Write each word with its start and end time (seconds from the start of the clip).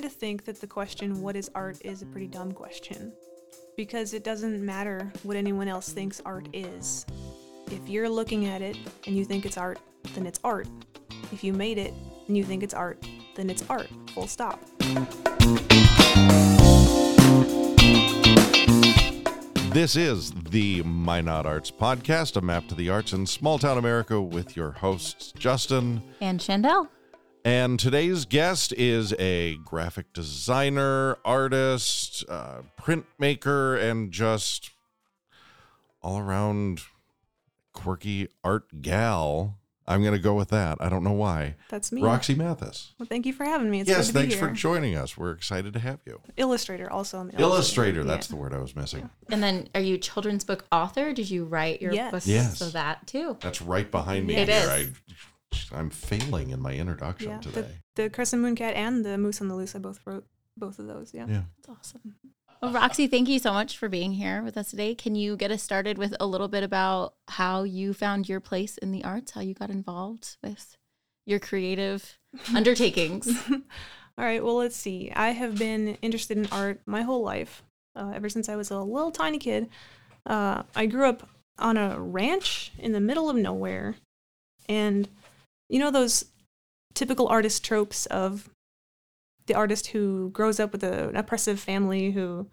kind 0.00 0.10
of 0.10 0.18
think 0.18 0.46
that 0.46 0.58
the 0.62 0.66
question, 0.66 1.20
what 1.20 1.36
is 1.36 1.50
art, 1.54 1.76
is 1.84 2.00
a 2.00 2.06
pretty 2.06 2.26
dumb 2.26 2.52
question. 2.52 3.12
Because 3.76 4.14
it 4.14 4.24
doesn't 4.24 4.64
matter 4.64 5.12
what 5.24 5.36
anyone 5.36 5.68
else 5.68 5.92
thinks 5.92 6.22
art 6.24 6.48
is. 6.54 7.04
If 7.66 7.86
you're 7.86 8.08
looking 8.08 8.46
at 8.46 8.62
it 8.62 8.78
and 9.06 9.14
you 9.14 9.26
think 9.26 9.44
it's 9.44 9.58
art, 9.58 9.78
then 10.14 10.24
it's 10.24 10.40
art. 10.42 10.68
If 11.32 11.44
you 11.44 11.52
made 11.52 11.76
it 11.76 11.92
and 12.28 12.34
you 12.34 12.44
think 12.44 12.62
it's 12.62 12.72
art, 12.72 13.06
then 13.36 13.50
it's 13.50 13.62
art. 13.68 13.90
Full 14.14 14.26
stop. 14.26 14.64
This 19.74 19.96
is 19.96 20.32
the 20.32 20.82
Minot 20.82 21.44
Arts 21.44 21.70
podcast, 21.70 22.38
a 22.38 22.40
map 22.40 22.68
to 22.68 22.74
the 22.74 22.88
arts 22.88 23.12
in 23.12 23.26
small 23.26 23.58
town 23.58 23.76
America 23.76 24.18
with 24.18 24.56
your 24.56 24.70
hosts, 24.70 25.30
Justin. 25.32 26.02
And 26.22 26.40
Chandell. 26.40 26.88
And 27.44 27.80
today's 27.80 28.26
guest 28.26 28.72
is 28.74 29.14
a 29.18 29.56
graphic 29.64 30.12
designer, 30.12 31.16
artist, 31.24 32.22
uh, 32.28 32.62
printmaker, 32.78 33.80
and 33.82 34.12
just 34.12 34.70
all 36.02 36.18
around 36.18 36.82
quirky 37.72 38.28
art 38.44 38.82
gal. 38.82 39.56
I'm 39.86 40.02
going 40.02 40.12
to 40.14 40.20
go 40.20 40.34
with 40.34 40.50
that. 40.50 40.78
I 40.80 40.88
don't 40.88 41.02
know 41.02 41.12
why. 41.12 41.56
That's 41.68 41.90
me. 41.90 42.02
Roxi 42.02 42.36
Mathis. 42.36 42.92
Well, 42.98 43.06
thank 43.08 43.26
you 43.26 43.32
for 43.32 43.44
having 43.44 43.70
me. 43.70 43.80
It's 43.80 43.88
yes, 43.90 44.10
thanks 44.12 44.34
for 44.36 44.50
joining 44.50 44.94
us. 44.94 45.16
We're 45.16 45.32
excited 45.32 45.72
to 45.72 45.80
have 45.80 45.98
you. 46.06 46.20
Illustrator, 46.36 46.92
also. 46.92 47.18
I'm 47.18 47.30
an 47.30 47.40
Illustrator, 47.40 48.04
that's 48.04 48.28
Yeah. 48.28 48.36
the 48.36 48.42
word 48.42 48.54
I 48.54 48.58
was 48.58 48.76
missing. 48.76 49.10
And 49.30 49.42
then 49.42 49.68
are 49.74 49.80
you 49.80 49.98
children's 49.98 50.44
book 50.44 50.64
author? 50.70 51.12
Did 51.12 51.28
you 51.28 51.44
write 51.44 51.82
your 51.82 51.92
Yes. 51.92 52.10
books? 52.12 52.26
Yes. 52.28 52.58
So 52.58 52.68
that 52.68 53.06
too. 53.08 53.36
That's 53.40 53.60
right 53.62 53.90
behind 53.90 54.26
me 54.28 54.36
It 54.36 54.48
here. 54.48 54.58
is. 54.58 54.68
I, 54.68 54.88
I'm 55.72 55.90
failing 55.90 56.50
in 56.50 56.60
my 56.60 56.72
introduction 56.74 57.30
Yeah, 57.30 57.38
today. 57.38 57.66
the, 57.96 58.02
the 58.02 58.10
Crescent 58.10 58.42
Moon 58.42 58.54
Cat 58.56 58.74
and 58.74 59.04
the 59.04 59.18
Moose 59.18 59.40
on 59.40 59.48
the 59.48 59.54
Loose, 59.54 59.74
I 59.74 59.78
both 59.78 60.00
wrote 60.04 60.26
both 60.56 60.78
of 60.78 60.86
those. 60.86 61.12
Yeah. 61.14 61.26
yeah. 61.28 61.42
That's 61.66 61.78
awesome. 61.78 62.16
Well, 62.62 62.72
Roxi, 62.72 63.10
thank 63.10 63.28
you 63.28 63.38
so 63.38 63.52
much 63.52 63.78
for 63.78 63.88
being 63.88 64.12
here 64.12 64.42
with 64.42 64.56
us 64.58 64.70
today. 64.70 64.94
Can 64.94 65.14
you 65.14 65.36
get 65.36 65.50
us 65.50 65.62
started 65.62 65.96
with 65.96 66.14
a 66.20 66.26
little 66.26 66.48
bit 66.48 66.62
about 66.62 67.14
how 67.28 67.62
you 67.62 67.94
found 67.94 68.28
your 68.28 68.40
place 68.40 68.76
in 68.78 68.90
the 68.92 69.02
arts, 69.04 69.32
how 69.32 69.40
you 69.40 69.54
got 69.54 69.70
involved 69.70 70.36
with 70.42 70.76
your 71.24 71.38
creative 71.38 72.18
undertakings? 72.54 73.28
All 74.18 74.24
right, 74.24 74.44
well, 74.44 74.56
let's 74.56 74.76
see. 74.76 75.10
I 75.14 75.30
have 75.30 75.56
been 75.56 75.96
interested 76.02 76.36
in 76.36 76.46
art 76.52 76.80
my 76.84 77.02
whole 77.02 77.22
life, 77.22 77.62
uh, 77.96 78.12
ever 78.14 78.28
since 78.28 78.48
I 78.50 78.56
was 78.56 78.70
a 78.70 78.78
little 78.80 79.10
tiny 79.10 79.38
kid. 79.38 79.70
Uh, 80.26 80.64
I 80.76 80.84
grew 80.84 81.08
up 81.08 81.28
on 81.58 81.78
a 81.78 81.98
ranch 81.98 82.72
in 82.78 82.92
the 82.92 83.00
middle 83.00 83.30
of 83.30 83.36
nowhere. 83.36 83.96
And 84.68 85.08
you 85.70 85.78
know 85.78 85.90
those 85.90 86.26
typical 86.94 87.28
artist 87.28 87.64
tropes 87.64 88.06
of 88.06 88.50
the 89.46 89.54
artist 89.54 89.88
who 89.88 90.30
grows 90.30 90.60
up 90.60 90.72
with 90.72 90.84
a, 90.84 91.08
an 91.08 91.16
oppressive 91.16 91.58
family 91.58 92.10
who 92.10 92.48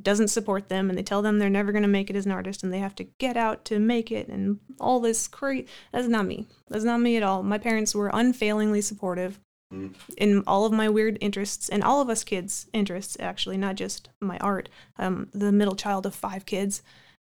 doesn't 0.00 0.28
support 0.28 0.68
them 0.68 0.88
and 0.88 0.98
they 0.98 1.02
tell 1.02 1.20
them 1.20 1.38
they're 1.38 1.50
never 1.50 1.72
going 1.72 1.82
to 1.82 1.88
make 1.88 2.08
it 2.08 2.16
as 2.16 2.24
an 2.24 2.32
artist 2.32 2.62
and 2.62 2.72
they 2.72 2.78
have 2.78 2.94
to 2.94 3.04
get 3.18 3.36
out 3.36 3.64
to 3.66 3.78
make 3.78 4.10
it 4.10 4.28
and 4.28 4.58
all 4.80 5.00
this 5.00 5.28
crazy. 5.28 5.66
That's 5.92 6.08
not 6.08 6.26
me. 6.26 6.46
That's 6.68 6.84
not 6.84 7.00
me 7.00 7.16
at 7.16 7.22
all. 7.22 7.42
My 7.42 7.58
parents 7.58 7.94
were 7.94 8.10
unfailingly 8.12 8.80
supportive 8.80 9.38
mm. 9.72 9.94
in 10.16 10.42
all 10.46 10.64
of 10.64 10.72
my 10.72 10.88
weird 10.88 11.18
interests 11.20 11.68
and 11.68 11.84
all 11.84 12.00
of 12.00 12.08
us 12.08 12.24
kids' 12.24 12.68
interests, 12.72 13.18
actually, 13.20 13.58
not 13.58 13.74
just 13.74 14.08
my 14.20 14.38
art. 14.38 14.70
I'm 14.96 15.28
the 15.32 15.52
middle 15.52 15.76
child 15.76 16.06
of 16.06 16.14
five 16.14 16.46
kids, 16.46 16.82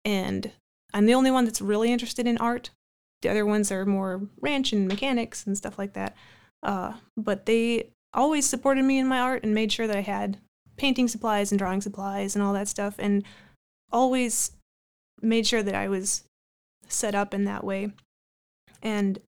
and 0.04 0.52
I'm 0.94 1.06
the 1.06 1.14
only 1.14 1.32
one 1.32 1.44
that's 1.44 1.60
really 1.60 1.92
interested 1.92 2.26
in 2.28 2.38
art. 2.38 2.70
The 3.22 3.28
other 3.28 3.46
ones 3.46 3.72
are 3.72 3.86
more 3.86 4.20
ranch 4.40 4.72
and 4.72 4.86
mechanics 4.86 5.46
and 5.46 5.56
stuff 5.56 5.78
like 5.78 5.94
that. 5.94 6.16
Uh, 6.62 6.94
but 7.16 7.46
they 7.46 7.88
always 8.14 8.46
supported 8.46 8.84
me 8.84 8.98
in 8.98 9.06
my 9.06 9.18
art 9.18 9.42
and 9.42 9.54
made 9.54 9.72
sure 9.72 9.86
that 9.86 9.96
I 9.96 10.02
had 10.02 10.38
painting 10.76 11.08
supplies 11.08 11.50
and 11.50 11.58
drawing 11.58 11.80
supplies 11.80 12.34
and 12.34 12.44
all 12.44 12.52
that 12.52 12.68
stuff, 12.68 12.96
and 12.98 13.24
always 13.90 14.52
made 15.20 15.46
sure 15.46 15.62
that 15.62 15.74
I 15.74 15.88
was 15.88 16.24
set 16.88 17.14
up 17.14 17.32
in 17.32 17.44
that 17.44 17.64
way. 17.64 17.92
And 18.82 19.20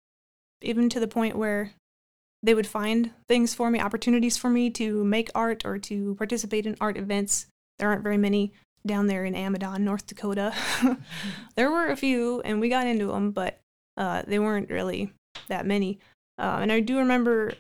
even 0.63 0.89
to 0.91 1.01
the 1.01 1.09
point 1.09 1.37
where 1.37 1.73
they 2.45 2.55
would 2.55 2.67
find 2.67 3.11
things 3.27 3.55
for 3.55 3.71
me, 3.71 3.81
opportunities 3.81 4.37
for 4.37 4.51
me 4.51 4.69
to 4.69 5.03
make 5.03 5.31
art 5.35 5.65
or 5.65 5.79
to 5.79 6.15
participate 6.17 6.67
in 6.67 6.77
art 6.79 6.99
events. 6.99 7.47
There 7.79 7.89
aren't 7.89 8.03
very 8.03 8.19
many 8.19 8.53
down 8.87 9.07
there 9.07 9.25
in 9.25 9.35
Amadon, 9.35 9.81
North 9.81 10.07
Dakota. 10.07 10.53
there 11.57 11.71
were 11.71 11.87
a 11.87 11.97
few, 11.97 12.43
and 12.43 12.61
we 12.61 12.69
got 12.69 12.87
into 12.87 13.07
them, 13.07 13.31
but 13.31 13.61
uh, 13.97 14.23
they 14.27 14.39
weren't 14.39 14.71
really 14.71 15.13
that 15.49 15.67
many. 15.67 15.99
Uh, 16.39 16.59
and 16.61 16.73
I 16.73 16.81
do 16.81 16.99
remember 16.99 17.53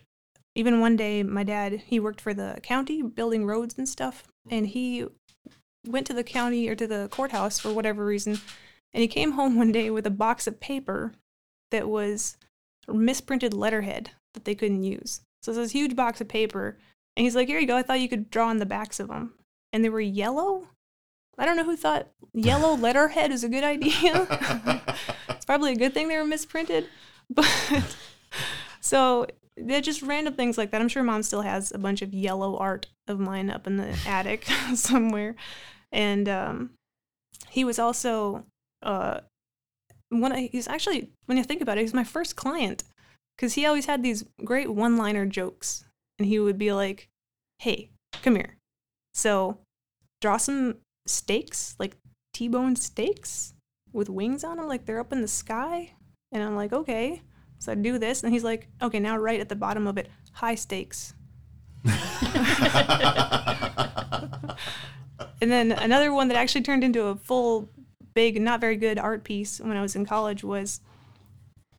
even 0.55 0.81
one 0.81 0.97
day, 0.97 1.23
my 1.23 1.43
dad, 1.43 1.83
he 1.87 1.99
worked 1.99 2.21
for 2.21 2.33
the 2.33 2.59
county 2.63 3.03
building 3.03 3.45
roads 3.45 3.77
and 3.77 3.89
stuff, 3.89 4.25
and 4.49 4.69
he 4.69 5.07
went 5.87 6.07
to 6.07 6.15
the 6.15 6.25
county 6.25 6.69
or 6.69 6.75
to 6.77 6.87
the 6.87 7.09
courthouse 7.11 7.59
for 7.59 7.73
whatever 7.73 8.05
reason, 8.05 8.39
and 8.93 9.01
he 9.01 9.09
came 9.09 9.33
home 9.33 9.57
one 9.57 9.73
day 9.73 9.91
with 9.91 10.07
a 10.07 10.11
box 10.11 10.47
of 10.47 10.61
paper 10.61 11.13
that 11.71 11.89
was 11.89 12.37
misprinted 12.89 13.53
letterhead 13.53 14.11
that 14.35 14.45
they 14.45 14.55
couldn't 14.55 14.85
use. 14.85 15.23
So 15.43 15.51
it's 15.51 15.59
this 15.59 15.73
huge 15.73 15.97
box 15.97 16.21
of 16.21 16.29
paper, 16.29 16.79
and 17.17 17.25
he's 17.25 17.35
like, 17.35 17.49
"Here 17.49 17.59
you 17.59 17.67
go. 17.67 17.77
I 17.77 17.83
thought 17.83 18.01
you 18.01 18.09
could 18.09 18.31
draw 18.31 18.49
on 18.49 18.59
the 18.59 18.67
backs 18.67 19.01
of 19.01 19.09
them, 19.09 19.35
and 19.73 19.85
they 19.85 19.89
were 19.89 20.01
yellow. 20.01 20.69
I 21.37 21.45
don't 21.45 21.57
know 21.57 21.65
who 21.65 21.77
thought 21.77 22.09
yellow 22.33 22.77
letterhead 22.77 23.33
is 23.33 23.43
a 23.43 23.49
good 23.49 23.65
idea. 23.65 24.85
it's 25.45 25.47
probably 25.47 25.73
a 25.73 25.77
good 25.77 25.93
thing 25.93 26.09
they 26.09 26.17
were 26.17 26.25
misprinted, 26.25 26.89
but 27.31 27.47
so 28.81 29.27
they're 29.59 29.83
just 29.83 30.01
random 30.01 30.33
things 30.33 30.57
like 30.57 30.71
that. 30.71 30.81
I'm 30.81 30.89
sure 30.89 31.03
mom 31.03 31.23
still 31.23 31.43
has 31.43 31.71
a 31.71 31.77
bunch 31.77 32.01
of 32.01 32.15
yellow 32.15 32.57
art 32.57 32.87
of 33.09 33.21
mine 33.21 33.51
up 33.51 33.67
in 33.67 33.77
the 33.77 33.95
attic 34.07 34.47
somewhere, 34.75 35.37
and 35.93 36.31
um, 36.31 36.71
he 37.51 37.63
was 37.63 37.79
also 37.79 38.47
uh, 38.83 39.21
one. 40.09 40.35
He's 40.35 40.67
actually 40.67 41.11
when 41.27 41.37
you 41.37 41.45
think 41.45 41.61
about 41.61 41.77
it, 41.77 41.83
he's 41.83 41.93
my 41.93 42.05
first 42.05 42.37
client 42.37 42.85
because 43.37 43.53
he 43.53 43.67
always 43.67 43.85
had 43.85 44.03
these 44.03 44.25
great 44.47 44.73
one-liner 44.73 45.27
jokes, 45.27 45.85
and 46.19 46.27
he 46.27 46.39
would 46.39 46.57
be 46.57 46.73
like, 46.73 47.11
"Hey, 47.59 47.91
come 48.23 48.37
here. 48.37 48.57
So, 49.13 49.59
draw 50.23 50.39
some 50.39 50.77
steaks, 51.07 51.77
like 51.79 51.99
T-bone 52.33 52.77
steaks 52.77 53.54
with 53.95 54.11
wings 54.11 54.45
on 54.45 54.59
them, 54.59 54.69
like 54.69 54.85
they're 54.85 55.01
up 55.01 55.13
in 55.13 55.23
the 55.23 55.29
sky." 55.29 55.93
And 56.33 56.43
I'm 56.43 56.57
like, 56.57 56.73
"Okay." 56.73 57.23
So 57.59 57.73
I 57.73 57.77
do 57.77 57.99
this, 57.99 58.23
and 58.23 58.33
he's 58.33 58.45
like, 58.45 58.69
"Okay, 58.83 59.01
now 59.01 59.17
right 59.17 59.41
at 59.41 59.49
the 59.49 59.57
bottom 59.57 59.87
of 59.87 59.97
it, 59.97 60.11
high 60.33 60.55
stakes." 60.55 61.15
and 65.41 65.51
then 65.51 65.73
another 65.73 66.13
one 66.13 66.29
that 66.29 66.37
actually 66.37 66.63
turned 66.63 66.85
into 66.85 67.05
a 67.07 67.17
full, 67.17 67.69
big, 68.15 68.41
not 68.41 68.61
very 68.61 68.77
good 68.77 68.99
art 68.99 69.25
piece 69.25 69.61
when 69.61 69.77
I 69.77 69.83
was 69.83 69.97
in 69.97 70.07
college 70.07 70.43
was 70.43 70.81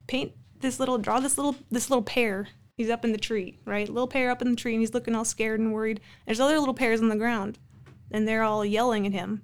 paint 0.08 0.34
this 0.60 0.80
little, 0.80 0.98
draw 0.98 1.20
this 1.20 1.38
little, 1.38 1.56
this 1.72 1.90
little 1.90 2.04
pear. 2.04 2.48
He's 2.78 2.90
up 2.90 3.06
in 3.06 3.12
the 3.12 3.18
tree, 3.18 3.60
right? 3.66 3.88
Little 3.88 4.08
pear 4.08 4.30
up 4.30 4.42
in 4.42 4.52
the 4.52 4.56
tree, 4.56 4.74
and 4.74 4.82
he's 4.82 4.94
looking 4.94 5.16
all 5.16 5.26
scared 5.26 5.60
and 5.60 5.74
worried. 5.74 6.02
There's 6.26 6.40
other 6.40 6.60
little 6.60 6.74
pears 6.74 7.02
on 7.02 7.10
the 7.10 7.16
ground, 7.16 7.58
and 8.12 8.28
they're 8.28 8.44
all 8.44 8.66
yelling 8.66 9.08
at 9.08 9.14
him. 9.14 9.44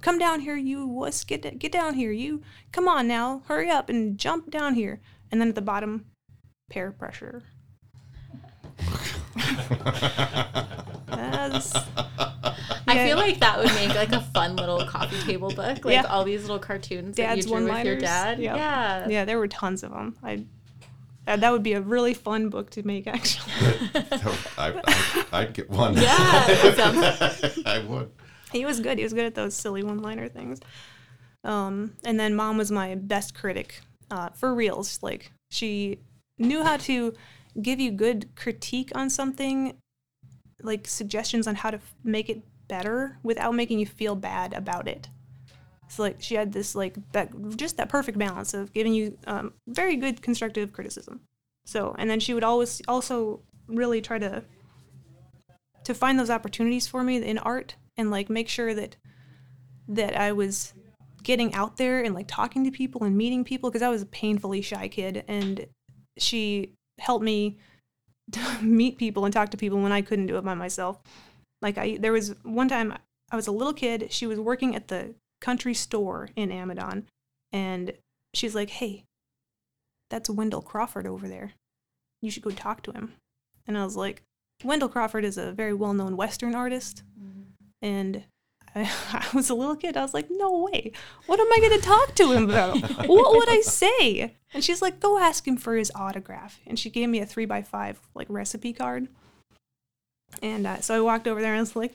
Come 0.00 0.18
down 0.18 0.40
here, 0.40 0.56
you 0.56 0.86
wuss! 0.86 1.24
Get 1.24 1.58
get 1.58 1.72
down 1.72 1.94
here, 1.94 2.12
you! 2.12 2.42
Come 2.72 2.86
on 2.88 3.08
now, 3.08 3.42
hurry 3.46 3.68
up 3.70 3.88
and 3.88 4.16
jump 4.18 4.50
down 4.50 4.74
here. 4.74 5.00
And 5.30 5.40
then 5.40 5.48
at 5.48 5.54
the 5.54 5.62
bottom, 5.62 6.06
pear 6.70 6.90
pressure. 6.92 7.42
That's- 11.06 11.74
I 12.86 13.06
feel 13.06 13.16
like 13.18 13.38
that 13.40 13.58
would 13.58 13.72
make 13.74 13.94
like 13.94 14.12
a 14.12 14.20
fun 14.20 14.56
little 14.56 14.84
coffee 14.86 15.20
table 15.20 15.50
book, 15.50 15.84
like 15.84 15.94
Yeah. 15.94 16.02
all 16.04 16.24
these 16.24 16.42
little 16.42 16.58
cartoons 16.58 17.16
Dad's 17.16 17.44
that 17.44 17.50
you 17.50 17.56
drew 17.56 17.64
with 17.64 17.84
your 17.84 17.94
one-liners. 17.96 18.02
dad. 18.02 18.38
Yep. 18.38 18.56
Yeah. 18.56 19.08
yeah, 19.08 19.24
there 19.24 19.38
were 19.38 19.48
tons 19.48 19.82
of 19.82 19.90
them. 19.90 20.16
I 20.22 20.44
uh, 21.26 21.36
that 21.36 21.52
would 21.52 21.62
be 21.62 21.74
a 21.74 21.80
really 21.82 22.14
fun 22.14 22.48
book 22.48 22.70
to 22.70 22.82
make, 22.86 23.06
actually. 23.06 23.52
I, 24.56 24.80
I, 24.86 25.24
I'd 25.32 25.52
get 25.52 25.68
one. 25.68 25.92
Yeah, 25.94 26.08
I 27.66 27.84
would. 27.86 28.10
He 28.52 28.64
was 28.64 28.80
good. 28.80 28.98
He 28.98 29.04
was 29.04 29.12
good 29.12 29.26
at 29.26 29.34
those 29.34 29.54
silly 29.54 29.82
one-liner 29.82 30.28
things. 30.28 30.60
Um, 31.44 31.94
and 32.04 32.18
then 32.18 32.34
mom 32.34 32.58
was 32.58 32.70
my 32.70 32.94
best 32.94 33.34
critic, 33.34 33.80
uh, 34.10 34.30
for 34.30 34.54
reals. 34.54 34.98
Like 35.02 35.32
she 35.50 36.00
knew 36.38 36.62
how 36.62 36.76
to 36.78 37.14
give 37.60 37.80
you 37.80 37.90
good 37.90 38.34
critique 38.36 38.92
on 38.94 39.10
something, 39.10 39.76
like 40.62 40.86
suggestions 40.86 41.46
on 41.46 41.54
how 41.56 41.70
to 41.70 41.76
f- 41.78 41.94
make 42.04 42.28
it 42.28 42.42
better 42.68 43.18
without 43.22 43.54
making 43.54 43.78
you 43.78 43.86
feel 43.86 44.14
bad 44.14 44.52
about 44.52 44.88
it. 44.88 45.08
So 45.88 46.02
like 46.02 46.16
she 46.20 46.34
had 46.34 46.52
this 46.52 46.74
like 46.74 46.96
that 47.12 47.56
just 47.56 47.78
that 47.78 47.88
perfect 47.88 48.18
balance 48.18 48.52
of 48.52 48.72
giving 48.72 48.92
you 48.92 49.16
um, 49.26 49.54
very 49.66 49.96
good 49.96 50.20
constructive 50.20 50.72
criticism. 50.72 51.20
So 51.64 51.94
and 51.98 52.10
then 52.10 52.20
she 52.20 52.34
would 52.34 52.44
always 52.44 52.82
also 52.86 53.40
really 53.66 54.00
try 54.00 54.18
to 54.18 54.44
to 55.84 55.94
find 55.94 56.18
those 56.18 56.30
opportunities 56.30 56.86
for 56.86 57.02
me 57.02 57.16
in 57.16 57.38
art 57.38 57.76
and 57.98 58.10
like 58.10 58.30
make 58.30 58.48
sure 58.48 58.72
that 58.72 58.96
that 59.88 60.16
I 60.16 60.32
was 60.32 60.72
getting 61.22 61.52
out 61.52 61.76
there 61.76 62.02
and 62.02 62.14
like 62.14 62.28
talking 62.28 62.64
to 62.64 62.70
people 62.70 63.04
and 63.04 63.16
meeting 63.16 63.44
people 63.44 63.68
because 63.68 63.82
I 63.82 63.88
was 63.88 64.02
a 64.02 64.06
painfully 64.06 64.62
shy 64.62 64.88
kid 64.88 65.24
and 65.26 65.66
she 66.16 66.72
helped 67.00 67.24
me 67.24 67.58
meet 68.62 68.96
people 68.96 69.24
and 69.24 69.34
talk 69.34 69.50
to 69.50 69.56
people 69.56 69.80
when 69.82 69.92
I 69.92 70.00
couldn't 70.00 70.26
do 70.26 70.38
it 70.38 70.44
by 70.44 70.54
myself. 70.54 71.00
Like 71.60 71.76
I 71.76 71.98
there 72.00 72.12
was 72.12 72.34
one 72.44 72.68
time 72.68 72.94
I 73.30 73.36
was 73.36 73.48
a 73.48 73.52
little 73.52 73.74
kid, 73.74 74.12
she 74.12 74.26
was 74.26 74.38
working 74.38 74.74
at 74.76 74.88
the 74.88 75.14
country 75.40 75.74
store 75.74 76.30
in 76.36 76.50
Amadon 76.50 77.04
and 77.52 77.92
she's 78.34 78.54
like, 78.54 78.70
"Hey, 78.70 79.04
that's 80.10 80.30
Wendell 80.30 80.62
Crawford 80.62 81.06
over 81.06 81.28
there. 81.28 81.52
You 82.22 82.30
should 82.30 82.42
go 82.42 82.50
talk 82.50 82.82
to 82.82 82.92
him." 82.92 83.14
And 83.66 83.76
I 83.76 83.84
was 83.84 83.96
like, 83.96 84.22
Wendell 84.64 84.88
Crawford 84.88 85.24
is 85.24 85.38
a 85.38 85.52
very 85.52 85.74
well-known 85.74 86.16
western 86.16 86.54
artist 86.54 87.02
and 87.82 88.24
I, 88.74 88.82
I 89.12 89.28
was 89.34 89.50
a 89.50 89.54
little 89.54 89.76
kid. 89.76 89.96
I 89.96 90.02
was 90.02 90.14
like, 90.14 90.28
no 90.30 90.68
way. 90.70 90.92
What 91.26 91.40
am 91.40 91.52
I 91.52 91.58
going 91.60 91.80
to 91.80 91.86
talk 91.86 92.14
to 92.16 92.32
him 92.32 92.50
about? 92.50 92.76
what 93.08 93.36
would 93.36 93.48
I 93.48 93.60
say? 93.60 94.34
And 94.54 94.64
she's 94.64 94.82
like, 94.82 95.00
go 95.00 95.18
ask 95.18 95.46
him 95.46 95.56
for 95.56 95.76
his 95.76 95.92
autograph. 95.94 96.60
And 96.66 96.78
she 96.78 96.90
gave 96.90 97.08
me 97.08 97.20
a 97.20 97.26
three 97.26 97.46
by 97.46 97.62
five 97.62 98.00
like 98.14 98.26
recipe 98.30 98.72
card. 98.72 99.08
And 100.42 100.66
uh, 100.66 100.80
so 100.80 100.94
I 100.94 101.00
walked 101.00 101.26
over 101.26 101.40
there 101.40 101.52
and 101.52 101.58
I 101.58 101.62
was 101.62 101.76
like, 101.76 101.94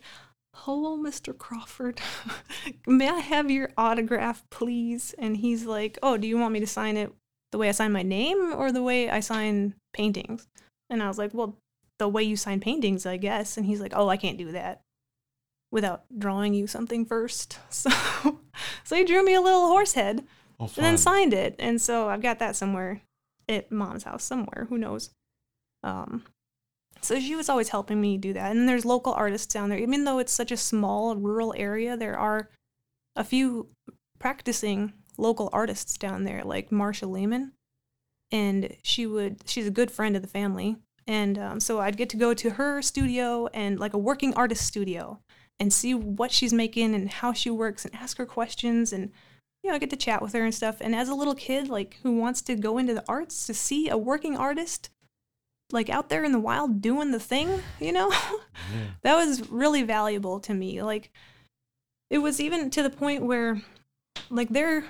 hello, 0.55 0.97
Mr. 0.97 1.37
Crawford. 1.37 2.01
May 2.87 3.09
I 3.09 3.19
have 3.19 3.49
your 3.49 3.69
autograph, 3.77 4.43
please? 4.49 5.13
And 5.17 5.37
he's 5.37 5.65
like, 5.65 5.97
oh, 6.03 6.17
do 6.17 6.27
you 6.27 6.37
want 6.37 6.53
me 6.53 6.59
to 6.59 6.67
sign 6.67 6.97
it 6.97 7.11
the 7.51 7.57
way 7.57 7.69
I 7.69 7.73
sign 7.73 7.91
my 7.91 8.03
name 8.03 8.53
or 8.53 8.71
the 8.71 8.83
way 8.83 9.09
I 9.09 9.19
sign 9.19 9.75
paintings? 9.93 10.47
And 10.89 11.01
I 11.01 11.07
was 11.07 11.17
like, 11.17 11.33
well, 11.33 11.57
the 11.99 12.07
way 12.07 12.23
you 12.23 12.35
sign 12.35 12.59
paintings, 12.59 13.05
I 13.05 13.17
guess. 13.17 13.57
And 13.57 13.65
he's 13.65 13.81
like, 13.81 13.93
oh, 13.95 14.09
I 14.09 14.17
can't 14.17 14.37
do 14.37 14.51
that 14.51 14.81
without 15.73 16.03
drawing 16.15 16.53
you 16.53 16.67
something 16.67 17.05
first. 17.05 17.59
So, 17.69 17.89
so 18.83 18.95
he 18.95 19.03
drew 19.03 19.25
me 19.25 19.33
a 19.33 19.41
little 19.41 19.67
horse 19.67 19.93
head 19.93 20.23
Oh, 20.59 20.69
and 20.77 20.85
then 20.85 20.97
signed 20.97 21.33
it. 21.33 21.55
And 21.59 21.81
so 21.81 22.07
I've 22.07 22.21
got 22.21 22.39
that 22.39 22.55
somewhere 22.55 23.01
at 23.49 23.71
mom's 23.71 24.03
house 24.03 24.23
somewhere. 24.23 24.67
Who 24.69 24.77
knows? 24.77 25.09
Um, 25.81 26.23
so 27.01 27.19
she 27.19 27.35
was 27.35 27.49
always 27.49 27.69
helping 27.69 27.99
me 27.99 28.17
do 28.17 28.31
that. 28.33 28.51
And 28.51 28.69
there's 28.69 28.85
local 28.85 29.11
artists 29.13 29.51
down 29.51 29.69
there. 29.69 29.79
Even 29.79 30.05
though 30.05 30.19
it's 30.19 30.31
such 30.31 30.51
a 30.51 30.57
small 30.57 31.15
rural 31.15 31.53
area, 31.57 31.97
there 31.97 32.17
are 32.17 32.49
a 33.15 33.23
few 33.23 33.67
practicing 34.19 34.93
local 35.17 35.49
artists 35.51 35.97
down 35.97 36.23
there, 36.23 36.43
like 36.43 36.69
Marsha 36.69 37.09
Lehman. 37.09 37.53
And 38.31 38.75
she 38.83 39.05
would, 39.05 39.41
she's 39.45 39.67
a 39.67 39.71
good 39.71 39.91
friend 39.91 40.15
of 40.15 40.21
the 40.21 40.27
family. 40.27 40.77
And 41.07 41.37
um, 41.37 41.59
so 41.59 41.79
I'd 41.81 41.97
get 41.97 42.09
to 42.09 42.17
go 42.17 42.33
to 42.35 42.51
her 42.51 42.81
studio 42.81 43.47
and 43.53 43.79
like 43.79 43.93
a 43.93 43.97
working 43.97 44.33
artist 44.35 44.65
studio 44.65 45.19
and 45.59 45.71
see 45.71 45.93
what 45.93 46.31
she's 46.31 46.53
making 46.53 46.93
and 46.95 47.09
how 47.09 47.33
she 47.33 47.49
works 47.49 47.85
and 47.85 47.93
ask 47.95 48.17
her 48.17 48.25
questions 48.25 48.91
and 48.93 49.11
you 49.63 49.69
know, 49.69 49.75
I 49.77 49.79
get 49.79 49.91
to 49.91 49.95
chat 49.95 50.21
with 50.21 50.33
her 50.33 50.43
and 50.43 50.53
stuff. 50.53 50.81
And 50.81 50.93
as 50.93 51.07
a 51.07 51.15
little 51.15 51.35
kid, 51.35 51.69
like 51.69 51.97
who 52.03 52.17
wants 52.17 52.41
to 52.43 52.55
go 52.55 52.77
into 52.77 52.93
the 52.93 53.03
arts, 53.07 53.47
to 53.47 53.53
see 53.53 53.87
a 53.87 53.97
working 53.97 54.35
artist 54.35 54.89
like 55.71 55.89
out 55.89 56.09
there 56.09 56.23
in 56.25 56.33
the 56.33 56.39
wild 56.39 56.81
doing 56.81 57.11
the 57.11 57.19
thing, 57.19 57.61
you 57.79 57.91
know, 57.93 58.09
Yeah. 58.73 58.85
that 59.03 59.15
was 59.15 59.49
really 59.49 59.83
valuable 59.83 60.39
to 60.41 60.53
me. 60.53 60.81
Like 60.83 61.11
it 62.09 62.17
was 62.17 62.41
even 62.41 62.69
to 62.71 62.83
the 62.83 62.89
point 62.89 63.23
where 63.23 63.61
like 64.29 64.49
their 64.49 64.85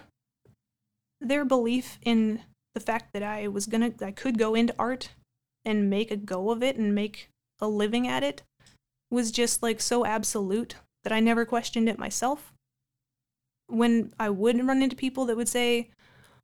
their 1.21 1.45
belief 1.45 1.99
in 2.01 2.41
the 2.73 2.79
fact 2.79 3.13
that 3.13 3.23
I 3.23 3.47
was 3.47 3.67
gonna 3.67 3.93
I 4.01 4.11
could 4.11 4.37
go 4.39 4.55
into 4.55 4.75
art 4.79 5.11
and 5.63 5.89
make 5.89 6.11
a 6.11 6.17
go 6.17 6.49
of 6.49 6.63
it 6.63 6.75
and 6.75 6.95
make 6.95 7.29
a 7.61 7.67
living 7.67 8.07
at 8.07 8.23
it 8.23 8.41
was 9.13 9.31
just 9.31 9.63
like 9.63 9.79
so 9.79 10.05
absolute 10.05 10.75
that 11.03 11.13
I 11.13 11.19
never 11.19 11.45
questioned 11.45 11.87
it 11.87 11.99
myself. 11.99 12.53
When 13.67 14.13
I 14.19 14.29
would 14.29 14.65
run 14.65 14.83
into 14.83 14.95
people 14.95 15.25
that 15.25 15.37
would 15.37 15.47
say, 15.47 15.89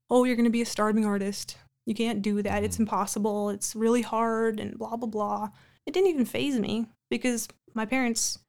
"Oh, 0.10 0.24
you're 0.24 0.36
going 0.36 0.46
to 0.46 0.50
be 0.50 0.62
a 0.62 0.66
starving 0.66 1.06
artist. 1.06 1.58
You 1.86 1.96
can't 1.96 2.22
do 2.22 2.42
that. 2.42 2.64
It's 2.64 2.78
Mhm. 2.78 2.82
impossible. 2.82 3.50
It's 3.50 3.76
really 3.76 4.02
hard 4.04 4.60
and 4.60 4.78
blah 4.78 4.96
blah 4.96 5.10
blah." 5.10 5.50
It 5.86 5.94
didn't 5.94 6.10
even 6.10 6.26
phase 6.26 6.60
me 6.60 6.88
because 7.10 7.48
my 7.74 7.86
parents 7.86 8.40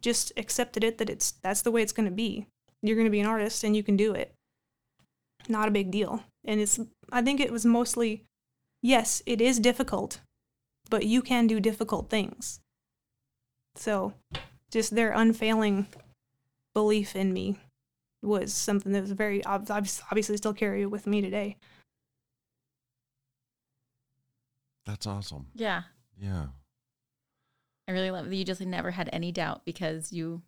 just 0.00 0.32
accepted 0.36 0.84
it 0.84 0.98
that 0.98 1.10
it's 1.10 1.32
that's 1.42 1.62
the 1.62 1.70
way 1.70 1.82
it's 1.82 1.92
going 1.92 2.08
to 2.08 2.14
be. 2.14 2.46
You're 2.82 2.96
going 2.96 3.06
to 3.06 3.10
be 3.18 3.20
an 3.20 3.26
artist 3.26 3.64
and 3.64 3.74
you 3.74 3.82
can 3.82 3.96
do 3.96 4.12
it. 4.12 4.34
Not 5.48 5.68
a 5.68 5.72
big 5.78 5.90
deal. 5.90 6.24
And 6.44 6.60
it's 6.60 6.78
I 7.10 7.22
think 7.22 7.40
it 7.40 7.52
was 7.52 7.64
mostly 7.64 8.24
yes, 8.82 9.22
it 9.24 9.40
is 9.40 9.58
difficult, 9.58 10.20
but 10.90 11.06
you 11.06 11.22
can 11.22 11.46
do 11.46 11.58
difficult 11.60 12.10
things. 12.10 12.60
So, 13.76 14.14
just 14.70 14.94
their 14.94 15.12
unfailing 15.12 15.86
belief 16.74 17.14
in 17.16 17.32
me 17.32 17.58
was 18.22 18.52
something 18.54 18.92
that 18.92 19.02
was 19.02 19.12
very 19.12 19.44
ob- 19.44 19.70
obviously 19.70 20.36
still 20.36 20.54
carry 20.54 20.86
with 20.86 21.06
me 21.06 21.20
today. 21.20 21.56
That's 24.86 25.06
awesome. 25.06 25.46
Yeah. 25.54 25.82
Yeah. 26.20 26.46
I 27.88 27.92
really 27.92 28.10
love 28.10 28.28
that 28.28 28.34
you 28.36 28.44
just 28.44 28.60
never 28.60 28.90
had 28.90 29.10
any 29.12 29.32
doubt 29.32 29.64
because 29.64 30.12
you 30.12 30.42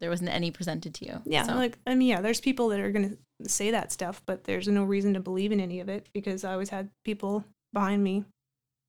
there 0.00 0.10
wasn't 0.10 0.30
any 0.30 0.50
presented 0.50 0.94
to 0.94 1.04
you. 1.06 1.22
Yeah, 1.24 1.44
So- 1.46 1.54
like 1.54 1.78
I 1.86 1.94
mean, 1.94 2.08
yeah, 2.08 2.20
there's 2.20 2.40
people 2.40 2.68
that 2.68 2.80
are 2.80 2.90
gonna 2.90 3.16
say 3.46 3.70
that 3.70 3.92
stuff, 3.92 4.22
but 4.26 4.44
there's 4.44 4.68
no 4.68 4.84
reason 4.84 5.14
to 5.14 5.20
believe 5.20 5.52
in 5.52 5.60
any 5.60 5.80
of 5.80 5.88
it 5.88 6.08
because 6.12 6.44
I 6.44 6.52
always 6.52 6.70
had 6.70 6.90
people 7.04 7.44
behind 7.72 8.02
me 8.02 8.24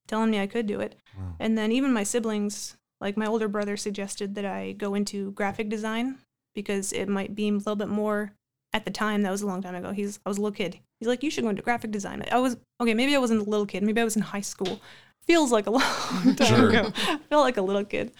telling 0.06 0.30
me 0.30 0.40
I 0.40 0.46
could 0.46 0.66
do 0.66 0.80
it. 0.80 0.96
Wow. 1.16 1.36
And 1.38 1.56
then 1.56 1.72
even 1.72 1.92
my 1.92 2.02
siblings, 2.02 2.76
like 3.04 3.16
my 3.16 3.26
older 3.26 3.46
brother 3.48 3.76
suggested 3.76 4.34
that 4.34 4.44
I 4.44 4.72
go 4.72 4.94
into 4.94 5.30
graphic 5.32 5.68
design 5.68 6.16
because 6.54 6.92
it 6.92 7.08
might 7.08 7.34
be 7.36 7.48
a 7.48 7.52
little 7.52 7.76
bit 7.76 7.88
more 7.88 8.32
at 8.72 8.84
the 8.84 8.90
time, 8.90 9.22
that 9.22 9.30
was 9.30 9.42
a 9.42 9.46
long 9.46 9.62
time 9.62 9.76
ago. 9.76 9.92
He's 9.92 10.18
I 10.26 10.28
was 10.28 10.38
a 10.38 10.40
little 10.40 10.56
kid. 10.56 10.80
He's 10.98 11.06
like, 11.06 11.22
you 11.22 11.30
should 11.30 11.44
go 11.44 11.50
into 11.50 11.62
graphic 11.62 11.92
design. 11.92 12.24
I 12.32 12.40
was 12.40 12.56
okay, 12.80 12.94
maybe 12.94 13.14
I 13.14 13.18
wasn't 13.18 13.46
a 13.46 13.50
little 13.50 13.66
kid, 13.66 13.84
maybe 13.84 14.00
I 14.00 14.04
was 14.04 14.16
in 14.16 14.22
high 14.22 14.40
school. 14.40 14.80
Feels 15.26 15.52
like 15.52 15.66
a 15.66 15.70
long 15.78 16.34
time 16.36 16.46
Sure. 16.48 16.68
ago. 16.70 16.92
I 16.96 17.18
felt 17.30 17.44
like 17.44 17.56
a 17.56 17.62
little 17.62 17.84
kid. 17.84 18.10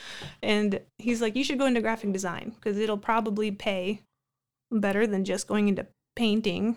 And 0.42 0.80
he's 0.98 1.20
like, 1.20 1.34
you 1.36 1.42
should 1.44 1.58
go 1.58 1.66
into 1.66 1.80
graphic 1.82 2.12
design 2.12 2.52
because 2.54 2.78
it'll 2.78 2.96
probably 2.98 3.50
pay 3.50 4.00
better 4.70 5.06
than 5.06 5.24
just 5.24 5.46
going 5.48 5.68
into 5.68 5.86
painting 6.16 6.76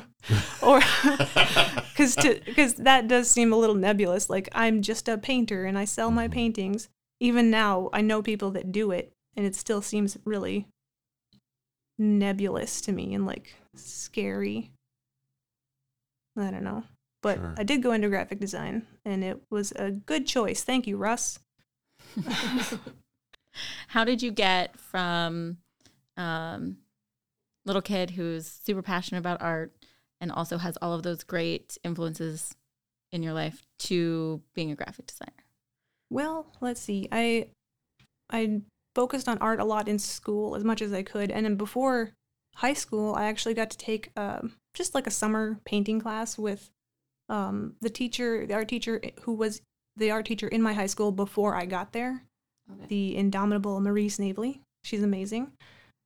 or 0.62 0.80
because 1.92 2.14
because 2.44 2.74
that 2.74 3.08
does 3.08 3.28
seem 3.28 3.52
a 3.52 3.56
little 3.56 3.74
nebulous 3.74 4.30
like 4.30 4.48
i'm 4.52 4.80
just 4.80 5.08
a 5.08 5.18
painter 5.18 5.64
and 5.64 5.76
i 5.76 5.84
sell 5.84 6.10
my 6.12 6.28
Mhm. 6.28 6.32
paintings 6.32 6.88
even 7.20 7.50
now 7.50 7.88
i 7.92 8.00
know 8.00 8.22
people 8.22 8.50
that 8.50 8.72
do 8.72 8.90
it 8.90 9.12
and 9.36 9.46
it 9.46 9.54
still 9.54 9.82
seems 9.82 10.16
really 10.24 10.66
nebulous 11.98 12.80
to 12.80 12.92
me 12.92 13.14
and 13.14 13.24
like 13.26 13.54
scary 13.74 14.70
i 16.36 16.50
don't 16.50 16.64
know 16.64 16.82
but 17.22 17.36
Sure. 17.38 17.54
i 17.56 17.62
did 17.62 17.82
go 17.82 17.92
into 17.92 18.08
graphic 18.08 18.38
design 18.38 18.86
and 19.04 19.24
it 19.24 19.40
was 19.50 19.72
a 19.72 19.90
good 19.90 20.26
choice 20.26 20.62
thank 20.62 20.86
you 20.86 20.96
russ 20.96 21.38
How 23.88 24.04
did 24.04 24.22
you 24.22 24.30
get 24.30 24.78
from 24.78 25.58
um, 26.16 26.76
little 27.64 27.82
kid 27.82 28.10
who's 28.10 28.46
super 28.46 28.82
passionate 28.82 29.18
about 29.20 29.40
art 29.40 29.72
and 30.20 30.30
also 30.30 30.58
has 30.58 30.76
all 30.82 30.92
of 30.92 31.02
those 31.02 31.24
great 31.24 31.78
influences 31.84 32.54
in 33.12 33.22
your 33.22 33.32
life 33.32 33.62
to 33.78 34.42
being 34.54 34.70
a 34.70 34.74
graphic 34.74 35.06
designer? 35.06 35.45
Well, 36.10 36.46
let's 36.60 36.80
see. 36.80 37.08
I 37.10 37.48
I 38.30 38.60
focused 38.94 39.28
on 39.28 39.38
art 39.38 39.60
a 39.60 39.64
lot 39.64 39.88
in 39.88 39.98
school 39.98 40.56
as 40.56 40.64
much 40.64 40.80
as 40.82 40.92
I 40.92 41.02
could, 41.02 41.30
and 41.30 41.44
then 41.44 41.56
before 41.56 42.12
high 42.56 42.74
school, 42.74 43.14
I 43.14 43.24
actually 43.24 43.54
got 43.54 43.70
to 43.70 43.78
take 43.78 44.10
um, 44.16 44.54
just 44.74 44.94
like 44.94 45.06
a 45.06 45.10
summer 45.10 45.58
painting 45.64 46.00
class 46.00 46.38
with 46.38 46.70
um, 47.28 47.74
the 47.80 47.90
teacher, 47.90 48.46
the 48.46 48.54
art 48.54 48.68
teacher 48.68 49.00
who 49.22 49.34
was 49.34 49.60
the 49.96 50.10
art 50.10 50.26
teacher 50.26 50.48
in 50.48 50.62
my 50.62 50.72
high 50.72 50.86
school 50.86 51.12
before 51.12 51.54
I 51.54 51.66
got 51.66 51.92
there, 51.92 52.22
the 52.88 53.16
indomitable 53.16 53.80
Marie 53.80 54.08
Snavely. 54.08 54.60
She's 54.84 55.02
amazing, 55.02 55.52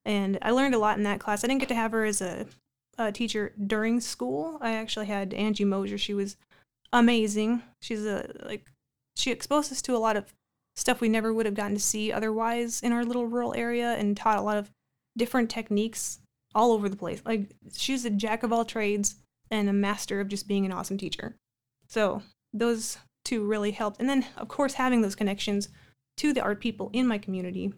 and 0.05 0.39
I 0.43 0.51
learned 0.51 0.75
a 0.75 0.79
lot 0.79 0.97
in 0.97 1.05
that 1.05 1.21
class. 1.21 1.45
I 1.45 1.47
didn't 1.47 1.61
get 1.61 1.69
to 1.69 1.75
have 1.75 1.93
her 1.93 2.05
as 2.05 2.21
a, 2.21 2.47
a 2.99 3.13
teacher 3.13 3.53
during 3.67 4.01
school. 4.01 4.59
I 4.61 4.73
actually 4.73 5.07
had 5.07 5.35
Angie 5.35 5.65
Mosier. 5.65 5.99
She 5.99 6.15
was 6.15 6.37
amazing. 6.93 7.63
She's 7.83 8.05
a 8.07 8.33
like 8.47 8.67
she 9.21 9.31
exposed 9.31 9.71
us 9.71 9.83
to 9.83 9.97
a 9.97 9.99
lot 9.99 10.17
of 10.17 10.33
stuff 10.77 11.01
we 11.01 11.09
never 11.09 11.33
would 11.33 11.47
have 11.47 11.55
gotten 11.55 11.75
to 11.75 11.81
see 11.81 12.13
otherwise 12.13 12.81
in 12.83 12.93
our 12.93 13.05
little 13.05 13.27
rural 13.27 13.55
area 13.55 13.95
and 13.95 14.17
taught 14.17 14.39
a 14.39 14.43
lot 14.43 14.57
of 14.57 14.71
different 15.17 15.51
techniques 15.51 16.21
all 16.55 16.73
over 16.73 16.89
the 16.89 16.97
place. 16.97 17.23
Like 17.25 17.51
she's 17.73 18.05
a 18.05 18.11
jack 18.11 18.43
of 18.43 18.53
all 18.53 18.65
trades 18.65 19.17
and 19.51 19.69
a 19.69 19.73
master 19.73 20.21
of 20.21 20.29
just 20.29 20.49
being 20.49 20.65
an 20.65 20.73
awesome 20.73 20.97
teacher. 20.97 21.37
So 21.89 22.23
those 22.53 22.99
two 23.25 23.45
really 23.45 23.73
helped. 23.73 24.01
And 24.01 24.09
then 24.09 24.27
of 24.37 24.49
course 24.49 24.75
having 24.75 25.03
those 25.03 25.15
connections 25.15 25.69
to 26.17 26.33
the 26.33 26.43
art 26.43 26.61
people 26.61 26.91
in 26.93 27.07
my 27.07 27.19
community 27.19 27.73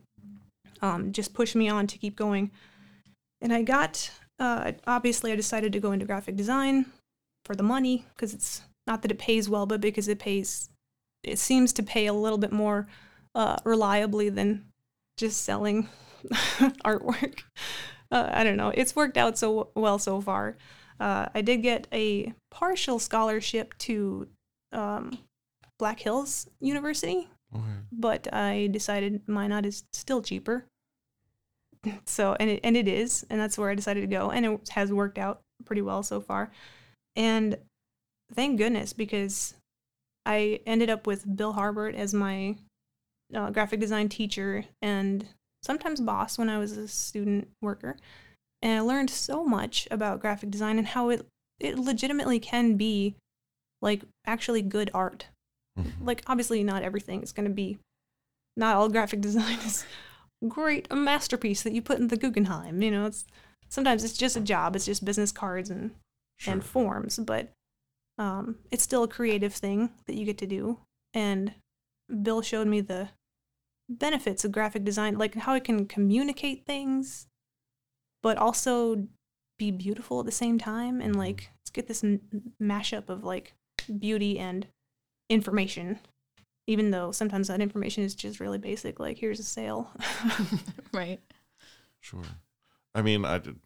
um, 0.81 1.13
just 1.13 1.35
pushed 1.35 1.57
me 1.57 1.69
on 1.69 1.87
to 1.87 1.99
keep 1.99 2.17
going. 2.17 2.51
And 3.41 3.53
I 3.53 3.63
got 3.63 4.11
uh, 4.39 4.73
obviously 4.87 5.33
I 5.33 5.37
decided 5.37 5.73
to 5.73 5.81
go 5.81 5.93
into 5.93 6.07
graphic 6.07 6.37
design 6.37 6.87
for 7.45 7.55
the 7.55 7.63
money 7.63 8.07
because 8.15 8.35
it's 8.35 8.63
not 8.87 9.03
that 9.03 9.11
it 9.11 9.19
pays 9.19 9.49
well, 9.49 9.67
but 9.67 9.81
because 9.81 10.09
it 10.09 10.19
pays 10.19 10.69
it 11.23 11.39
seems 11.39 11.73
to 11.75 11.83
pay 11.83 12.07
a 12.07 12.13
little 12.13 12.39
bit 12.39 12.53
more 12.53 12.87
uh, 13.35 13.57
reliably 13.65 14.29
than 14.29 14.65
just 15.17 15.43
selling 15.43 15.89
artwork. 16.85 17.41
Uh, 18.11 18.29
I 18.33 18.45
don't 18.45 18.57
know. 18.57 18.71
It's 18.75 18.95
worked 18.97 19.17
out 19.17 19.39
so 19.39 19.69
well 19.75 19.99
so 19.99 20.21
far. 20.21 20.57
Uh, 21.01 21.27
I 21.35 21.41
did 21.43 21.63
get 21.63 21.87
a 21.93 22.33
partial 22.51 22.99
scholarship 22.99 23.77
to 23.79 24.29
um, 24.73 25.19
Black 25.79 26.01
Hills 26.01 26.49
University, 26.61 27.29
Okay. 27.55 27.65
but 27.91 28.33
I 28.33 28.69
decided 28.71 29.23
Minot 29.27 29.67
is 29.67 29.85
still 29.93 30.23
cheaper. 30.23 30.67
So 32.07 32.37
and 32.39 32.49
it 32.49 32.61
and 32.63 32.77
it 32.77 32.87
is, 32.87 33.27
and 33.29 33.41
that's 33.41 33.59
where 33.59 33.69
I 33.69 33.75
decided 33.75 34.03
to 34.03 34.07
go, 34.07 34.31
and 34.31 34.47
it 34.47 34.69
has 34.69 34.93
worked 34.93 35.19
out 35.19 35.41
pretty 35.65 35.83
well 35.83 36.05
so 36.05 36.21
far. 36.21 36.53
And 37.17 37.59
thank 38.35 38.57
goodness 38.57 38.93
because 38.93 39.55
I 40.27 40.61
ended 40.67 40.91
up 40.91 41.07
with 41.07 41.37
Bill 41.37 41.55
Harbert 41.55 41.95
as 41.95 42.15
my 42.15 42.57
uh, 43.35 43.51
graphic 43.51 43.81
design 43.81 44.09
teacher 44.09 44.65
and 44.81 45.27
sometimes 45.63 46.01
boss 46.01 46.39
when 46.39 46.49
I 46.49 46.59
was 46.59 46.77
a 46.77 46.87
student 46.89 47.49
worker. 47.61 47.97
And 48.61 48.73
I 48.79 48.81
learned 48.81 49.11
so 49.11 49.45
much 49.45 49.89
about 49.91 50.21
graphic 50.21 50.51
design 50.51 50.79
and 50.79 50.87
how 50.87 51.09
it 51.09 51.27
it 51.59 51.79
legitimately 51.79 52.41
can 52.41 52.77
be 52.77 53.15
like 53.81 54.03
actually 54.27 54.63
good 54.63 54.91
art. 54.95 55.27
Mhm. 55.79 55.93
Like 56.05 56.23
obviously 56.27 56.63
not 56.63 56.83
everything 56.83 57.23
is 57.23 57.33
going 57.33 57.49
to 57.49 57.55
be 57.55 57.79
not 58.57 58.77
all 58.77 58.89
graphic 58.89 59.21
design 59.29 59.59
is 59.61 59.85
great 60.49 60.87
a 60.91 60.97
masterpiece 60.97 61.63
that 61.63 61.73
you 61.73 61.81
put 61.83 61.99
in 61.99 62.09
the 62.09 62.17
Guggenheim, 62.17 62.83
you 62.83 62.91
know, 62.91 63.07
it's 63.07 63.25
sometimes 63.69 64.05
it's 64.05 64.17
just 64.19 64.37
a 64.37 64.41
job, 64.41 64.75
it's 64.77 64.85
just 64.87 65.05
business 65.05 65.33
cards 65.33 65.71
and 65.71 65.93
Sure. 66.39 66.55
and 66.55 66.65
forms, 66.65 67.19
but 67.19 67.51
um, 68.19 68.57
it's 68.71 68.83
still 68.83 69.03
a 69.03 69.09
creative 69.09 69.55
thing 69.55 69.91
that 70.07 70.15
you 70.15 70.25
get 70.25 70.39
to 70.39 70.47
do. 70.47 70.79
And 71.15 71.55
Bill 72.23 72.43
showed 72.43 72.67
me 72.67 72.81
the 72.81 73.11
benefits 73.89 74.45
of 74.45 74.53
graphic 74.53 74.85
design, 74.85 75.19
like 75.19 75.35
how 75.35 75.55
it 75.55 75.65
can 75.65 75.87
communicate 75.87 76.65
things, 76.67 77.27
but 78.23 78.37
also 78.37 79.07
be 79.59 79.71
beautiful 79.71 80.21
at 80.21 80.27
the 80.27 80.33
same 80.33 80.59
time. 80.59 81.01
And 81.01 81.17
like, 81.17 81.51
let's 81.61 81.71
get 81.71 81.89
this 81.89 82.05
m- 82.05 82.21
mashup 82.61 83.09
of 83.09 83.25
like 83.25 83.55
beauty 83.99 84.39
and 84.39 84.67
information, 85.29 85.99
even 86.67 86.91
though 86.91 87.13
sometimes 87.13 87.49
that 87.49 87.61
information 87.61 88.03
is 88.03 88.15
just 88.15 88.41
really 88.41 88.59
basic, 88.59 89.01
like 89.01 89.19
here's 89.19 89.41
a 89.41 89.45
sale. 89.45 89.91
right. 90.93 91.21
Sure. 92.01 92.23
I 92.95 93.03
mean, 93.03 93.25
I 93.25 93.39
did, 93.39 93.59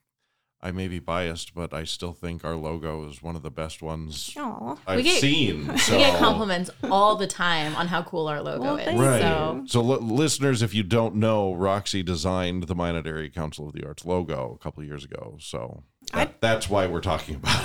I 0.67 0.73
may 0.73 0.89
be 0.89 0.99
biased, 0.99 1.55
but 1.55 1.73
I 1.73 1.85
still 1.85 2.13
think 2.13 2.45
our 2.45 2.57
logo 2.57 3.09
is 3.09 3.23
one 3.23 3.37
of 3.37 3.43
the 3.45 3.51
best 3.53 3.83
ones 3.83 4.35
Aw. 4.37 4.77
I've 4.87 5.05
get- 5.05 5.21
seen. 5.21 5.79
So. 5.79 5.93
We 5.97 5.99
get 5.99 6.19
compliments 6.19 6.71
all 6.91 7.15
the 7.15 7.29
time 7.29 7.77
on 7.77 7.87
how 7.87 8.03
cool 8.03 8.27
our 8.27 8.43
logo 8.43 8.63
Well, 8.63 8.77
is. 8.77 8.99
Right. 8.99 9.21
So 9.21 9.63
So, 9.67 9.81
li- 9.81 9.99
listeners, 10.01 10.63
if 10.63 10.75
you 10.75 10.83
don't 10.83 11.15
know, 11.17 11.55
Roxi 11.55 12.05
designed 12.05 12.65
the 12.65 12.75
Minot 12.75 13.07
Area 13.07 13.31
Council 13.31 13.69
of 13.69 13.75
the 13.75 13.87
Arts 13.87 14.05
logo 14.05 14.57
a 14.59 14.63
couple 14.63 14.81
of 14.83 14.89
years 14.89 15.05
ago. 15.05 15.37
So 15.41 15.85
that, 16.13 16.29
I- 16.29 16.35
that's 16.41 16.69
why 16.69 16.89
we're 16.89 17.01
talking 17.01 17.37
about 17.37 17.61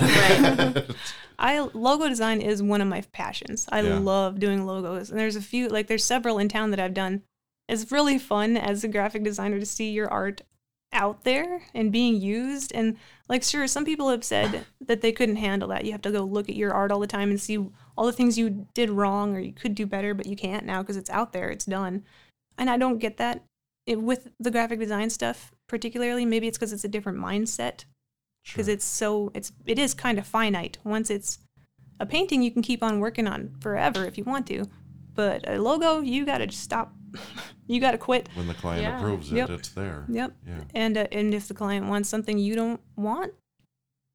it. 0.76 0.90
I 1.40 1.58
logo 1.74 2.08
design 2.08 2.40
is 2.40 2.62
one 2.62 2.80
of 2.80 2.86
my 2.86 3.00
passions. 3.12 3.66
I 3.72 3.80
Yeah. 3.80 3.98
love 3.98 4.38
doing 4.38 4.64
logos, 4.64 5.10
and 5.10 5.18
there's 5.18 5.34
a 5.36 5.42
few 5.42 5.68
like 5.68 5.88
there's 5.88 6.04
several 6.04 6.38
in 6.38 6.48
town 6.48 6.70
that 6.70 6.78
I've 6.78 6.94
done. 6.94 7.22
It's 7.68 7.90
really 7.90 8.18
fun 8.18 8.56
as 8.56 8.84
a 8.84 8.88
graphic 8.88 9.24
designer 9.24 9.58
to 9.58 9.66
see 9.66 9.90
your 9.90 10.08
art 10.08 10.42
out 10.92 11.24
there 11.24 11.62
and 11.74 11.90
being 11.92 12.20
used. 12.20 12.72
And 12.74 12.96
like, 13.28 13.42
sure, 13.42 13.66
some 13.66 13.84
people 13.84 14.10
have 14.10 14.24
said 14.24 14.64
that 14.80 15.00
they 15.00 15.12
couldn't 15.12 15.36
handle 15.36 15.68
that. 15.68 15.84
You 15.84 15.92
have 15.92 16.02
to 16.02 16.10
go 16.12 16.22
look 16.24 16.48
at 16.48 16.56
your 16.56 16.72
art 16.72 16.90
all 16.90 17.00
the 17.00 17.06
time 17.06 17.30
and 17.30 17.40
see 17.40 17.58
all 17.96 18.06
the 18.06 18.12
things 18.12 18.38
you 18.38 18.66
did 18.74 18.90
wrong 18.90 19.34
or 19.36 19.40
you 19.40 19.52
could 19.52 19.74
do 19.74 19.86
better, 19.86 20.14
but 20.14 20.26
you 20.26 20.36
can't 20.36 20.66
now 20.66 20.82
because 20.82 20.96
it's 20.96 21.10
out 21.10 21.32
there, 21.32 21.50
it's 21.50 21.64
done. 21.64 22.04
And 22.58 22.68
I 22.68 22.76
don't 22.76 22.98
get 22.98 23.16
that 23.16 23.44
it, 23.86 24.00
with 24.00 24.28
the 24.38 24.50
graphic 24.50 24.78
design 24.78 25.10
stuff, 25.10 25.52
particularly. 25.68 26.24
Maybe 26.24 26.46
it's 26.46 26.58
because 26.58 26.72
it's 26.72 26.84
a 26.84 26.88
different 26.88 27.18
mindset 27.18 27.84
because 28.44 28.66
Sure. 28.66 28.74
it's 28.74 28.84
so 28.84 29.30
it's 29.34 29.52
it 29.66 29.78
is 29.78 29.94
kind 29.94 30.18
of 30.18 30.26
finite. 30.26 30.78
Once 30.84 31.10
it's 31.10 31.38
a 32.00 32.06
painting, 32.06 32.42
you 32.42 32.50
can 32.50 32.62
keep 32.62 32.82
on 32.82 33.00
working 33.00 33.26
on 33.26 33.54
forever 33.60 34.04
if 34.04 34.18
you 34.18 34.24
want 34.24 34.46
to, 34.48 34.66
but 35.14 35.48
a 35.48 35.58
logo, 35.58 36.00
you 36.00 36.26
got 36.26 36.38
to 36.38 36.50
stop. 36.50 36.92
You 37.66 37.80
got 37.80 37.92
to 37.92 37.98
quit. 37.98 38.28
when 38.34 38.46
the 38.48 38.54
client 38.54 38.82
Yeah. 38.82 38.98
approves 38.98 39.30
it, 39.32 39.36
Yep. 39.36 39.50
it's 39.50 39.68
there. 39.70 40.04
Yep. 40.08 40.32
Yeah. 40.46 40.60
And 40.74 40.96
uh, 40.96 41.06
and 41.12 41.34
if 41.34 41.48
the 41.48 41.54
client 41.54 41.86
wants 41.86 42.08
something 42.08 42.38
you 42.38 42.54
don't 42.54 42.80
want, 42.96 43.32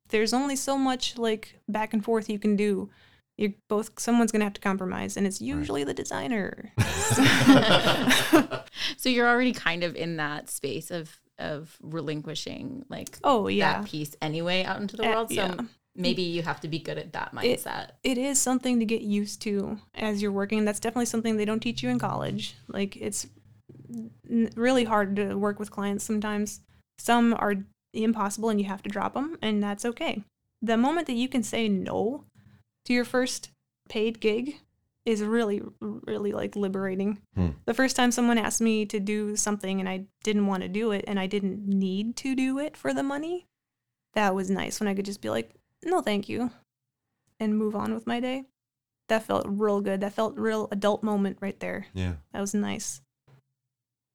there's 0.09 0.33
only 0.33 0.55
so 0.55 0.77
much 0.77 1.17
like 1.17 1.59
back 1.67 1.93
and 1.93 2.03
forth 2.03 2.29
you 2.29 2.39
can 2.39 2.55
do. 2.55 2.89
You're 3.37 3.53
both 3.69 3.99
someone's 3.99 4.31
gonna 4.31 4.45
have 4.45 4.53
to 4.53 4.61
compromise, 4.61 5.17
and 5.17 5.27
it's 5.27 5.41
usually 5.41 5.83
the 5.83 5.93
designer. 5.93 6.73
so 8.97 9.09
you're 9.09 9.27
already 9.27 9.53
kind 9.53 9.83
of 9.83 9.95
in 9.95 10.17
that 10.17 10.49
space 10.49 10.91
of 10.91 11.19
of 11.39 11.77
relinquishing 11.81 12.83
like 12.89 13.17
oh 13.23 13.47
yeah, 13.47 13.81
that 13.81 13.89
piece 13.89 14.15
anyway 14.21 14.63
out 14.63 14.81
into 14.81 14.97
the 14.97 15.03
Uh, 15.03 15.09
world. 15.13 15.29
So 15.29 15.35
yeah. 15.35 15.55
Maybe 15.97 16.21
you 16.21 16.43
have 16.43 16.61
to 16.61 16.67
be 16.67 16.79
good 16.79 16.97
at 16.97 17.11
that 17.13 17.33
It- 17.43 17.59
mindset. 17.59 17.91
it 18.03 18.17
is 18.17 18.39
something 18.39 18.79
to 18.79 18.85
get 18.85 19.01
used 19.01 19.41
to 19.41 19.79
as 19.95 20.21
you're 20.21 20.31
working. 20.31 20.63
That's 20.63 20.79
definitely 20.79 21.07
something 21.07 21.35
they 21.37 21.45
don't 21.45 21.59
teach 21.59 21.81
you 21.83 21.89
in 21.89 21.99
college. 21.99 22.55
Like 22.67 22.95
it's 22.95 23.27
n- 24.29 24.49
really 24.55 24.83
hard 24.85 25.15
to 25.17 25.35
work 25.35 25.59
with 25.59 25.71
clients 25.71 26.03
sometimes. 26.03 26.61
Some 26.99 27.33
are 27.33 27.55
impossible 27.93 28.49
and 28.49 28.59
you 28.61 28.67
have 28.67 28.83
to 28.83 28.89
drop 28.89 29.13
them, 29.13 29.37
and 29.41 29.61
that's 29.61 29.85
okay. 29.85 30.23
The 30.61 30.77
moment 30.77 31.07
that 31.07 31.13
you 31.13 31.27
can 31.29 31.43
say 31.43 31.67
no 31.67 32.25
to 32.85 32.93
your 32.93 33.05
first 33.05 33.49
paid 33.89 34.19
gig 34.19 34.57
is 35.05 35.21
really, 35.23 35.61
really 35.79 36.33
like 36.33 36.55
liberating. 36.55 37.19
Hmm. 37.35 37.49
The 37.65 37.73
first 37.73 37.95
time 37.95 38.11
someone 38.11 38.37
asked 38.37 38.59
me 38.59 38.85
to 38.87 38.99
do 38.99 39.35
something 39.37 39.79
and 39.79 39.87
I 39.87 40.05
didn't 40.23 40.47
want 40.47 40.63
to 40.63 40.67
do 40.69 40.91
it 40.91 41.05
and 41.07 41.17
I 41.19 41.27
didn't 41.27 41.65
need 41.65 42.17
to 42.17 42.35
do 42.35 42.59
it 42.59 42.75
for 42.75 42.93
the 42.93 43.03
money, 43.03 43.45
that 44.15 44.35
was 44.35 44.49
nice 44.49 44.79
when 44.81 44.87
I 44.89 44.93
could 44.95 45.05
just 45.05 45.21
be 45.21 45.29
like, 45.29 45.51
no, 45.83 46.01
thank 46.01 46.27
you, 46.29 46.51
and 47.39 47.57
move 47.57 47.75
on 47.75 47.93
with 47.93 48.07
my 48.07 48.19
day. 48.19 48.45
That 49.09 49.23
felt 49.23 49.45
real 49.47 49.79
good. 49.81 50.01
That 50.01 50.13
felt 50.13 50.37
real 50.37 50.67
adult 50.71 51.01
moment 51.03 51.37
right 51.39 51.59
there. 51.59 51.87
yeah. 51.93 52.13
That 52.33 52.41
was 52.41 52.53
nice. 52.53 53.01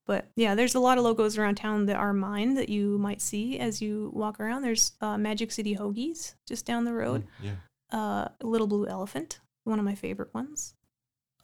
But 0.04 0.28
yeah, 0.36 0.54
there's 0.56 0.74
a 0.74 0.80
lot 0.80 0.98
of 0.98 1.04
logos 1.04 1.38
around 1.38 1.54
town 1.54 1.86
that 1.86 1.96
are 1.96 2.12
mine 2.12 2.54
that 2.54 2.68
you 2.68 2.98
might 2.98 3.20
see 3.22 3.58
as 3.58 3.80
you 3.80 4.10
walk 4.12 4.40
around. 4.40 4.62
There's 4.62 4.92
uh, 5.00 5.16
Magic 5.16 5.52
City 5.52 5.76
Hoagies 5.76 6.34
just 6.46 6.66
down 6.66 6.84
the 6.84 6.92
road. 6.92 7.22
Mm, 7.40 7.44
Yeah. 7.44 7.98
Uh, 7.98 8.28
Little 8.42 8.66
Blue 8.66 8.86
Elephant, 8.86 9.38
one 9.64 9.78
of 9.78 9.84
my 9.84 9.94
favorite 9.94 10.34
ones. 10.34 10.74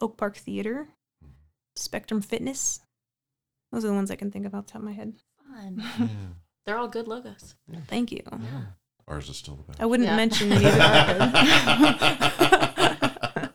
Oak 0.01 0.17
Park 0.17 0.35
Theater, 0.35 0.89
Spectrum 1.75 2.21
Fitness. 2.21 2.81
Those 3.71 3.85
are 3.85 3.89
the 3.89 3.93
ones 3.93 4.11
I 4.11 4.15
can 4.15 4.29
think 4.31 4.45
of 4.45 4.53
off 4.53 4.65
the 4.67 4.73
top 4.73 4.81
of 4.81 4.85
my 4.85 4.93
head. 4.93 5.13
Fun. 5.47 5.83
yeah. 5.99 6.07
They're 6.65 6.77
all 6.77 6.87
good 6.87 7.07
logos. 7.07 7.55
Thank 7.87 8.11
you. 8.11 8.21
Yeah. 8.31 8.61
Ours 9.09 9.27
is 9.29 9.37
still 9.37 9.55
the 9.55 9.63
best. 9.63 9.81
I 9.81 9.85
wouldn't 9.85 10.07
Yeah. 10.07 10.15
mention 10.15 10.51
any 10.51 10.63
that 10.65 11.21
are. 13.41 13.49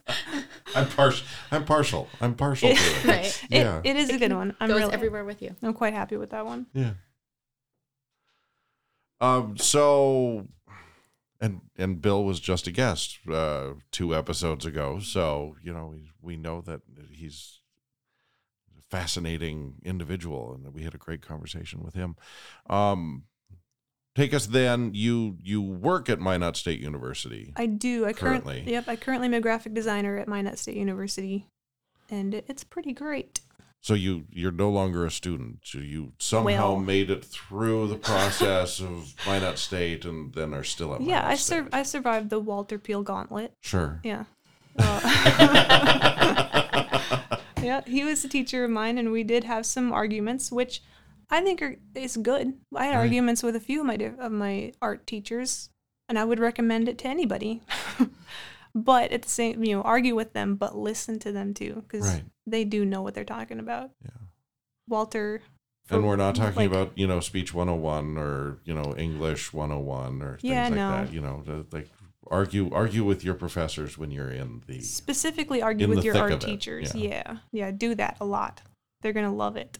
I'm 0.77 0.89
partial. 0.89 1.27
I'm 1.53 1.65
partial. 1.65 2.09
I'm 2.21 2.35
partial 2.35 2.71
to 2.71 2.75
it. 2.75 3.05
Right. 3.05 3.19
It's- 3.21 3.43
It, 3.45 3.51
Yeah. 3.59 3.81
it 3.85 3.97
is 3.97 4.11
a 4.11 4.19
good 4.19 4.33
one. 4.33 4.57
I'm 4.61 4.69
Goes 4.69 4.81
really, 4.81 4.93
everywhere 4.95 5.25
with 5.25 5.41
you. 5.43 5.55
I'm 5.63 5.73
quite 5.75 5.95
happy 5.95 6.17
with 6.17 6.31
that 6.31 6.45
one. 6.45 6.67
Yeah. 6.75 6.95
Um. 9.21 9.57
So, 9.57 10.49
and 11.41 11.61
and 11.79 12.03
Bill 12.03 12.25
was 12.25 12.41
just 12.41 12.67
a 12.67 12.73
guest 12.73 13.19
uh, 13.31 13.75
two 13.93 14.15
episodes 14.15 14.67
ago. 14.67 14.99
So 14.99 15.57
you 15.63 15.73
know 15.73 15.87
we, 15.87 16.11
we 16.21 16.37
know 16.37 16.61
that 16.63 16.81
he's 17.13 17.61
a 18.77 18.83
fascinating 18.91 19.75
individual, 19.85 20.53
and 20.53 20.75
we 20.75 20.83
had 20.83 20.95
a 20.95 20.99
great 20.99 21.23
conversation 21.23 21.83
with 21.85 21.95
him. 21.95 22.17
Um. 22.69 23.25
Take 24.15 24.33
us 24.33 24.47
then. 24.47 24.93
You 24.95 25.39
you 25.43 25.61
work 25.61 26.09
at 26.09 26.21
Minot 26.21 26.57
State 26.57 26.79
University. 26.81 27.53
I 27.57 27.67
do. 27.67 28.07
I 28.07 28.13
Currently. 28.13 28.63
Yep. 28.67 28.85
I 28.89 28.97
currently 28.97 29.27
am 29.27 29.35
a 29.35 29.41
graphic 29.41 29.75
designer 29.75 30.17
at 30.19 30.29
Minot 30.29 30.57
State 30.59 30.77
University, 30.77 31.47
and 32.11 32.33
it, 32.35 32.45
it's 32.49 32.63
pretty 32.63 32.93
great. 32.93 33.41
So 33.81 33.93
you 33.95 34.25
you're 34.31 34.53
no 34.53 34.71
longer 34.71 35.05
a 35.05 35.11
student. 35.11 35.59
So 35.65 35.79
you 35.79 36.13
somehow 36.19 36.45
Well- 36.75 36.79
made 36.81 37.11
it 37.11 37.25
through 37.25 37.89
the 37.89 37.97
process 37.97 38.81
of 38.81 39.15
Minot 39.27 39.59
State, 39.59 40.05
and 40.05 40.33
then 40.33 40.55
are 40.55 40.65
still 40.65 40.95
at 40.95 41.01
yeah, 41.01 41.17
Minot 41.21 41.31
I 41.31 41.35
State. 41.35 41.57
sur- 41.65 41.69
I 41.73 41.83
survived 41.83 42.31
the 42.31 42.39
Walter 42.41 42.79
Peel 42.79 43.03
Gauntlet. 43.03 43.53
Sure. 43.63 44.01
Yeah. 44.05 44.25
Uh, 44.77 44.99
yeah, 47.63 47.81
he 47.87 48.03
was 48.03 48.25
a 48.25 48.29
teacher 48.29 48.65
of 48.65 48.71
mine, 48.71 48.99
and 48.99 49.13
we 49.13 49.23
did 49.23 49.45
have 49.45 49.65
some 49.65 49.93
arguments, 49.93 50.51
which 50.51 50.83
I 51.31 51.41
think 51.43 51.63
er, 51.63 51.77
are 51.97 52.01
is 52.01 52.17
good. 52.17 52.55
I 52.75 52.87
had 52.87 52.91
Right. 52.95 53.01
arguments 53.01 53.43
with 53.43 53.57
a 53.57 53.61
few 53.61 53.81
of 53.81 53.87
my 53.87 53.95
of 54.19 54.33
my 54.33 54.73
art 54.83 55.07
teachers, 55.07 55.71
and 56.09 56.19
I 56.19 56.25
would 56.25 56.39
recommend 56.39 56.89
it 56.89 56.99
to 56.99 57.09
anybody. 57.09 57.63
but 58.75 59.13
at 59.13 59.23
the 59.23 59.29
same, 59.29 59.63
you 59.65 59.77
know, 59.77 59.83
argue 59.83 60.15
with 60.15 60.33
them, 60.33 60.57
but 60.57 60.77
listen 60.77 61.19
to 61.21 61.33
them 61.33 61.55
too, 61.55 61.83
because 61.87 62.07
Right. 62.07 62.25
they 62.47 62.65
do 62.65 62.85
know 62.85 63.03
what 63.03 63.15
they're 63.15 63.25
talking 63.25 63.59
about. 63.59 63.91
Yeah. 64.03 64.11
Walter. 64.89 65.41
And 65.91 66.07
we're 66.07 66.17
not 66.17 66.35
talking 66.35 66.57
like- 66.57 66.67
about, 66.71 66.97
you 66.97 67.07
know, 67.07 67.21
speech 67.21 67.53
101 67.55 68.17
or, 68.17 68.59
you 68.65 68.75
know, 68.75 68.95
English 68.97 69.53
101 69.53 70.23
or 70.23 70.39
things 70.39 70.45
Yeah, 70.45 70.65
like 70.65 70.75
no. 70.75 70.91
that. 70.91 71.13
You 71.13 71.21
know, 71.21 71.67
like 71.73 71.91
argue 72.29 72.71
argue 72.73 73.05
with 73.05 73.23
your 73.23 73.35
professors 73.35 73.99
when 73.99 74.11
you're 74.11 74.31
in 74.31 74.63
the 74.67 74.81
specifically 74.81 75.61
argue 75.61 75.85
In 75.85 75.95
with 75.95 76.05
your 76.05 76.17
art 76.17 76.41
teachers. 76.41 76.95
yeah. 76.95 77.23
Yeah. 77.27 77.37
yeah, 77.53 77.71
do 77.71 77.95
that 77.97 78.17
a 78.21 78.25
lot. 78.25 78.63
They're 79.05 79.13
gonna 79.13 79.35
love 79.35 79.59
it. 79.59 79.79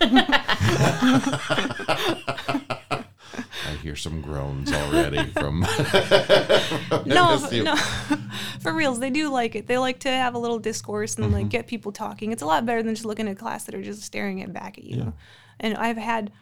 I 0.00 0.54
hear 3.82 3.94
some 3.94 4.22
groans 4.22 4.72
already 4.72 5.22
from 5.32 5.60
no, 7.04 7.46
no. 7.52 7.76
for 8.60 8.72
reals, 8.72 9.00
they 9.00 9.10
do 9.10 9.28
like 9.28 9.54
it. 9.54 9.66
They 9.66 9.76
like 9.76 9.98
to 10.00 10.08
have 10.08 10.34
a 10.34 10.38
little 10.38 10.58
discourse 10.58 11.16
and 11.16 11.30
like 11.30 11.42
mm-hmm. 11.42 11.48
get 11.48 11.66
people 11.66 11.92
talking. 11.92 12.32
It's 12.32 12.40
a 12.40 12.46
lot 12.46 12.64
better 12.64 12.82
than 12.82 12.94
just 12.94 13.04
looking 13.04 13.28
at 13.28 13.32
a 13.32 13.38
class 13.38 13.64
that 13.64 13.74
are 13.74 13.82
just 13.82 14.00
staring 14.00 14.38
it 14.38 14.50
back 14.50 14.78
at 14.78 14.84
you. 14.84 14.96
Yeah. 14.96 15.10
And 15.60 15.76
I've 15.76 15.98
had 15.98 16.32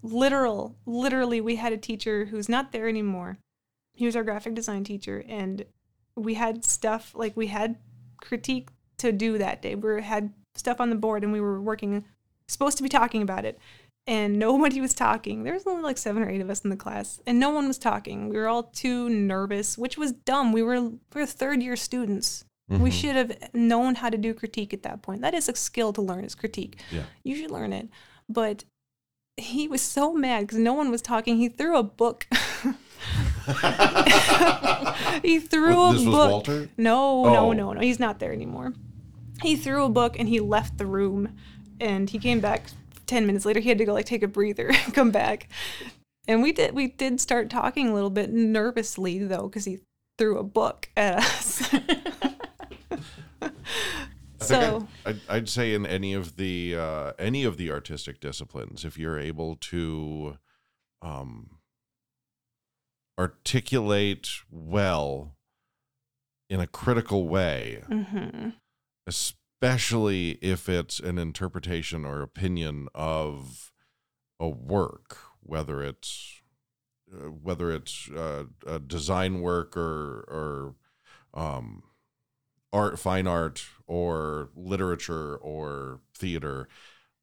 literal, 0.00 0.76
literally, 0.86 1.40
we 1.40 1.56
had 1.56 1.72
a 1.72 1.76
teacher 1.76 2.26
who's 2.26 2.48
not 2.48 2.70
there 2.70 2.88
anymore. 2.88 3.38
He 3.94 4.06
was 4.06 4.14
our 4.14 4.22
graphic 4.22 4.54
design 4.54 4.84
teacher, 4.84 5.24
and 5.26 5.64
we 6.14 6.34
had 6.34 6.64
stuff 6.64 7.10
like 7.16 7.36
we 7.36 7.48
had 7.48 7.78
critique 8.20 8.68
to 8.98 9.10
do 9.10 9.38
that 9.38 9.60
day. 9.60 9.74
We 9.74 10.02
had 10.02 10.32
stuff 10.58 10.80
on 10.80 10.90
the 10.90 10.96
board, 10.96 11.22
and 11.24 11.32
we 11.32 11.40
were 11.40 11.60
working, 11.60 12.04
supposed 12.46 12.76
to 12.78 12.82
be 12.82 12.88
talking 12.88 13.22
about 13.22 13.44
it, 13.44 13.58
and 14.06 14.38
nobody 14.38 14.80
was 14.80 14.94
talking. 14.94 15.44
There 15.44 15.54
was 15.54 15.66
only 15.66 15.82
like 15.82 15.98
seven 15.98 16.22
or 16.22 16.30
eight 16.30 16.40
of 16.40 16.50
us 16.50 16.62
in 16.62 16.70
the 16.70 16.76
class, 16.76 17.20
and 17.26 17.38
no 17.38 17.50
one 17.50 17.68
was 17.68 17.78
talking. 17.78 18.28
We 18.28 18.36
were 18.36 18.48
all 18.48 18.64
too 18.64 19.08
nervous, 19.08 19.76
which 19.76 19.98
was 19.98 20.12
dumb. 20.12 20.52
We 20.52 20.62
were 20.62 20.80
we 20.80 20.98
were 21.14 21.26
third 21.26 21.62
year 21.62 21.76
students. 21.76 22.44
We 22.68 22.76
mm-hmm. 22.76 22.88
should 22.90 23.16
have 23.16 23.54
known 23.54 23.94
how 23.94 24.10
to 24.10 24.18
do 24.18 24.34
critique 24.34 24.74
at 24.74 24.82
that 24.82 25.00
point. 25.00 25.22
That 25.22 25.32
is 25.32 25.48
a 25.48 25.54
skill 25.54 25.94
to 25.94 26.02
learn 26.02 26.26
is 26.26 26.34
critique. 26.34 26.78
Yeah. 26.90 27.04
You 27.22 27.34
should 27.34 27.50
learn 27.50 27.72
it. 27.72 27.88
But 28.28 28.64
he 29.38 29.68
was 29.68 29.80
so 29.80 30.12
mad 30.12 30.40
because 30.42 30.58
no 30.58 30.74
one 30.74 30.90
was 30.90 31.00
talking. 31.00 31.38
He 31.38 31.48
threw 31.48 31.78
a 31.78 31.82
book. 31.82 32.26
he 35.22 35.38
threw 35.38 35.82
a 35.82 35.92
this 35.92 36.04
was 36.04 36.04
book. 36.04 36.30
Walter? 36.30 36.68
No, 36.76 37.24
Oh. 37.24 37.32
no, 37.32 37.52
no, 37.52 37.72
no. 37.72 37.80
He's 37.80 37.98
not 37.98 38.18
there 38.18 38.32
anymore. 38.32 38.74
He 39.42 39.56
threw 39.56 39.84
a 39.84 39.88
book 39.88 40.18
and 40.18 40.28
he 40.28 40.40
left 40.40 40.78
the 40.78 40.86
room. 40.86 41.36
And 41.80 42.10
he 42.10 42.18
came 42.18 42.40
back 42.40 42.64
ten 43.06 43.26
minutes 43.26 43.44
later. 43.44 43.60
He 43.60 43.68
had 43.68 43.78
to 43.78 43.84
go 43.84 43.92
like 43.92 44.06
take 44.06 44.22
a 44.22 44.28
breather 44.28 44.68
and 44.68 44.94
come 44.94 45.10
back. 45.10 45.48
And 46.26 46.42
we 46.42 46.52
did 46.52 46.74
we 46.74 46.88
did 46.88 47.20
start 47.20 47.50
talking 47.50 47.88
a 47.88 47.94
little 47.94 48.10
bit 48.10 48.30
nervously 48.30 49.18
though 49.18 49.48
because 49.48 49.64
he 49.64 49.78
threw 50.18 50.38
a 50.38 50.42
book 50.44 50.90
at 50.96 51.16
us. 51.18 51.74
I 54.40 54.44
think 54.44 54.62
so 54.62 54.88
I'd, 55.04 55.14
I'd, 55.14 55.20
I'd 55.28 55.48
say 55.48 55.74
in 55.74 55.86
any 55.86 56.14
of 56.14 56.36
the 56.36 56.76
uh, 56.76 57.12
any 57.18 57.44
of 57.44 57.56
the 57.56 57.70
artistic 57.70 58.20
disciplines, 58.20 58.84
if 58.84 58.98
you're 58.98 59.18
able 59.18 59.56
to 59.56 60.38
um, 61.02 61.58
articulate 63.18 64.28
well 64.50 65.34
in 66.50 66.60
a 66.60 66.66
critical 66.66 67.28
way, 67.28 67.82
hmm 67.88 68.50
especially 69.08 70.32
if 70.42 70.68
it's 70.68 71.00
an 71.00 71.18
interpretation 71.18 72.04
or 72.04 72.20
opinion 72.20 72.88
of 72.94 73.72
a 74.38 74.48
work, 74.48 75.16
whether 75.40 75.82
it's 75.82 76.42
uh, 77.12 77.30
whether 77.30 77.72
it's 77.72 78.10
uh, 78.10 78.44
a 78.66 78.78
design 78.78 79.40
work 79.40 79.76
or 79.76 80.24
or 80.28 80.74
um, 81.34 81.82
art, 82.72 82.98
fine 82.98 83.26
art, 83.26 83.64
or 83.86 84.50
literature 84.54 85.36
or 85.36 86.00
theater, 86.14 86.68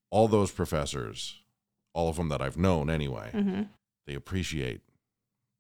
all 0.10 0.27
those 0.27 0.51
professors, 0.51 1.42
all 1.94 2.10
of 2.10 2.15
them 2.15 2.30
that 2.30 2.42
I've 2.42 2.58
known 2.58 2.89
anyway, 2.89 3.30
hmm 3.32 3.62
they 4.08 4.13
appreciate 4.13 4.82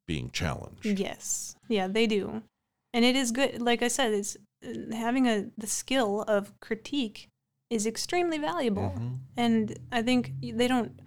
being 0.07 0.29
challenged. 0.29 0.85
Yes. 0.99 1.55
Yeah, 1.67 1.87
they 1.87 2.05
do. 2.05 2.43
And 2.93 3.03
it 3.03 3.15
is 3.15 3.31
good. 3.31 3.59
Like 3.59 3.81
I 3.81 3.87
said, 3.87 4.13
it's 4.13 4.37
having 4.93 5.27
a 5.27 5.47
the 5.57 5.67
skill 5.67 6.21
of 6.23 6.59
critique 6.59 7.29
is 7.69 7.85
extremely 7.87 8.37
valuable. 8.37 8.93
Mhm. 8.97 9.19
And 9.37 9.79
I 9.91 10.01
think 10.01 10.33
they 10.41 10.67
don't 10.67 10.99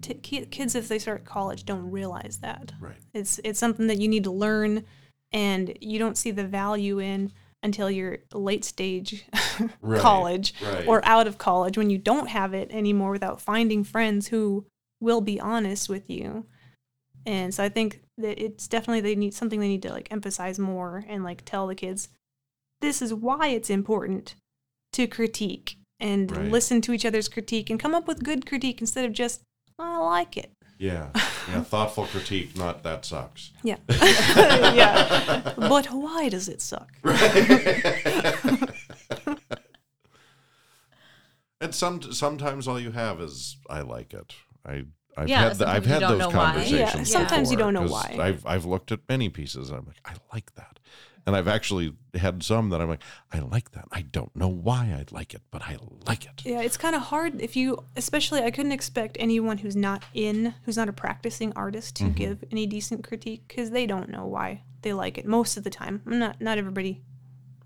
t- 0.00 0.14
kids 0.14 0.74
if 0.74 0.88
they 0.88 0.98
start 0.98 1.24
college 1.24 1.64
don't 1.64 1.90
realize 1.90 2.38
that. 2.38 2.72
Right. 2.80 2.96
It's 3.14 3.40
it's 3.44 3.58
something 3.58 3.86
that 3.88 4.00
you 4.00 4.08
need 4.08 4.24
to 4.24 4.30
learn 4.30 4.84
and 5.32 5.76
you 5.80 5.98
don't 5.98 6.16
see 6.16 6.30
the 6.30 6.46
value 6.46 6.98
in 6.98 7.32
until 7.62 7.90
you're 7.90 8.18
late 8.32 8.64
stage 8.64 9.24
Right, 9.80 10.00
college 10.00 10.54
right. 10.62 10.86
or 10.86 11.04
out 11.04 11.26
of 11.26 11.38
college 11.38 11.76
when 11.76 11.90
you 11.90 11.98
don't 11.98 12.28
have 12.28 12.54
it 12.54 12.70
anymore 12.70 13.10
without 13.10 13.40
finding 13.40 13.82
friends 13.84 14.28
who 14.28 14.64
will 15.00 15.20
be 15.20 15.40
honest 15.40 15.88
with 15.88 16.08
you. 16.08 16.46
And 17.26 17.52
so 17.52 17.62
I 17.64 17.68
think 17.68 18.00
that 18.16 18.42
it's 18.42 18.68
definitely 18.68 19.00
they 19.00 19.16
need 19.16 19.34
something 19.34 19.58
they 19.60 19.68
need 19.68 19.82
to 19.82 19.90
like 19.90 20.08
emphasize 20.12 20.58
more 20.58 21.04
and 21.08 21.24
like 21.24 21.44
tell 21.44 21.66
the 21.66 21.74
kids 21.74 22.08
this 22.80 23.02
is 23.02 23.12
why 23.14 23.48
it's 23.48 23.70
important 23.70 24.34
to 24.92 25.06
critique 25.06 25.76
and 26.00 26.30
Right. 26.34 26.50
listen 26.50 26.80
to 26.82 26.92
each 26.92 27.04
other's 27.04 27.28
critique 27.28 27.70
and 27.70 27.78
come 27.80 27.94
up 27.94 28.06
with 28.06 28.22
good 28.24 28.46
critique 28.46 28.80
instead 28.80 29.04
of 29.04 29.12
just 29.12 29.42
I 29.78 29.98
like 29.98 30.36
it. 30.36 30.50
Yeah. 30.78 31.08
Yeah. 31.48 31.62
Thoughtful 31.62 32.04
critique, 32.04 32.54
not 32.58 32.82
that 32.82 33.06
sucks. 33.06 33.52
Yeah. 33.62 33.78
yeah. 33.88 35.54
But 35.56 35.86
why 35.86 36.28
does 36.28 36.46
it 36.46 36.60
suck? 36.60 36.90
and 41.60 41.74
some 41.74 42.00
sometimes 42.12 42.68
all 42.68 42.78
you 42.78 42.90
have 42.92 43.20
is 43.20 43.56
I 43.68 43.80
like 43.80 44.14
it. 44.14 44.34
I 44.66 44.84
I've 45.16 45.28
Yeah, 45.28 45.48
had 45.48 45.56
the, 45.58 45.68
I've 45.68 45.86
had 45.86 46.02
those 46.02 46.32
conversations. 46.32 47.10
Yeah, 47.10 47.18
sometimes 47.18 47.50
you 47.50 47.56
don't 47.56 47.74
know 47.74 47.86
why. 47.88 48.16
I've 48.20 48.46
I've 48.46 48.64
looked 48.64 48.92
at 48.92 49.00
many 49.08 49.28
pieces 49.28 49.70
and 49.70 49.78
I'm 49.78 49.86
like 49.86 50.00
I 50.04 50.12
like 50.32 50.54
that, 50.54 50.78
and 51.28 51.36
I've 51.36 51.46
actually 51.46 51.92
had 52.14 52.42
some 52.42 52.70
that 52.70 52.80
I'm 52.80 52.88
like 52.88 53.02
I 53.30 53.40
like 53.40 53.72
that. 53.72 53.84
I 53.92 54.00
don't 54.00 54.34
know 54.34 54.48
why 54.48 54.96
I 54.98 55.04
like 55.10 55.34
it, 55.34 55.42
but 55.50 55.60
I 55.60 55.76
like 56.06 56.24
it. 56.24 56.42
Yeah, 56.42 56.62
it's 56.62 56.78
kind 56.78 56.96
of 56.96 57.02
hard 57.02 57.42
if 57.42 57.54
you, 57.54 57.84
especially, 57.96 58.42
I 58.42 58.50
couldn't 58.50 58.72
expect 58.72 59.18
anyone 59.20 59.58
who's 59.58 59.76
not 59.76 60.04
in, 60.14 60.54
who's 60.64 60.78
not 60.78 60.88
a 60.88 60.92
practicing 60.92 61.52
artist 61.52 61.96
to 61.96 62.04
mm-hmm. 62.04 62.14
give 62.14 62.44
any 62.50 62.64
decent 62.66 63.06
critique 63.06 63.44
because 63.46 63.72
they 63.72 63.86
don't 63.86 64.08
know 64.08 64.24
why 64.24 64.62
they 64.80 64.94
like 64.94 65.18
it 65.18 65.26
most 65.26 65.58
of 65.58 65.64
the 65.64 65.70
time. 65.70 66.00
I'm 66.06 66.18
not, 66.18 66.40
not 66.40 66.56
everybody, 66.56 67.02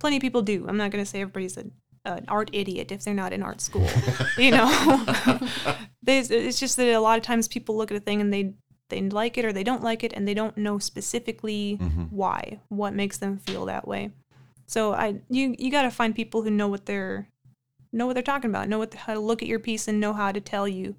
plenty 0.01 0.17
of 0.17 0.23
people 0.23 0.43
do. 0.43 0.67
I'm 0.67 0.77
not 0.77 0.91
going 0.91 1.05
to 1.05 1.09
say 1.09 1.21
everybody's 1.21 1.57
a, 1.57 1.67
an 2.05 2.25
art 2.27 2.51
idiot 2.53 2.91
if 2.91 3.05
they're 3.05 3.15
not 3.15 3.33
in 3.33 3.45
art 3.45 3.61
school, 3.61 3.89
you 4.37 4.51
know? 4.51 5.39
There's, 6.03 6.33
it's 6.33 6.59
just 6.59 6.77
that 6.79 6.93
a 6.93 6.99
lot 6.99 7.17
of 7.17 7.23
times 7.23 7.47
people 7.47 7.77
look 7.77 7.93
at 7.93 7.97
a 7.97 8.01
thing 8.01 8.21
and 8.21 8.35
they, 8.35 8.55
they 8.93 9.01
like 9.01 9.39
it 9.39 9.45
or 9.45 9.53
they 9.53 9.65
don't 9.65 9.83
like 9.83 10.05
it 10.05 10.13
and 10.13 10.29
they 10.29 10.35
don't 10.35 10.57
know 10.57 10.79
specifically 10.79 11.79
mm-hmm. 11.81 12.05
why, 12.11 12.61
what 12.69 12.93
makes 12.93 13.17
them 13.17 13.39
feel 13.39 13.65
that 13.65 13.89
way. 13.89 14.11
So 14.67 14.93
I 14.93 15.21
you 15.29 15.55
you 15.59 15.71
got 15.71 15.83
to 15.83 15.91
find 15.91 16.15
people 16.15 16.43
who 16.43 16.51
know 16.51 16.69
what 16.69 16.87
they're 16.87 17.29
know 17.93 18.07
what 18.07 18.15
they're 18.15 18.23
talking 18.23 18.51
about, 18.51 18.69
know 18.69 18.79
what 18.79 18.93
how 18.95 19.15
to 19.15 19.21
look 19.21 19.43
at 19.43 19.49
your 19.49 19.59
piece 19.59 19.89
and 19.89 19.99
know 19.99 20.13
how 20.13 20.31
to 20.31 20.41
tell 20.41 20.69
you 20.69 20.95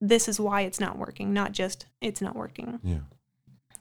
this 0.00 0.28
is 0.28 0.38
why 0.38 0.62
it's 0.62 0.80
not 0.80 0.96
working, 0.96 1.32
not 1.32 1.52
just 1.52 1.86
it's 2.00 2.20
not 2.20 2.36
working. 2.36 2.78
Yeah. 2.82 2.98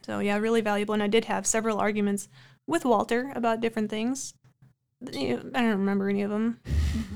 So 0.06 0.20
yeah, 0.20 0.38
really 0.38 0.62
valuable. 0.62 0.94
And 0.96 1.04
I 1.04 1.08
did 1.08 1.26
have 1.26 1.46
several 1.46 1.78
arguments 1.78 2.28
with 2.66 2.86
Walter 2.86 3.32
about 3.36 3.62
different 3.62 3.89
things. 3.89 4.34
I 5.06 5.38
don't 5.54 5.80
remember 5.80 6.10
any 6.10 6.22
of 6.22 6.32
them. 6.32 6.60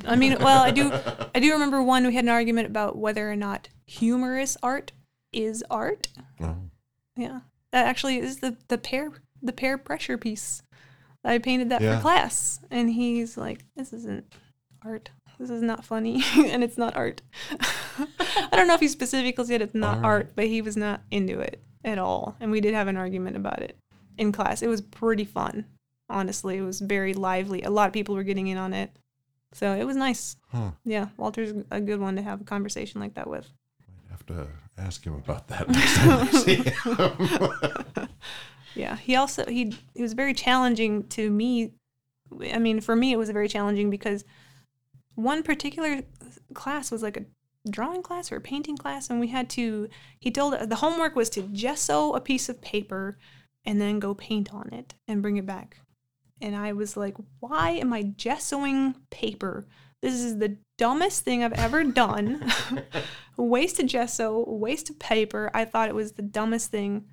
I 0.06 0.16
mean, 0.16 0.38
well, 0.40 0.62
I 0.62 0.72
do. 0.72 0.92
I 1.34 1.40
do 1.40 1.52
remember 1.54 1.82
one. 1.82 2.06
We 2.06 2.16
had 2.16 2.26
an 2.26 2.30
argument 2.30 2.68
about 2.68 2.98
whether 2.98 3.32
or 3.32 3.36
not 3.36 3.70
humorous 3.86 4.58
art 4.62 4.92
is 5.38 5.64
art. 5.70 6.08
Oh. 6.42 6.56
Yeah, 7.16 7.42
that 7.72 7.86
actually 7.88 8.18
is 8.20 8.38
the 8.40 8.58
the 8.68 8.78
pair 8.78 9.12
the 9.42 9.54
pair 9.54 9.78
pressure 9.78 10.18
piece. 10.18 10.62
I 11.24 11.38
painted 11.40 11.70
that 11.70 11.82
Yeah. 11.82 11.98
for 11.98 12.02
class, 12.04 12.60
and 12.72 12.90
he's 12.92 13.38
like, 13.38 13.64
"This 13.76 13.92
isn't 13.94 14.34
art. 14.84 15.10
This 15.40 15.50
is 15.50 15.62
not 15.62 15.84
funny, 15.86 16.24
and 16.36 16.64
it's 16.64 16.78
not 16.78 16.96
art." 16.96 17.22
I 18.00 18.50
don't 18.56 18.68
know 18.68 18.74
if 18.76 18.80
he 18.80 18.88
specifically 18.88 19.46
said 19.46 19.62
it's 19.62 19.74
not 19.76 19.98
right. 19.98 20.06
art, 20.06 20.32
but 20.36 20.46
he 20.48 20.62
was 20.62 20.78
not 20.78 21.02
into 21.12 21.40
it 21.40 21.62
at 21.84 21.98
all, 22.00 22.36
and 22.40 22.52
we 22.52 22.62
did 22.62 22.74
have 22.74 22.88
an 22.88 22.98
argument 22.98 23.36
about 23.36 23.62
it 23.62 23.78
in 24.18 24.32
class. 24.32 24.62
It 24.62 24.68
was 24.68 24.82
pretty 24.82 25.26
fun, 25.26 25.66
honestly. 26.10 26.58
It 26.58 26.62
was 26.62 26.80
very 26.80 27.14
lively. 27.14 27.64
A 27.64 27.70
lot 27.70 27.88
of 27.88 27.94
people 27.94 28.16
were 28.16 28.24
getting 28.24 28.48
in 28.48 28.58
on 28.58 28.74
it, 28.74 28.92
so 29.54 29.74
it 29.74 29.84
was 29.86 29.96
nice. 29.98 30.36
Huh. 30.50 30.72
Yeah, 30.86 31.08
Walter's 31.18 31.54
a 31.72 31.82
good 31.82 32.00
one 32.00 32.16
to 32.16 32.22
have 32.22 32.42
a 32.42 32.46
conversation 32.46 33.02
like 33.02 33.16
that 33.16 33.28
with. 33.30 33.48
Might 34.04 34.12
have 34.12 34.26
to 34.28 34.48
ask 34.78 35.04
him 35.04 35.16
about 35.16 35.48
that 35.48 35.68
next 35.70 35.96
time 35.96 36.20
I 36.22 36.32
see 36.32 36.56
him. 36.56 38.08
Yeah, 38.78 38.96
he 38.96 39.16
also 39.16 39.44
he 39.46 39.76
he 39.96 40.02
was 40.04 40.14
very 40.14 40.34
challenging 40.34 41.08
to 41.10 41.30
me. 41.30 41.74
I 42.54 42.60
mean, 42.60 42.80
for 42.80 42.96
me, 42.96 43.12
it 43.12 43.18
was 43.18 43.30
very 43.32 43.48
challenging 43.48 43.90
because 43.90 44.24
one 45.16 45.42
particular 45.42 46.04
class 46.54 46.92
was 46.92 47.02
like 47.02 47.18
a 47.18 47.26
drawing 47.70 48.04
class 48.04 48.32
or 48.32 48.36
a 48.36 48.42
painting 48.42 48.78
class, 48.78 49.10
and 49.10 49.20
we 49.20 49.30
had 49.30 49.50
to. 49.52 49.90
He 50.20 50.30
told 50.30 50.70
the 50.70 50.76
homework 50.76 51.16
was 51.16 51.30
to 51.32 51.42
gesso 51.42 52.14
a 52.14 52.22
piece 52.22 52.50
of 52.50 52.62
paper 52.62 53.18
and 53.66 53.82
then 53.82 54.00
go 54.00 54.14
paint 54.14 54.54
on 54.54 54.72
it 54.72 54.94
and 55.08 55.24
bring 55.24 55.38
it 55.38 55.46
back. 55.46 55.78
And 56.40 56.56
I 56.56 56.74
was 56.74 56.96
like, 56.96 57.16
why 57.40 57.72
am 57.72 57.92
I 57.92 58.04
gessoing 58.04 58.94
paper? 59.10 59.66
This 60.02 60.14
is 60.14 60.38
the 60.38 60.58
dumbest 60.78 61.24
thing 61.24 61.44
I've 61.44 61.54
ever 61.54 61.84
done. 61.84 62.52
a 63.38 63.44
waste 63.44 63.80
of 63.80 63.88
gesso, 63.88 64.46
a 64.46 64.54
waste 64.54 64.90
of 64.90 65.00
paper. 65.00 65.50
I 65.54 65.66
thought 65.66 65.90
it 65.90 65.96
was 65.96 66.14
the 66.14 66.22
dumbest 66.22 66.70
thing. 66.70 67.06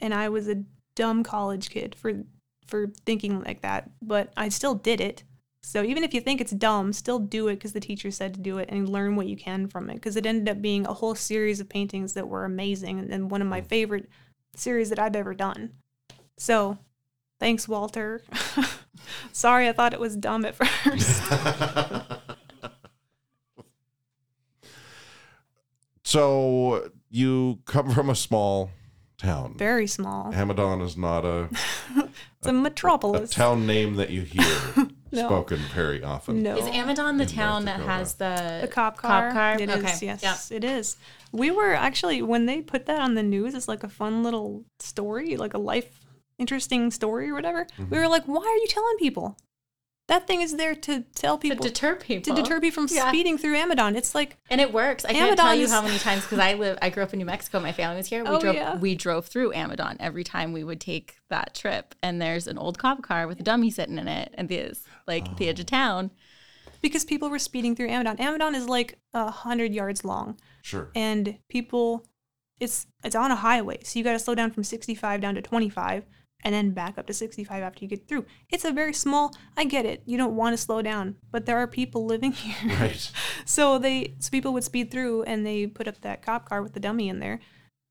And 0.00 0.14
I 0.14 0.28
was 0.28 0.48
a 0.48 0.64
dumb 0.94 1.22
college 1.22 1.70
kid 1.70 1.94
for 1.94 2.24
for 2.66 2.88
thinking 3.06 3.40
like 3.42 3.62
that, 3.62 3.90
but 4.02 4.30
I 4.36 4.50
still 4.50 4.74
did 4.74 5.00
it. 5.00 5.24
So 5.62 5.82
even 5.82 6.04
if 6.04 6.12
you 6.12 6.20
think 6.20 6.40
it's 6.40 6.52
dumb, 6.52 6.92
still 6.92 7.18
do 7.18 7.48
it 7.48 7.54
because 7.54 7.72
the 7.72 7.80
teacher 7.80 8.10
said 8.10 8.34
to 8.34 8.40
do 8.40 8.58
it 8.58 8.68
and 8.70 8.88
learn 8.88 9.16
what 9.16 9.26
you 9.26 9.36
can 9.36 9.68
from 9.68 9.88
it. 9.88 9.94
Because 9.94 10.16
it 10.16 10.26
ended 10.26 10.48
up 10.48 10.60
being 10.60 10.86
a 10.86 10.92
whole 10.92 11.14
series 11.14 11.60
of 11.60 11.68
paintings 11.68 12.12
that 12.12 12.28
were 12.28 12.44
amazing 12.44 12.98
and- 12.98 13.10
and 13.10 13.30
one 13.30 13.40
of 13.40 13.48
my 13.48 13.62
mm. 13.62 13.66
favorite 13.66 14.10
series 14.54 14.90
that 14.90 14.98
I've 14.98 15.16
ever 15.16 15.34
done. 15.34 15.72
So 16.36 16.78
thanks, 17.40 17.66
Walter. 17.66 18.22
Sorry, 19.32 19.68
I 19.68 19.72
thought 19.72 19.94
it 19.94 20.00
was 20.00 20.16
dumb 20.16 20.44
at 20.44 20.54
first. 20.54 22.22
So 26.08 26.88
you 27.10 27.58
come 27.66 27.90
from 27.94 28.08
a 28.08 28.14
small 28.14 28.70
town. 29.18 29.56
Very 29.58 29.86
small. 29.86 30.32
Amadon 30.32 30.80
is 30.82 30.96
not 30.96 31.26
a, 31.26 31.50
It's 32.38 32.46
a 32.46 32.48
a 32.48 32.52
metropolis. 32.52 33.30
town 33.30 33.66
name 33.66 33.96
that 33.96 34.08
you 34.08 34.22
hear 34.22 34.46
No. 35.12 35.26
spoken 35.26 35.58
very 35.74 36.02
often. 36.02 36.42
No. 36.42 36.56
Is 36.56 36.64
Amadon 36.66 37.18
the 37.18 37.24
In 37.24 37.28
town 37.28 37.64
that 37.66 37.80
has 37.80 38.14
the, 38.14 38.58
The 38.62 38.68
cop 38.68 38.96
car. 38.96 39.28
Cop 39.28 39.32
car? 39.34 39.54
It 39.60 39.68
is, 39.68 39.76
Okay, 39.76 40.06
yes, 40.06 40.22
yeah. 40.50 40.56
it 40.56 40.64
is. 40.64 40.96
We 41.30 41.50
were 41.50 41.74
actually 41.74 42.22
when 42.22 42.46
they 42.46 42.62
put 42.62 42.86
that 42.86 43.00
on 43.02 43.12
the 43.14 43.22
news 43.22 43.54
it's 43.54 43.68
like 43.68 43.84
a 43.84 43.88
fun 43.90 44.22
little 44.22 44.64
story, 44.78 45.36
like 45.36 45.52
a 45.52 45.58
life 45.58 46.06
interesting 46.38 46.90
story 46.90 47.28
or 47.28 47.34
whatever. 47.34 47.64
Mm-hmm. 47.66 47.90
We 47.90 47.98
were 47.98 48.08
like, 48.08 48.24
why 48.24 48.42
are 48.46 48.56
you 48.62 48.66
telling 48.68 48.96
people? 48.98 49.36
That 50.08 50.26
thing 50.26 50.40
is 50.40 50.56
there 50.56 50.74
to 50.74 51.02
tell 51.14 51.36
people 51.36 51.58
to 51.62 51.68
deter 51.68 51.94
people 51.94 52.34
to 52.34 52.42
deter 52.42 52.60
people 52.60 52.86
from 52.86 52.96
Yeah. 52.96 53.08
speeding 53.08 53.36
through 53.36 53.56
Amadon. 53.56 53.94
It's 53.94 54.14
like 54.14 54.38
And 54.48 54.58
it 54.60 54.72
works. 54.72 55.04
I 55.04 55.12
can't 55.12 55.38
tell 55.38 55.54
you 55.54 55.68
how 55.68 55.82
many 55.82 55.98
times 55.98 56.22
because 56.22 56.38
I 56.38 56.54
live. 56.54 56.78
I 56.80 56.88
grew 56.88 57.02
up 57.02 57.12
in 57.12 57.18
New 57.18 57.26
Mexico. 57.26 57.60
My 57.60 57.72
family 57.72 57.98
was 57.98 58.06
here. 58.08 58.24
We 58.24 58.30
Oh, 58.30 58.40
drove. 58.40 58.54
yeah. 58.54 58.76
We 58.76 58.94
drove 58.94 59.26
through 59.26 59.52
Amadon 59.52 59.96
every 60.00 60.24
time 60.24 60.52
we 60.52 60.64
would 60.64 60.80
take 60.80 61.16
that 61.28 61.54
trip. 61.54 61.94
And 62.02 62.20
there's 62.22 62.46
an 62.48 62.56
old 62.56 62.78
cop 62.78 63.02
car 63.02 63.28
with 63.28 63.38
a 63.40 63.42
dummy 63.42 63.70
sitting 63.70 63.98
in 63.98 64.08
it, 64.08 64.34
and 64.38 64.48
this 64.48 64.82
like 65.06 65.36
the 65.36 65.48
edge 65.48 65.60
of 65.60 65.66
oh. 65.66 65.76
town. 65.76 66.10
because 66.80 67.04
people 67.04 67.28
were 67.28 67.38
speeding 67.40 67.74
through 67.76 67.88
Amadon. 67.88 68.16
Amadon 68.18 68.54
is 68.54 68.68
like 68.68 68.98
a 69.12 69.30
hundred 69.30 69.74
yards 69.74 70.04
long, 70.04 70.38
Sure. 70.62 70.90
and 70.94 71.36
people, 71.48 72.06
it's 72.60 72.86
it's 73.04 73.16
on 73.16 73.30
a 73.32 73.36
highway, 73.36 73.80
so 73.82 73.98
you 73.98 74.04
got 74.04 74.12
to 74.12 74.18
slow 74.18 74.34
down 74.36 74.52
from 74.52 74.62
65 74.64 75.20
down 75.20 75.34
to 75.34 75.42
25, 75.42 76.06
and 76.44 76.54
then 76.54 76.70
back 76.70 76.98
up 76.98 77.06
to 77.06 77.12
65 77.12 77.62
after 77.62 77.84
you 77.84 77.88
get 77.88 78.06
through. 78.06 78.24
It's 78.50 78.64
a 78.64 78.72
very 78.72 78.92
small. 78.92 79.34
I 79.56 79.64
get 79.64 79.84
it. 79.84 80.02
You 80.06 80.16
don't 80.16 80.36
want 80.36 80.54
to 80.54 80.62
slow 80.62 80.82
down, 80.82 81.16
but 81.30 81.46
there 81.46 81.58
are 81.58 81.66
people 81.66 82.06
living 82.06 82.32
here. 82.32 82.76
Right. 82.78 83.10
So 83.44 83.78
they 83.78 84.14
so 84.18 84.30
people 84.30 84.52
would 84.52 84.64
speed 84.64 84.90
through 84.90 85.24
and 85.24 85.44
they 85.44 85.66
put 85.66 85.88
up 85.88 86.00
that 86.02 86.22
cop 86.22 86.48
car 86.48 86.62
with 86.62 86.74
the 86.74 86.80
dummy 86.80 87.08
in 87.08 87.18
there 87.18 87.40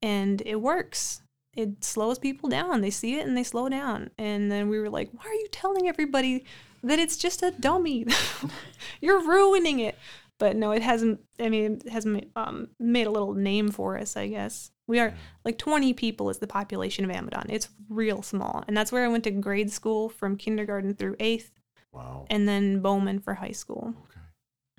and 0.02 0.42
it 0.46 0.56
works. 0.56 1.22
It 1.54 1.82
slows 1.82 2.18
people 2.18 2.48
down. 2.48 2.80
They 2.80 2.90
see 2.90 3.18
it 3.18 3.26
and 3.26 3.36
they 3.36 3.42
slow 3.42 3.68
down. 3.68 4.10
And 4.16 4.50
then 4.50 4.68
we 4.68 4.78
were 4.78 4.90
like, 4.90 5.10
"Why 5.12 5.28
are 5.28 5.34
you 5.34 5.48
telling 5.50 5.88
everybody 5.88 6.44
that 6.82 6.98
it's 6.98 7.16
just 7.16 7.42
a 7.42 7.50
dummy? 7.50 8.06
You're 9.00 9.26
ruining 9.26 9.80
it." 9.80 9.98
But 10.38 10.54
no, 10.54 10.70
it 10.70 10.82
hasn't 10.82 11.20
I 11.40 11.48
mean, 11.48 11.80
it 11.84 11.88
has 11.90 12.06
um, 12.36 12.68
made 12.78 13.06
a 13.06 13.10
little 13.10 13.34
name 13.34 13.70
for 13.70 13.98
us, 13.98 14.16
I 14.16 14.28
guess. 14.28 14.70
We 14.88 14.98
are 14.98 15.14
like 15.44 15.58
20 15.58 15.92
people 15.94 16.30
is 16.30 16.38
the 16.38 16.46
population 16.48 17.04
of 17.04 17.10
Amadon. 17.10 17.46
It's 17.50 17.68
real 17.88 18.22
small. 18.22 18.64
And 18.66 18.76
that's 18.76 18.90
where 18.90 19.04
I 19.04 19.08
went 19.08 19.22
to 19.24 19.30
grade 19.30 19.70
school 19.70 20.08
from 20.08 20.36
kindergarten 20.36 20.94
through 20.94 21.14
8th 21.16 21.50
Wow. 21.92 22.26
and 22.28 22.46
then 22.48 22.80
Bowman 22.80 23.18
for 23.20 23.34
high 23.34 23.52
school 23.52 23.94
Okay. 24.10 24.20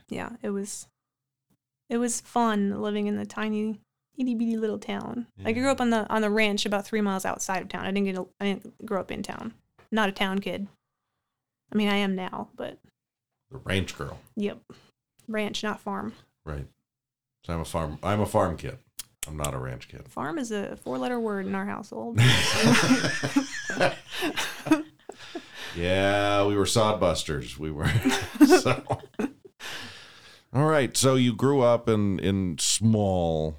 yeah, 0.09 0.29
it 0.43 0.49
was 0.49 0.87
it 1.89 1.97
was 1.97 2.21
fun 2.21 2.81
living 2.81 3.07
in 3.07 3.17
the 3.17 3.25
tiny 3.25 3.79
itty 4.17 4.35
bitty 4.35 4.57
little 4.57 4.77
town. 4.77 5.25
Like 5.37 5.47
I 5.55 5.59
grew 5.59 5.71
up 5.71 5.81
on 5.81 5.89
the 5.89 6.07
on 6.09 6.21
the 6.21 6.29
ranch 6.29 6.65
about 6.65 6.85
three 6.85 7.01
miles 7.01 7.25
outside 7.25 7.61
of 7.63 7.69
town. 7.69 7.85
I 7.85 7.91
didn't 7.91 8.05
get 8.05 8.17
a, 8.17 8.25
I 8.39 8.45
didn't 8.45 8.85
grow 8.85 8.99
up 8.99 9.11
in 9.11 9.23
town. 9.23 9.53
Not 9.91 10.09
a 10.09 10.11
town 10.11 10.39
kid. 10.39 10.67
I 11.73 11.75
mean, 11.77 11.87
I 11.89 11.95
am 11.97 12.15
now, 12.15 12.49
but 12.55 12.77
The 13.51 13.57
ranch 13.57 13.97
girl. 13.97 14.19
yep, 14.35 14.59
ranch, 15.27 15.63
not 15.63 15.79
farm. 15.79 16.13
Right. 16.45 16.67
So 17.45 17.53
I'm 17.53 17.61
a 17.61 17.65
farm. 17.65 17.97
I'm 18.03 18.21
a 18.21 18.25
farm 18.27 18.55
kid. 18.57 18.77
I'm 19.29 19.37
not 19.37 19.53
a 19.53 19.57
ranch 19.59 19.87
kid. 19.87 20.07
Farm 20.09 20.37
is 20.39 20.51
a 20.51 20.75
four 20.77 20.97
letter 20.97 21.19
word 21.19 21.45
in 21.45 21.53
our 21.55 21.65
household. 21.65 22.19
yeah, 25.75 26.45
we 26.45 26.55
were 26.55 26.65
sodbusters. 26.65 27.57
We 27.57 27.71
were. 27.71 27.87
so. 28.47 28.83
All 30.53 30.65
right. 30.65 30.95
So 30.97 31.15
you 31.15 31.33
grew 31.35 31.61
up 31.61 31.87
in 31.87 32.19
in 32.19 32.57
small, 32.59 33.57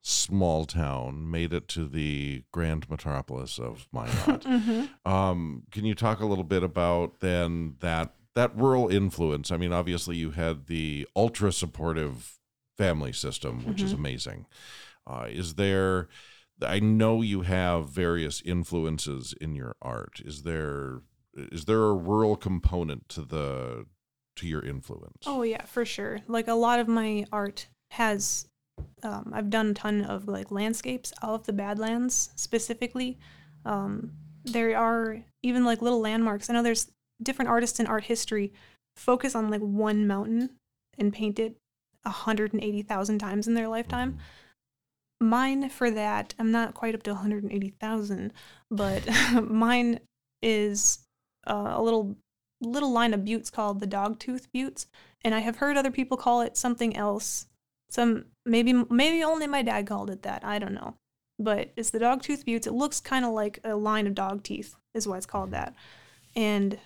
small 0.00 0.64
town, 0.64 1.30
made 1.30 1.52
it 1.52 1.68
to 1.68 1.86
the 1.86 2.42
grand 2.52 2.88
metropolis 2.88 3.58
of 3.58 3.86
Minot. 3.92 4.44
hmm 4.46 4.84
Um, 5.08 5.64
can 5.70 5.84
you 5.84 5.94
talk 5.94 6.20
a 6.20 6.26
little 6.26 6.44
bit 6.44 6.62
about 6.62 7.20
then 7.20 7.76
that 7.80 8.14
that 8.34 8.56
rural 8.56 8.88
influence? 8.88 9.50
I 9.50 9.56
mean, 9.58 9.72
obviously 9.72 10.16
you 10.16 10.30
had 10.30 10.66
the 10.66 11.06
ultra 11.14 11.52
supportive 11.52 12.38
family 12.78 13.12
system, 13.12 13.66
which 13.66 13.82
is 13.82 13.92
Mhm. 13.92 13.98
amazing. 13.98 14.46
Uh, 15.06 15.26
is 15.28 15.54
there? 15.54 16.08
I 16.64 16.78
know 16.78 17.22
you 17.22 17.42
have 17.42 17.88
various 17.88 18.40
influences 18.44 19.34
in 19.40 19.54
your 19.54 19.76
art. 19.82 20.20
Is 20.24 20.42
there? 20.42 21.02
Is 21.34 21.64
there 21.64 21.84
a 21.84 21.94
rural 21.94 22.36
component 22.36 23.08
to 23.10 23.22
the 23.22 23.86
to 24.36 24.46
your 24.46 24.64
influence? 24.64 25.24
Oh 25.26 25.42
yeah, 25.42 25.64
for 25.64 25.84
sure. 25.84 26.20
Like 26.28 26.48
a 26.48 26.54
lot 26.54 26.78
of 26.78 26.88
my 26.88 27.24
art 27.32 27.68
has 27.92 28.46
um, 29.02 29.32
I've 29.34 29.50
done 29.50 29.70
a 29.70 29.74
ton 29.74 30.02
of 30.02 30.28
like 30.28 30.50
landscapes 30.50 31.12
of 31.22 31.44
the 31.46 31.52
Badlands 31.52 32.30
specifically. 32.36 33.18
Um, 33.64 34.12
there 34.44 34.76
are 34.76 35.18
even 35.42 35.64
like 35.64 35.82
little 35.82 36.00
landmarks. 36.00 36.48
I 36.48 36.54
know 36.54 36.62
there's 36.62 36.90
different 37.22 37.50
artists 37.50 37.80
in 37.80 37.86
art 37.86 38.04
history 38.04 38.52
focus 38.96 39.34
on 39.34 39.50
like 39.50 39.60
one 39.60 40.06
mountain 40.06 40.50
and 40.98 41.12
paint 41.12 41.38
it 41.38 41.56
180,000 42.02 43.18
times 43.18 43.46
in 43.46 43.54
their 43.54 43.68
lifetime. 43.68 44.18
Mine 45.22 45.68
for 45.68 45.88
that, 45.88 46.34
I'm 46.36 46.50
not 46.50 46.74
quite 46.74 46.96
up 46.96 47.04
to 47.04 47.12
180,000, 47.12 48.32
but 48.72 49.08
mine 49.42 50.00
is 50.42 51.06
uh, 51.46 51.74
a 51.74 51.82
little 51.82 52.16
little 52.60 52.92
line 52.92 53.14
of 53.14 53.24
buttes 53.24 53.50
called 53.50 53.80
the 53.80 53.86
Dogtooth 53.86 54.46
Buttes, 54.52 54.86
and 55.22 55.34
I 55.34 55.38
have 55.38 55.56
heard 55.56 55.76
other 55.76 55.92
people 55.92 56.16
call 56.16 56.40
it 56.40 56.56
something 56.56 56.96
else. 56.96 57.46
Some 57.88 58.26
maybe 58.44 58.72
maybe 58.72 59.22
only 59.22 59.46
my 59.46 59.62
dad 59.62 59.86
called 59.86 60.10
it 60.10 60.22
that. 60.22 60.44
I 60.44 60.58
don't 60.58 60.74
know, 60.74 60.96
but 61.38 61.70
it's 61.76 61.90
the 61.90 62.00
Dogtooth 62.00 62.44
Buttes. 62.44 62.66
It 62.66 62.72
looks 62.72 63.00
kind 63.00 63.24
of 63.24 63.30
like 63.30 63.60
a 63.62 63.76
line 63.76 64.08
of 64.08 64.16
dog 64.16 64.42
teeth, 64.42 64.74
is 64.92 65.06
why 65.06 65.18
it's 65.18 65.26
called 65.26 65.52
that. 65.52 65.74
And 66.34 66.78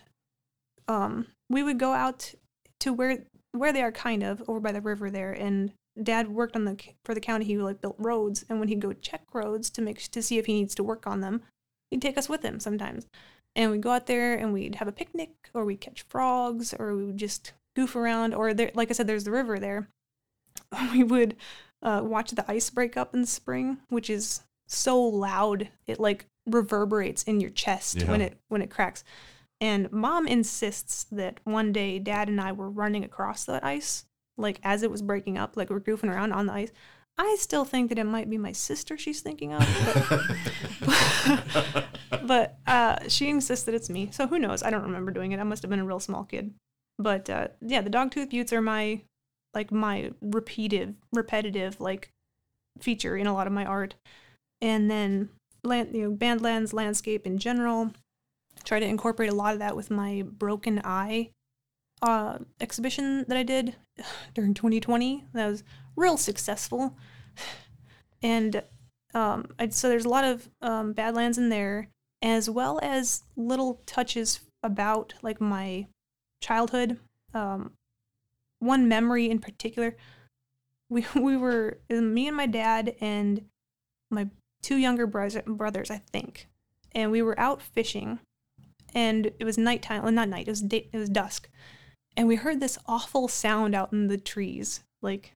um, 0.89 1.29
we 1.49 1.63
would 1.63 1.79
go 1.79 1.95
out 1.95 2.35
to 2.81 2.93
where 2.93 3.25
where 3.53 3.73
they 3.73 3.83
are, 3.83 3.93
kind 3.93 4.23
of 4.23 4.43
over 4.47 4.61
by 4.61 4.73
the 4.73 4.83
river 4.83 5.11
there, 5.11 5.33
and 5.33 5.73
dad 6.03 6.29
worked 6.29 6.57
on 6.57 6.65
the 6.65 6.77
for 7.05 7.15
the 7.15 7.21
county. 7.21 7.45
He 7.45 7.57
like 7.57 7.81
built 7.81 7.97
roads, 7.99 8.45
and 8.49 8.59
when 8.59 8.69
he'd 8.69 8.81
go 8.81 8.93
check 8.93 9.23
roads 9.33 9.71
to 9.71 9.83
make 9.83 10.11
to 10.11 10.23
see 10.23 10.39
if 10.39 10.47
he 10.47 10.55
needs 10.55 10.75
to 10.77 10.85
work 10.85 11.07
on 11.07 11.21
them, 11.21 11.43
he'd 11.91 12.03
take 12.03 12.19
us 12.19 12.29
with 12.29 12.43
him 12.43 12.61
sometimes. 12.61 13.07
And 13.55 13.71
we'd 13.71 13.83
go 13.83 13.93
out 13.93 14.07
there 14.07 14.35
and 14.35 14.53
we'd 14.53 14.77
have 14.77 14.89
a 14.89 14.93
picnic 14.93 15.31
or 15.55 15.65
we'd 15.65 15.81
catch 15.81 16.03
frogs 16.03 16.75
or 16.79 16.95
we 16.95 17.07
would 17.07 17.17
just 17.17 17.53
goof 17.75 17.97
around 17.97 18.35
or 18.35 18.55
there 18.55 18.71
like 18.75 18.91
i 18.91 18.95
said 18.95 19.07
there's 19.07 19.25
the 19.25 19.31
river 19.31 19.59
there. 19.59 19.89
We 20.93 21.05
would 21.05 21.37
uh, 21.83 22.03
watch 22.05 22.33
the 22.33 22.51
ice 22.51 22.71
break 22.71 22.97
up 22.97 23.15
in 23.15 23.21
the 23.23 23.27
spring 23.27 23.79
which 23.89 24.11
is 24.11 24.43
so 24.67 25.01
loud 25.01 25.69
it 25.87 26.01
like 26.01 26.27
reverberates 26.45 27.23
in 27.23 27.41
your 27.41 27.51
chest 27.51 28.03
when 28.05 28.21
it 28.21 28.39
when 28.49 28.63
it 28.63 28.71
cracks. 28.71 29.05
And 29.59 29.91
mom 29.91 30.27
insists 30.27 31.05
that 31.05 31.41
one 31.45 31.73
day 31.73 31.99
dad 31.99 32.29
and 32.29 32.41
i 32.41 32.53
were 32.53 32.69
running 32.69 33.05
across 33.05 33.45
that 33.45 33.65
ice 33.65 34.05
like 34.37 34.61
as 34.63 34.83
it 34.83 34.91
was 34.91 35.03
breaking 35.03 35.39
up 35.39 35.57
like 35.57 35.71
we're 35.71 35.81
goofing 35.81 36.13
around 36.13 36.33
on 36.33 36.47
the 36.47 36.53
ice 36.53 36.71
i 37.19 37.37
still 37.39 37.65
think 37.65 37.89
that 37.89 37.99
it 37.99 38.05
might 38.05 38.29
be 38.29 38.39
my 38.39 38.53
sister 38.53 38.99
she's 38.99 39.21
thinking 39.21 39.53
of 39.53 39.67
but 40.85 41.85
but 42.27 42.59
uh, 42.67 42.97
she 43.09 43.29
insists 43.29 43.65
that 43.65 43.75
it's 43.75 43.91
me. 43.91 44.09
So 44.13 44.27
who 44.27 44.39
knows? 44.39 44.63
I 44.63 44.71
don't 44.71 44.83
remember 44.83 45.11
doing 45.11 45.33
it. 45.33 45.41
I 45.41 45.45
must 45.45 45.63
have 45.63 45.71
been 45.71 45.81
a 45.81 45.85
real 45.85 46.01
small 46.01 46.25
kid. 46.25 46.55
But 46.99 47.29
uh, 47.29 47.49
yeah, 47.61 47.81
the 47.81 47.91
dogtooth 47.91 48.31
buttes 48.31 48.53
are 48.53 48.63
my 48.63 49.03
like 49.55 49.73
my 49.73 50.13
repetitive, 50.21 50.95
repetitive 51.13 51.81
like 51.81 52.11
feature 52.79 53.17
in 53.17 53.27
a 53.27 53.35
lot 53.35 53.47
of 53.47 53.53
my 53.53 53.65
art. 53.65 53.95
And 54.61 54.91
then 54.91 55.31
land, 55.63 55.95
you 55.95 56.03
know, 56.03 56.11
Badlands 56.11 56.73
landscape 56.73 57.27
in 57.27 57.39
general. 57.39 57.93
Try 58.65 58.81
to 58.81 58.87
incorporate 58.87 59.31
a 59.31 59.35
lot 59.35 59.53
of 59.53 59.59
that 59.61 59.77
with 59.77 59.91
my 59.91 60.23
Broken 60.27 60.81
Eye 60.85 61.31
uh, 62.03 62.39
exhibition 62.61 63.25
that 63.29 63.37
I 63.37 63.43
did 63.43 63.77
during 64.35 64.55
2020. 64.55 65.25
That 65.33 65.49
was 65.49 65.65
real 65.97 66.17
successful. 66.17 66.97
And 68.23 68.63
um, 69.15 69.49
I'd, 69.59 69.75
so 69.75 69.89
there's 69.89 70.07
a 70.07 70.09
lot 70.09 70.25
of 70.25 70.49
um, 70.63 70.95
Badlands 70.95 71.39
in 71.39 71.51
there, 71.51 71.89
as 72.23 72.49
well 72.51 72.81
as 72.83 73.25
little 73.37 73.83
touches 73.87 74.41
about 74.63 75.15
like 75.23 75.41
my 75.41 75.87
childhood. 76.43 76.99
Um, 77.35 77.73
one 78.59 78.89
memory 78.89 79.31
in 79.31 79.39
particular, 79.39 79.97
we 80.91 81.07
we 81.15 81.37
were 81.37 81.79
me 81.91 82.27
and 82.27 82.37
my 82.37 82.47
dad 82.47 82.97
and 83.01 83.45
my 84.11 84.29
two 84.63 84.77
younger 84.77 85.07
brothers, 85.07 85.43
brothers 85.47 85.91
I 85.91 85.99
think, 85.99 86.49
and 86.93 87.11
we 87.11 87.23
were 87.23 87.39
out 87.39 87.63
fishing, 87.63 88.19
and 88.95 89.27
it 89.39 89.45
was 89.45 89.59
nighttime. 89.59 90.03
Well, 90.03 90.13
not 90.13 90.29
night. 90.29 90.49
It 90.49 90.53
was 90.53 90.63
day, 90.63 90.89
it 90.93 90.99
was 90.99 91.09
dusk, 91.09 91.49
and 92.17 92.27
we 92.29 92.37
heard 92.37 92.61
this 92.61 92.79
awful 92.87 93.29
sound 93.29 93.75
out 93.75 93.93
in 93.93 94.09
the 94.09 94.17
trees. 94.19 94.81
Like 95.03 95.33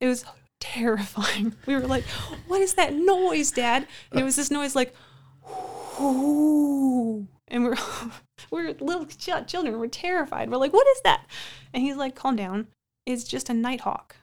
it 0.00 0.06
was 0.06 0.24
terrifying. 0.60 1.54
We 1.66 1.74
were 1.74 1.86
like, 1.86 2.04
"What 2.46 2.60
is 2.60 2.74
that 2.74 2.94
noise, 2.94 3.50
Dad?" 3.52 3.86
And 4.10 4.20
it 4.20 4.24
was 4.24 4.36
this 4.36 4.50
noise 4.50 4.74
like, 4.76 4.94
"Ooh," 6.00 7.26
and 7.48 7.64
we're 7.64 7.76
we're 8.50 8.74
little 8.80 9.06
ch- 9.06 9.46
children. 9.46 9.78
We're 9.78 9.86
terrified. 9.88 10.50
We're 10.50 10.56
like, 10.58 10.72
what 10.72 10.86
is 10.88 11.00
that? 11.02 11.26
And 11.72 11.82
he's 11.82 11.96
like, 11.96 12.14
calm 12.14 12.36
down. 12.36 12.68
It's 13.06 13.24
just 13.24 13.48
a 13.50 13.54
nighthawk. 13.54 14.16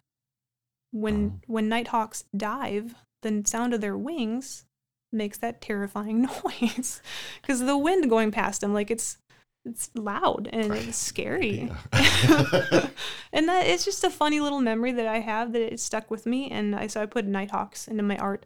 When 0.92 1.34
Oh. 1.36 1.40
when 1.48 1.70
nighthawks 1.70 2.24
dive, 2.36 2.96
the 3.22 3.44
sound 3.46 3.74
of 3.74 3.82
their 3.82 3.98
wings 3.98 4.66
makes 5.12 5.38
that 5.40 5.62
terrifying 5.62 6.22
noise 6.46 7.02
because 7.42 7.60
the 7.62 7.78
wind 7.78 8.10
going 8.10 8.32
past 8.32 8.62
them, 8.62 8.74
like 8.74 8.92
it's 8.92 9.18
it's 9.66 9.90
loud 9.96 10.48
and 10.54 10.74
it's 10.74 10.98
scary. 10.98 11.72
Yeah. 11.92 12.88
and 13.34 13.50
that 13.50 13.66
it's 13.68 13.84
just 13.86 14.04
a 14.04 14.10
funny 14.10 14.40
little 14.40 14.62
memory 14.62 14.92
that 14.94 15.08
I 15.08 15.20
have 15.20 15.54
that 15.54 15.62
it 15.74 15.80
stuck 15.80 16.12
with 16.12 16.26
me. 16.26 16.50
And 16.52 16.76
I 16.76 16.88
so 16.88 17.02
I 17.02 17.06
put 17.08 17.26
nighthawks 17.26 17.88
into 17.88 18.04
my 18.04 18.18
art 18.18 18.46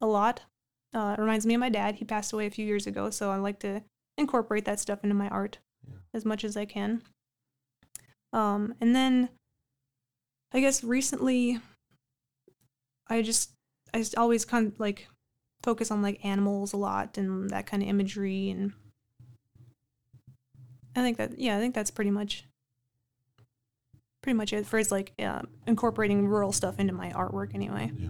a 0.00 0.06
lot. 0.06 0.42
Uh, 0.94 1.14
it 1.18 1.20
reminds 1.20 1.46
me 1.46 1.54
of 1.54 1.60
my 1.60 1.68
dad. 1.70 1.96
He 1.96 2.04
passed 2.04 2.32
away 2.32 2.46
a 2.46 2.50
few 2.50 2.66
years 2.66 2.86
ago, 2.86 3.10
so 3.10 3.30
I 3.30 3.36
like 3.36 3.58
to 3.60 3.82
incorporate 4.18 4.64
that 4.66 4.78
stuff 4.78 5.02
into 5.02 5.14
my 5.14 5.28
art 5.28 5.58
Yeah. 5.88 5.94
as 6.14 6.24
much 6.24 6.44
as 6.44 6.56
I 6.56 6.64
can. 6.66 7.02
Um, 8.32 8.74
and 8.80 8.94
then 8.94 9.30
I 10.52 10.60
guess 10.60 10.84
recently, 10.84 11.60
I 13.08 13.22
just 13.22 13.52
I 13.94 13.98
just 13.98 14.16
always 14.16 14.44
kind 14.44 14.66
of 14.72 14.78
like 14.78 15.08
focus 15.62 15.90
on 15.90 16.02
like 16.02 16.24
animals 16.24 16.72
a 16.72 16.76
lot 16.76 17.16
and 17.18 17.48
that 17.50 17.66
kind 17.66 17.82
of 17.82 17.88
imagery 17.88 18.50
and 18.50 18.72
I 20.94 21.02
think 21.02 21.16
that 21.18 21.38
yeah 21.38 21.56
I 21.56 21.60
think 21.60 21.74
that's 21.74 21.90
pretty 21.90 22.10
much 22.10 22.44
pretty 24.22 24.36
much 24.36 24.52
it 24.52 24.66
for 24.66 24.78
it's 24.78 24.90
like 24.90 25.12
uh, 25.18 25.42
incorporating 25.66 26.26
rural 26.28 26.52
stuff 26.52 26.78
into 26.78 26.92
my 26.92 27.10
artwork 27.10 27.54
anyway. 27.54 27.90
Yeah. 27.96 28.08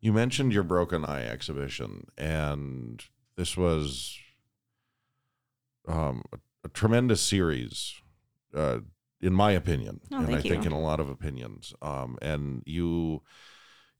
You 0.00 0.12
mentioned 0.12 0.52
your 0.52 0.62
Broken 0.62 1.04
Eye 1.04 1.26
exhibition, 1.26 2.06
and 2.16 3.02
this 3.36 3.56
was 3.56 4.16
um, 5.88 6.22
a, 6.32 6.38
a 6.64 6.68
tremendous 6.68 7.20
series, 7.20 7.94
uh, 8.54 8.78
in 9.20 9.32
my 9.32 9.50
opinion, 9.50 10.00
Oh, 10.12 10.18
and 10.18 10.28
I 10.28 10.30
thank 10.34 10.42
think 10.44 10.66
in 10.66 10.72
a 10.72 10.80
lot 10.80 11.00
of 11.00 11.08
opinions. 11.08 11.74
Um, 11.82 12.16
and 12.22 12.62
you 12.64 13.22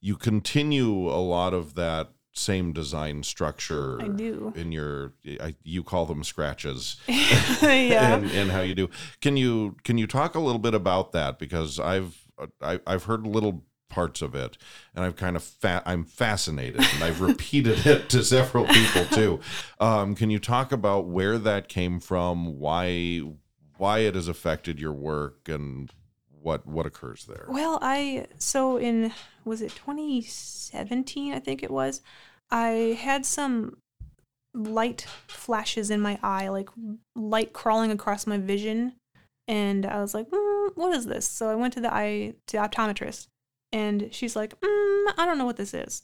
you 0.00 0.16
continue 0.16 1.08
a 1.08 1.18
lot 1.18 1.52
of 1.52 1.74
that 1.74 2.12
same 2.38 2.72
design 2.72 3.22
structure. 3.22 4.00
I 4.00 4.08
do. 4.08 4.52
In 4.56 4.72
your, 4.72 5.12
I, 5.40 5.54
you 5.62 5.82
call 5.82 6.06
them 6.06 6.24
scratches. 6.24 6.96
yeah. 7.08 8.14
and, 8.14 8.30
and 8.30 8.50
how 8.50 8.60
you 8.60 8.74
do. 8.74 8.88
Can 9.20 9.36
you 9.36 9.76
can 9.84 9.98
you 9.98 10.06
talk 10.06 10.34
a 10.34 10.40
little 10.40 10.58
bit 10.58 10.74
about 10.74 11.12
that 11.12 11.38
because 11.38 11.78
I've 11.78 12.28
I, 12.60 12.80
I've 12.86 13.04
heard 13.04 13.26
little 13.26 13.64
parts 13.88 14.22
of 14.22 14.34
it 14.34 14.58
and 14.94 15.04
I've 15.04 15.16
kind 15.16 15.34
of 15.34 15.42
fa- 15.42 15.82
I'm 15.86 16.04
fascinated 16.04 16.80
and 16.94 17.02
I've 17.02 17.20
repeated 17.20 17.86
it 17.86 18.08
to 18.10 18.22
several 18.22 18.66
people 18.66 19.04
too. 19.06 19.40
Um, 19.80 20.14
can 20.14 20.30
you 20.30 20.38
talk 20.38 20.72
about 20.72 21.06
where 21.06 21.38
that 21.38 21.68
came 21.68 22.00
from, 22.00 22.58
why 22.58 23.22
why 23.76 24.00
it 24.00 24.14
has 24.14 24.28
affected 24.28 24.80
your 24.80 24.92
work 24.92 25.48
and 25.48 25.92
what 26.42 26.66
what 26.66 26.86
occurs 26.86 27.26
there? 27.26 27.46
Well, 27.48 27.78
I 27.82 28.26
so 28.38 28.76
in 28.76 29.12
was 29.44 29.62
it 29.62 29.70
2017 29.74 31.32
I 31.32 31.38
think 31.38 31.62
it 31.62 31.70
was. 31.70 32.02
I 32.50 32.98
had 33.00 33.26
some 33.26 33.78
light 34.54 35.02
flashes 35.26 35.90
in 35.90 36.00
my 36.00 36.18
eye, 36.22 36.48
like 36.48 36.68
light 37.14 37.52
crawling 37.52 37.90
across 37.90 38.26
my 38.26 38.38
vision, 38.38 38.94
and 39.46 39.86
I 39.86 40.00
was 40.00 40.14
like, 40.14 40.30
mm, 40.30 40.70
"What 40.74 40.94
is 40.94 41.06
this?" 41.06 41.26
So 41.26 41.50
I 41.50 41.54
went 41.54 41.74
to 41.74 41.80
the 41.80 41.92
eye 41.92 42.34
to 42.46 42.56
the 42.56 42.62
optometrist, 42.62 43.28
and 43.72 44.08
she's 44.12 44.36
like, 44.36 44.58
mm, 44.60 45.12
"I 45.16 45.26
don't 45.26 45.38
know 45.38 45.46
what 45.46 45.56
this 45.56 45.74
is. 45.74 46.02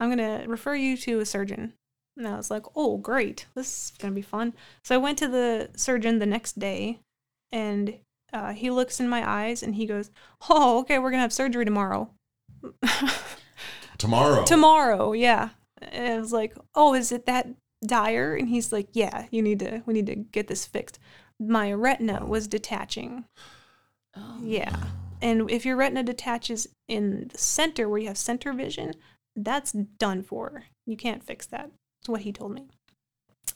I'm 0.00 0.10
gonna 0.10 0.44
refer 0.46 0.74
you 0.74 0.96
to 0.98 1.20
a 1.20 1.26
surgeon." 1.26 1.74
And 2.16 2.26
I 2.26 2.36
was 2.36 2.50
like, 2.50 2.64
"Oh, 2.74 2.96
great! 2.98 3.46
This 3.54 3.90
is 3.90 3.92
gonna 3.98 4.14
be 4.14 4.22
fun." 4.22 4.54
So 4.84 4.94
I 4.94 4.98
went 4.98 5.18
to 5.18 5.28
the 5.28 5.70
surgeon 5.76 6.18
the 6.18 6.26
next 6.26 6.58
day, 6.58 7.00
and 7.52 7.98
uh, 8.32 8.52
he 8.52 8.70
looks 8.70 9.00
in 9.00 9.08
my 9.08 9.28
eyes 9.28 9.62
and 9.62 9.74
he 9.74 9.86
goes, 9.86 10.10
"Oh, 10.48 10.80
okay, 10.80 10.98
we're 10.98 11.10
gonna 11.10 11.22
have 11.22 11.32
surgery 11.32 11.64
tomorrow." 11.64 12.10
Tomorrow. 13.98 14.44
tomorrow, 14.44 15.12
yeah. 15.12 15.50
And 15.80 16.14
I 16.14 16.20
was 16.20 16.32
like, 16.32 16.56
"Oh, 16.74 16.94
is 16.94 17.10
it 17.10 17.26
that 17.26 17.48
dire?" 17.84 18.36
And 18.36 18.48
he's 18.48 18.72
like, 18.72 18.88
"Yeah, 18.92 19.26
you 19.30 19.42
need 19.42 19.58
to. 19.60 19.82
We 19.86 19.94
need 19.94 20.06
to 20.06 20.14
get 20.14 20.48
this 20.48 20.66
fixed." 20.66 20.98
My 21.40 21.72
retina 21.72 22.24
was 22.24 22.48
detaching. 22.48 23.24
Oh. 24.16 24.40
Yeah, 24.42 24.84
and 25.20 25.50
if 25.50 25.64
your 25.64 25.76
retina 25.76 26.02
detaches 26.02 26.68
in 26.88 27.28
the 27.32 27.38
center 27.38 27.88
where 27.88 27.98
you 27.98 28.08
have 28.08 28.18
center 28.18 28.52
vision, 28.52 28.94
that's 29.34 29.72
done 29.72 30.22
for. 30.22 30.64
You 30.86 30.96
can't 30.96 31.24
fix 31.24 31.46
that. 31.46 31.70
That's 32.00 32.08
what 32.08 32.22
he 32.22 32.32
told 32.32 32.52
me. 32.52 32.66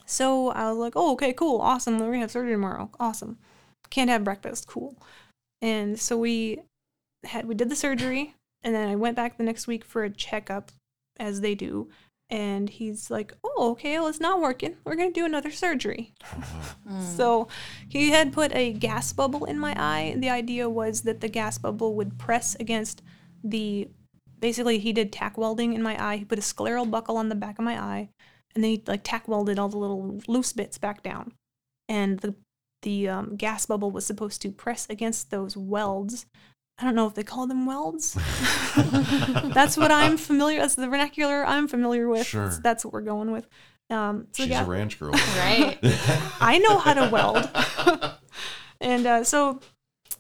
So 0.07 0.51
I 0.51 0.69
was 0.71 0.79
like, 0.79 0.95
"Oh, 0.97 1.13
okay, 1.13 1.33
cool, 1.33 1.61
awesome. 1.61 1.99
We're 1.99 2.07
gonna 2.07 2.21
have 2.21 2.31
surgery 2.31 2.53
tomorrow. 2.53 2.91
Awesome. 2.99 3.39
Can't 3.91 4.11
have 4.11 4.25
breakfast. 4.25 4.67
Cool." 4.67 4.97
And 5.61 5.99
so 5.99 6.19
we 6.19 6.61
had 7.25 7.47
we 7.47 7.55
did 7.55 7.69
the 7.69 7.77
surgery, 7.77 8.35
and 8.63 8.75
then 8.75 8.89
I 8.89 8.97
went 8.97 9.17
back 9.17 9.37
the 9.37 9.45
next 9.45 9.67
week 9.67 9.85
for 9.85 10.05
a 10.05 10.11
checkup, 10.11 10.73
as 11.19 11.41
they 11.41 11.55
do. 11.55 11.89
And 12.29 12.71
he's 12.71 13.11
like, 13.11 13.35
"Oh, 13.45 13.73
okay, 13.73 13.99
well, 13.99 14.09
it's 14.09 14.21
not 14.21 14.41
working. 14.41 14.77
We're 14.85 14.97
gonna 14.97 15.13
do 15.13 15.25
another 15.25 15.51
surgery." 15.51 16.15
Mm. 16.89 17.17
So 17.17 17.47
he 17.89 18.11
had 18.11 18.33
put 18.33 18.53
a 18.57 18.73
gas 18.73 19.13
bubble 19.13 19.45
in 19.45 19.57
my 19.57 19.73
eye. 19.79 20.17
The 20.19 20.31
idea 20.31 20.69
was 20.69 21.03
that 21.03 21.21
the 21.21 21.29
gas 21.29 21.57
bubble 21.57 21.95
would 21.95 22.19
press 22.19 22.57
against 22.57 23.03
the. 23.45 23.89
Basically, 24.41 24.81
he 24.81 24.93
did 24.93 25.13
tack 25.13 25.39
welding 25.39 25.75
in 25.75 25.83
my 25.83 26.03
eye. 26.03 26.17
He 26.17 26.25
put 26.25 26.41
a 26.41 26.43
scleral 26.43 26.91
buckle 26.91 27.17
on 27.17 27.29
the 27.29 27.37
back 27.37 27.61
of 27.61 27.65
my 27.65 27.81
eye, 27.81 28.09
and 28.55 28.65
then 28.65 28.71
he 28.73 28.83
like 28.87 29.05
tack 29.05 29.29
welded 29.29 29.61
all 29.61 29.69
the 29.69 29.79
little 29.79 30.21
loose 30.27 30.53
bits 30.53 30.77
back 30.77 31.05
down. 31.05 31.35
And 31.89 32.19
the 32.19 32.35
the 32.83 33.09
um, 33.09 33.37
gas 33.37 33.67
bubble 33.67 33.91
was 33.91 34.05
supposed 34.05 34.43
to 34.43 34.53
press 34.53 34.87
against 34.91 35.31
those 35.31 35.57
welds. 35.57 36.27
I 36.79 36.85
don't 36.85 36.95
know 36.95 37.07
if 37.07 37.15
they 37.15 37.23
call 37.23 37.47
them 37.47 37.67
welds. 37.67 38.15
that's 39.55 39.77
what 39.77 39.93
I'm 39.93 40.17
familiar. 40.17 40.61
That's 40.61 40.75
the 40.75 40.89
vernacular 40.89 41.45
I'm 41.47 41.69
familiar 41.69 42.09
with. 42.09 42.27
Sure. 42.27 42.47
That's, 42.47 42.59
that's 42.59 42.85
what 42.85 42.93
we're 42.93 43.03
going 43.03 43.31
with. 43.31 43.47
Um, 43.91 44.27
so 44.33 44.43
She's 44.43 44.51
yeah, 44.51 44.65
a 44.65 44.67
ranch 44.67 44.99
girl. 44.99 45.13
Right. 45.37 45.79
I 46.41 46.59
know 46.59 46.79
how 46.79 46.95
to 46.95 47.09
weld. 47.11 48.11
and 48.81 49.07
uh, 49.07 49.25
so 49.25 49.61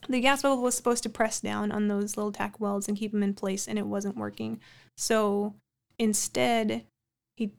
the 0.08 0.20
gas 0.20 0.42
bubble 0.42 0.62
was 0.62 0.74
supposed 0.74 1.02
to 1.04 1.08
press 1.08 1.40
down 1.40 1.72
on 1.72 1.88
those 1.88 2.16
little 2.16 2.32
tack 2.32 2.60
welds 2.60 2.86
and 2.86 2.96
keep 2.96 3.12
them 3.12 3.22
in 3.22 3.34
place, 3.34 3.66
and 3.66 3.78
it 3.78 3.86
wasn't 3.86 4.16
working. 4.16 4.60
So 4.96 5.54
instead, 5.98 6.84
he 7.36 7.52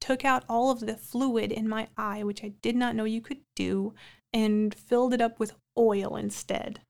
took 0.00 0.24
out 0.24 0.44
all 0.48 0.70
of 0.70 0.80
the 0.80 0.96
fluid 0.96 1.50
in 1.50 1.68
my 1.68 1.88
eye, 1.96 2.22
which 2.24 2.44
I 2.44 2.52
did 2.62 2.76
not 2.76 2.94
know 2.94 3.04
you 3.04 3.20
could 3.20 3.40
do, 3.56 3.94
and 4.32 4.74
filled 4.74 5.14
it 5.14 5.20
up 5.20 5.38
with 5.40 5.52
oil 5.76 6.16
instead. 6.16 6.80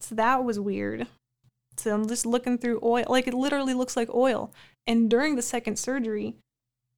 So 0.00 0.14
that 0.14 0.44
was 0.44 0.58
weird. 0.60 1.06
So 1.76 1.94
I'm 1.94 2.08
just 2.08 2.26
looking 2.26 2.58
through 2.58 2.80
oil, 2.82 3.04
like 3.08 3.26
it 3.28 3.34
literally 3.34 3.74
looks 3.74 3.96
like 3.96 4.12
oil. 4.12 4.52
And 4.86 5.08
during 5.10 5.36
the 5.36 5.42
second 5.42 5.78
surgery, 5.78 6.34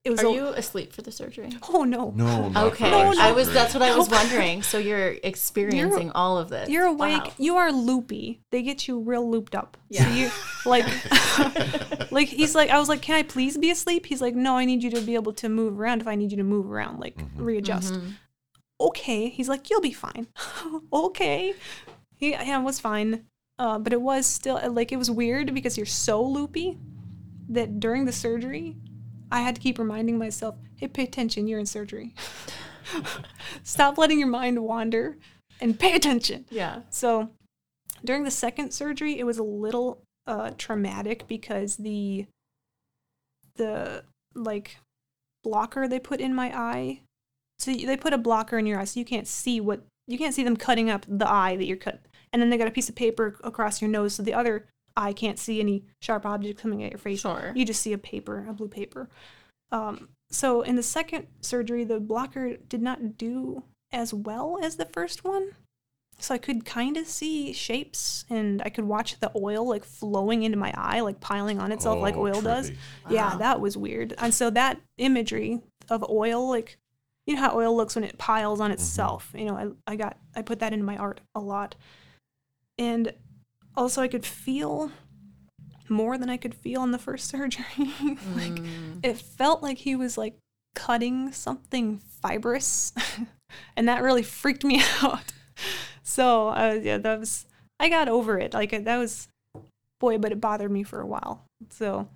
it 0.02 0.10
was 0.10 0.20
Are 0.20 0.28
a- 0.28 0.32
you 0.32 0.46
asleep 0.48 0.94
for 0.94 1.02
the 1.02 1.12
surgery? 1.12 1.50
oh 1.68 1.84
no, 1.84 2.10
No, 2.16 2.48
not 2.48 2.64
Okay, 2.72 2.88
for 2.88 2.96
eye 2.96 3.14
I 3.18 3.32
was. 3.32 3.52
That's 3.52 3.74
what 3.74 3.82
I 3.82 3.94
was 3.94 4.08
wondering. 4.08 4.62
So 4.62 4.78
you're 4.88 5.16
experiencing 5.22 6.10
all 6.12 6.38
of 6.38 6.48
this. 6.48 6.70
You're 6.70 6.86
awake. 6.86 7.22
Wow. 7.24 7.32
You 7.36 7.56
are 7.56 7.70
loopy. 7.70 8.40
They 8.50 8.62
get 8.62 8.88
you 8.88 9.00
real 9.00 9.28
looped 9.30 9.54
up. 9.54 9.76
Yeah. 9.90 10.04
So 10.04 10.14
you 10.14 10.30
like 10.64 10.86
like 12.10 12.28
he's 12.28 12.54
like 12.54 12.70
I 12.70 12.78
was 12.78 12.88
like, 12.88 13.02
"Can 13.02 13.16
I 13.16 13.22
please 13.24 13.58
be 13.58 13.70
asleep?" 13.70 14.06
He's 14.06 14.22
like, 14.22 14.34
"No, 14.34 14.56
I 14.56 14.64
need 14.64 14.82
you 14.82 14.90
to 14.92 15.00
be 15.02 15.14
able 15.16 15.34
to 15.34 15.48
move 15.50 15.78
around 15.78 16.00
if 16.00 16.06
I 16.08 16.14
need 16.14 16.30
you 16.30 16.38
to 16.38 16.44
move 16.44 16.70
around, 16.70 16.98
like 17.00 17.16
Mhm. 17.18 17.28
readjust." 17.36 17.94
Mhm. 17.94 18.12
Okay. 18.80 19.28
He's 19.28 19.48
like, 19.48 19.70
"You'll 19.70 19.80
be 19.80 19.92
fine." 19.92 20.26
okay. 20.92 21.54
He 22.16 22.30
yeah, 22.30 22.58
was 22.58 22.80
fine. 22.80 23.26
Uh, 23.58 23.78
but 23.78 23.92
it 23.92 24.00
was 24.00 24.26
still 24.26 24.60
like 24.72 24.90
it 24.90 24.96
was 24.96 25.10
weird 25.10 25.52
because 25.52 25.76
you're 25.76 25.86
so 25.86 26.22
loopy 26.22 26.78
that 27.48 27.78
during 27.78 28.06
the 28.06 28.12
surgery, 28.12 28.76
I 29.30 29.40
had 29.40 29.54
to 29.56 29.60
keep 29.60 29.78
reminding 29.78 30.18
myself, 30.18 30.56
"Hey, 30.76 30.88
pay 30.88 31.04
attention. 31.04 31.46
You're 31.46 31.60
in 31.60 31.66
surgery. 31.66 32.14
Stop 33.62 33.98
letting 33.98 34.18
your 34.18 34.28
mind 34.28 34.62
wander 34.62 35.18
and 35.60 35.78
pay 35.78 35.94
attention." 35.94 36.46
Yeah. 36.50 36.80
So 36.90 37.30
during 38.04 38.24
the 38.24 38.30
second 38.30 38.72
surgery, 38.72 39.18
it 39.18 39.24
was 39.24 39.38
a 39.38 39.42
little 39.42 40.02
uh, 40.26 40.52
traumatic 40.56 41.26
because 41.28 41.76
the 41.76 42.26
the 43.56 44.04
like 44.34 44.78
blocker 45.42 45.86
they 45.86 45.98
put 45.98 46.20
in 46.20 46.34
my 46.34 46.56
eye. 46.56 47.00
So 47.60 47.72
they 47.74 47.96
put 47.96 48.12
a 48.12 48.18
blocker 48.18 48.58
in 48.58 48.66
your 48.66 48.78
eye, 48.78 48.84
so 48.84 48.98
you 48.98 49.06
can't 49.06 49.26
see 49.28 49.60
what 49.60 49.82
you 50.06 50.18
can't 50.18 50.34
see 50.34 50.42
them 50.42 50.56
cutting 50.56 50.90
up 50.90 51.04
the 51.08 51.30
eye 51.30 51.56
that 51.56 51.66
you're 51.66 51.76
cut. 51.76 52.00
And 52.32 52.40
then 52.40 52.50
they 52.50 52.56
got 52.58 52.68
a 52.68 52.72
piece 52.72 52.88
of 52.88 52.94
paper 52.94 53.36
across 53.44 53.80
your 53.80 53.90
nose, 53.90 54.14
so 54.14 54.22
the 54.22 54.34
other 54.34 54.66
eye 54.96 55.12
can't 55.12 55.38
see 55.38 55.60
any 55.60 55.84
sharp 56.02 56.24
object 56.26 56.60
coming 56.60 56.82
at 56.82 56.90
your 56.90 56.98
face. 56.98 57.20
Sure. 57.20 57.52
You 57.54 57.64
just 57.64 57.82
see 57.82 57.92
a 57.92 57.98
paper, 57.98 58.46
a 58.48 58.52
blue 58.52 58.68
paper. 58.68 59.08
Um, 59.72 60.08
so 60.30 60.62
in 60.62 60.76
the 60.76 60.82
second 60.82 61.26
surgery, 61.40 61.84
the 61.84 62.00
blocker 62.00 62.56
did 62.56 62.82
not 62.82 63.16
do 63.16 63.62
as 63.92 64.12
well 64.14 64.58
as 64.62 64.76
the 64.76 64.84
first 64.84 65.22
one. 65.24 65.50
So 66.18 66.34
I 66.34 66.38
could 66.38 66.64
kind 66.64 66.96
of 66.96 67.06
see 67.06 67.52
shapes 67.52 68.24
and 68.28 68.60
I 68.62 68.68
could 68.68 68.84
watch 68.84 69.18
the 69.20 69.32
oil 69.34 69.66
like 69.66 69.84
flowing 69.84 70.42
into 70.42 70.58
my 70.58 70.72
eye, 70.76 71.00
like 71.00 71.20
piling 71.20 71.58
on 71.58 71.72
itself 71.72 72.00
like 72.00 72.14
Oh, 72.16 72.22
oil 72.26 72.42
does. 72.42 72.70
trippy. 72.70 72.76
Yeah, 73.10 73.36
that 73.38 73.60
was 73.60 73.76
weird. 73.76 74.14
And 74.18 74.34
so 74.34 74.50
that 74.50 74.80
imagery 74.98 75.60
of 75.88 76.04
oil, 76.10 76.48
like, 76.48 76.76
you 77.30 77.36
know 77.36 77.42
how 77.42 77.56
oil 77.56 77.76
looks 77.76 77.94
when 77.94 78.04
it 78.04 78.18
piles 78.18 78.60
on 78.60 78.70
itself. 78.72 79.32
You 79.36 79.46
know, 79.46 79.74
I 79.86 79.92
I 79.92 79.96
got 79.96 80.16
I 80.36 80.42
put 80.42 80.58
that 80.60 80.72
into 80.72 80.84
my 80.84 80.96
art 80.96 81.20
a 81.34 81.40
lot, 81.40 81.74
and 82.78 83.12
also 83.76 84.02
I 84.02 84.08
could 84.08 84.26
feel 84.26 84.90
more 85.88 86.16
than 86.18 86.30
I 86.30 86.36
could 86.36 86.54
feel 86.54 86.82
in 86.84 86.90
the 86.92 86.98
first 86.98 87.28
surgery. 87.30 87.64
like 88.34 88.52
Mm. 88.60 89.00
it 89.04 89.16
felt 89.18 89.62
like 89.62 89.78
he 89.78 89.96
was 89.96 90.16
like 90.18 90.36
cutting 90.74 91.32
something 91.32 92.00
fibrous 92.22 92.92
and 93.76 93.88
that 93.88 94.02
really 94.02 94.22
freaked 94.22 94.62
me 94.64 94.80
out 95.02 95.32
so 96.04 96.48
uh, 96.50 96.78
yeah 96.80 96.96
that 96.96 97.18
was 97.18 97.44
i 97.80 97.88
got 97.88 98.08
over 98.08 98.38
it 98.38 98.54
like 98.54 98.70
that 98.84 98.96
was 98.98 99.26
boy 99.98 100.16
but 100.16 100.30
it 100.30 100.40
bothered 100.40 100.70
me 100.70 100.84
for 100.84 101.00
a 101.00 101.06
while 101.06 101.42
so 101.70 102.06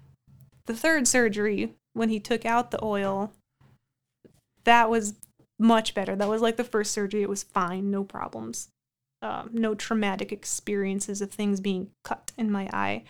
the 0.66 0.74
third 0.74 1.08
surgery 1.08 1.74
when 1.94 2.10
he 2.10 2.20
took 2.20 2.44
out 2.46 2.70
the 2.70 2.82
oil 2.84 3.32
that 4.64 4.90
was 4.90 5.14
much 5.58 5.94
better 5.94 6.16
that 6.16 6.28
was 6.28 6.42
like 6.42 6.56
the 6.56 6.64
first 6.64 6.92
surgery 6.92 7.22
it 7.22 7.28
was 7.28 7.42
fine 7.42 7.90
no 7.90 8.02
problems 8.02 8.68
um, 9.22 9.48
no 9.52 9.74
traumatic 9.74 10.32
experiences 10.32 11.22
of 11.22 11.30
things 11.30 11.60
being 11.60 11.90
cut 12.02 12.32
in 12.36 12.50
my 12.50 12.68
eye 12.72 13.04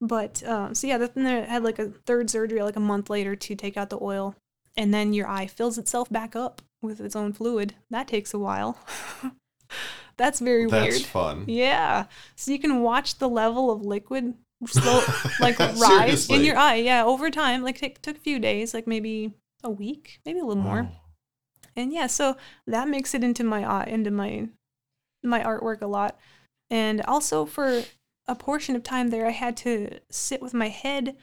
but 0.00 0.42
um, 0.44 0.74
so 0.74 0.86
yeah, 0.86 0.98
then 0.98 1.26
I 1.26 1.46
had 1.46 1.64
like 1.64 1.78
a 1.78 1.86
third 1.86 2.28
surgery 2.28 2.62
like 2.62 2.76
a 2.76 2.80
month 2.80 3.08
later 3.08 3.34
to 3.34 3.54
take 3.54 3.76
out 3.76 3.90
the 3.90 3.98
oil, 4.00 4.34
and 4.76 4.92
then 4.92 5.12
your 5.12 5.28
eye 5.28 5.46
fills 5.46 5.78
itself 5.78 6.10
back 6.10 6.36
up 6.36 6.60
with 6.82 7.00
its 7.00 7.16
own 7.16 7.32
fluid. 7.32 7.74
That 7.90 8.08
takes 8.08 8.34
a 8.34 8.38
while. 8.38 8.78
That's 10.18 10.40
very 10.40 10.66
That's 10.66 10.82
weird. 10.82 10.94
That's 10.94 11.10
fun. 11.10 11.44
Yeah, 11.46 12.06
so 12.34 12.52
you 12.52 12.58
can 12.58 12.82
watch 12.82 13.18
the 13.18 13.28
level 13.28 13.70
of 13.70 13.82
liquid 13.82 14.34
slow 14.66 15.02
like 15.40 15.58
rise 15.58 16.28
in 16.28 16.44
your 16.44 16.58
eye. 16.58 16.76
Yeah, 16.76 17.04
over 17.04 17.30
time, 17.30 17.62
like 17.62 17.82
it 17.82 18.02
took 18.02 18.16
a 18.16 18.20
few 18.20 18.38
days, 18.38 18.74
like 18.74 18.86
maybe 18.86 19.32
a 19.64 19.70
week, 19.70 20.20
maybe 20.24 20.38
a 20.40 20.44
little 20.44 20.62
more. 20.62 20.88
And 21.74 21.92
yeah 21.92 22.06
so 22.06 22.36
that 22.66 22.88
makes 22.88 23.14
it 23.14 23.22
into 23.24 23.44
my 23.44 23.62
art 23.64 23.88
into 23.88 24.10
my 24.10 24.48
my 25.22 25.42
artwork 25.42 25.82
a 25.82 25.86
lot. 25.86 26.18
And 26.70 27.02
also 27.02 27.44
for 27.46 27.82
a 28.28 28.34
portion 28.34 28.74
of 28.74 28.82
time 28.82 29.10
there 29.10 29.26
i 29.26 29.30
had 29.30 29.56
to 29.58 29.98
sit 30.10 30.42
with 30.42 30.52
my 30.54 30.68
head 30.68 31.16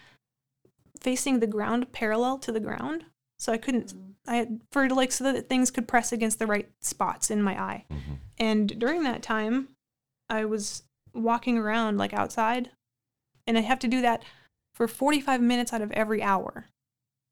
facing 1.00 1.40
the 1.40 1.48
ground 1.48 1.92
parallel 1.92 2.38
to 2.40 2.52
the 2.52 2.60
ground. 2.60 3.06
So 3.40 3.52
i 3.52 3.58
couldn't 3.58 3.94
i 4.28 4.36
had 4.36 4.62
for 4.72 4.88
like 4.90 5.12
so 5.12 5.24
that 5.32 5.50
things 5.50 5.72
could 5.72 5.88
press 5.88 6.12
against 6.12 6.40
the 6.40 6.48
right 6.48 6.70
spots 6.82 7.30
in 7.32 7.42
my 7.42 7.62
eye. 7.62 7.86
Mhm. 7.92 8.18
and 8.40 8.80
during 8.80 9.04
that 9.04 9.22
time 9.24 9.70
i 10.30 10.46
was 10.46 10.84
walking 11.14 11.58
around 11.58 11.98
like 11.98 12.14
outside. 12.14 12.72
And 13.48 13.58
i 13.58 13.62
have 13.62 13.80
to 13.80 13.88
do 13.88 14.02
that 14.02 14.24
for 14.76 14.88
45 14.88 15.42
minutes 15.42 15.74
out 15.74 15.82
of 15.82 15.92
every 15.92 16.22
hour 16.24 16.70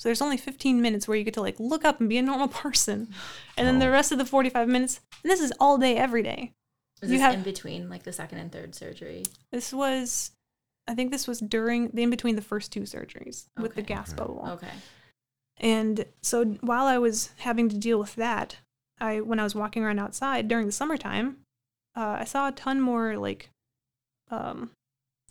so 0.02 0.10
there's 0.10 0.22
only 0.24 0.36
15 0.38 0.82
minutes 0.82 1.08
where 1.08 1.16
you 1.16 1.24
get 1.24 1.36
to 1.36 1.42
like 1.42 1.60
look 1.60 1.86
up 1.86 2.00
and 2.00 2.10
be 2.10 2.18
a 2.18 2.24
normal 2.24 2.48
person. 2.64 3.14
And 3.56 3.68
then 3.68 3.78
the 3.78 3.86
Oh. 3.86 3.92
rest 3.92 4.12
of 4.12 4.18
the 4.18 4.26
45 4.26 4.68
minutes, 4.68 5.00
and 5.24 5.30
this 5.30 5.40
is 5.40 5.54
all 5.60 5.78
day, 5.78 5.96
every 5.96 6.24
day. 6.24 6.54
Is 7.04 7.12
You 7.12 7.18
this 7.18 7.22
have- 7.22 7.36
in 7.36 7.44
between 7.44 7.88
like 7.88 8.02
the 8.02 8.12
second 8.12 8.40
and 8.40 8.52
third 8.52 8.74
surgery? 8.74 9.24
This 9.52 9.72
was, 9.72 10.32
I 10.88 10.96
think 10.96 11.12
this 11.12 11.28
was 11.28 11.40
during, 11.40 11.90
the 11.90 12.02
in 12.02 12.10
between 12.10 12.36
the 12.36 12.42
first 12.42 12.72
two 12.72 12.82
surgeries 12.82 13.46
with 13.60 13.76
the 13.76 13.82
Okay. 13.82 13.94
gas 13.94 14.10
Okay. 14.10 14.18
bubble. 14.18 14.44
Okay. 14.54 14.72
And 15.58 16.06
so 16.24 16.46
while 16.62 16.86
I 16.88 16.98
was 16.98 17.30
having 17.38 17.70
to 17.70 17.78
deal 17.78 18.00
with 18.00 18.16
that, 18.16 18.58
I 19.00 19.22
when 19.22 19.40
I 19.40 19.44
was 19.44 19.54
walking 19.54 19.84
around 19.84 20.00
outside 20.00 20.48
during 20.48 20.66
the 20.66 20.72
summertime, 20.72 21.38
uh, 21.96 22.18
I 22.22 22.24
saw 22.24 22.48
a 22.48 22.52
ton 22.52 22.82
more 22.82 23.18
like 23.18 23.50
um, 24.32 24.72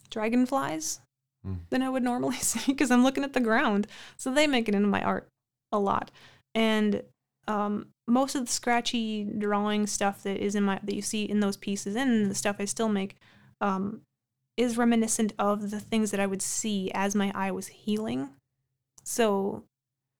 dragonflies 0.09 1.01
Hmm. 1.45 1.55
than 1.71 1.81
I 1.81 1.89
would 1.89 2.03
normally 2.03 2.35
see 2.41 2.71
because 2.71 2.91
I'm 2.91 3.03
looking 3.03 3.23
at 3.23 3.33
the 3.33 3.39
ground. 3.39 3.87
So 4.17 4.31
they 4.31 4.47
make 4.47 4.69
it 4.69 4.75
into 4.75 4.87
my 4.87 5.01
art 5.01 5.27
a 5.71 5.79
lot. 5.79 6.11
And 6.53 7.03
um, 7.47 7.87
most 8.07 8.35
of 8.35 8.45
the 8.45 8.51
scratchy 8.51 9.23
drawing 9.23 9.87
stuff 9.87 10.23
that 10.23 10.37
is 10.37 10.55
in 10.55 10.63
my 10.63 10.79
that 10.83 10.95
you 10.95 11.01
see 11.01 11.23
in 11.23 11.39
those 11.39 11.57
pieces 11.57 11.95
and 11.95 12.29
the 12.29 12.35
stuff 12.35 12.57
I 12.59 12.65
still 12.65 12.89
make 12.89 13.15
um, 13.59 14.01
is 14.57 14.77
reminiscent 14.77 15.33
of 15.39 15.71
the 15.71 15.79
things 15.79 16.11
that 16.11 16.19
I 16.19 16.27
would 16.27 16.41
see 16.41 16.91
as 16.93 17.15
my 17.15 17.31
eye 17.33 17.51
was 17.51 17.67
healing. 17.67 18.29
So 19.03 19.63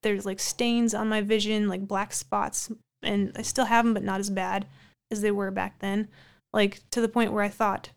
there's 0.04 0.26
like 0.26 0.40
stains 0.40 0.94
on 0.94 1.10
my 1.10 1.22
vision, 1.22 1.68
like 1.68 1.88
black 1.88 2.14
spots, 2.14 2.72
and 3.04 3.32
I 3.36 3.44
still 3.44 3.66
have 3.66 3.86
them, 3.86 3.94
but 3.94 4.04
not 4.04 4.20
as 4.20 4.30
bad 4.30 4.66
as 5.12 5.22
they 5.22 5.32
were 5.32 5.52
back 5.52 5.80
then. 5.80 6.08
Like 6.54 6.82
to 6.92 7.02
the 7.02 7.10
point 7.10 7.34
where 7.34 7.44
I 7.44 7.50
thought 7.50 7.90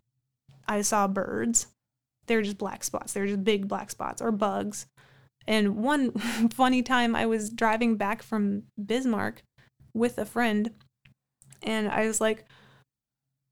I 0.69 0.83
saw 0.83 1.07
birds. 1.07 1.69
They 2.27 2.37
were 2.37 2.43
just 2.43 2.59
black 2.59 2.85
spots. 2.85 3.13
They 3.13 3.21
were 3.21 3.27
just 3.27 3.45
big 3.45 3.69
black 3.69 3.91
spots 3.91 4.23
or 4.23 4.33
bugs. 4.33 4.87
And 5.47 5.77
one 5.77 6.11
funny 6.55 6.83
time 6.83 7.15
I 7.15 7.27
was 7.27 7.51
driving 7.51 7.97
back 7.97 8.23
from 8.23 8.65
Bismarck 8.83 9.43
with 9.93 10.19
a 10.19 10.25
friend, 10.25 10.71
and 11.63 11.89
I 11.89 12.07
was 12.07 12.21
like, 12.21 12.45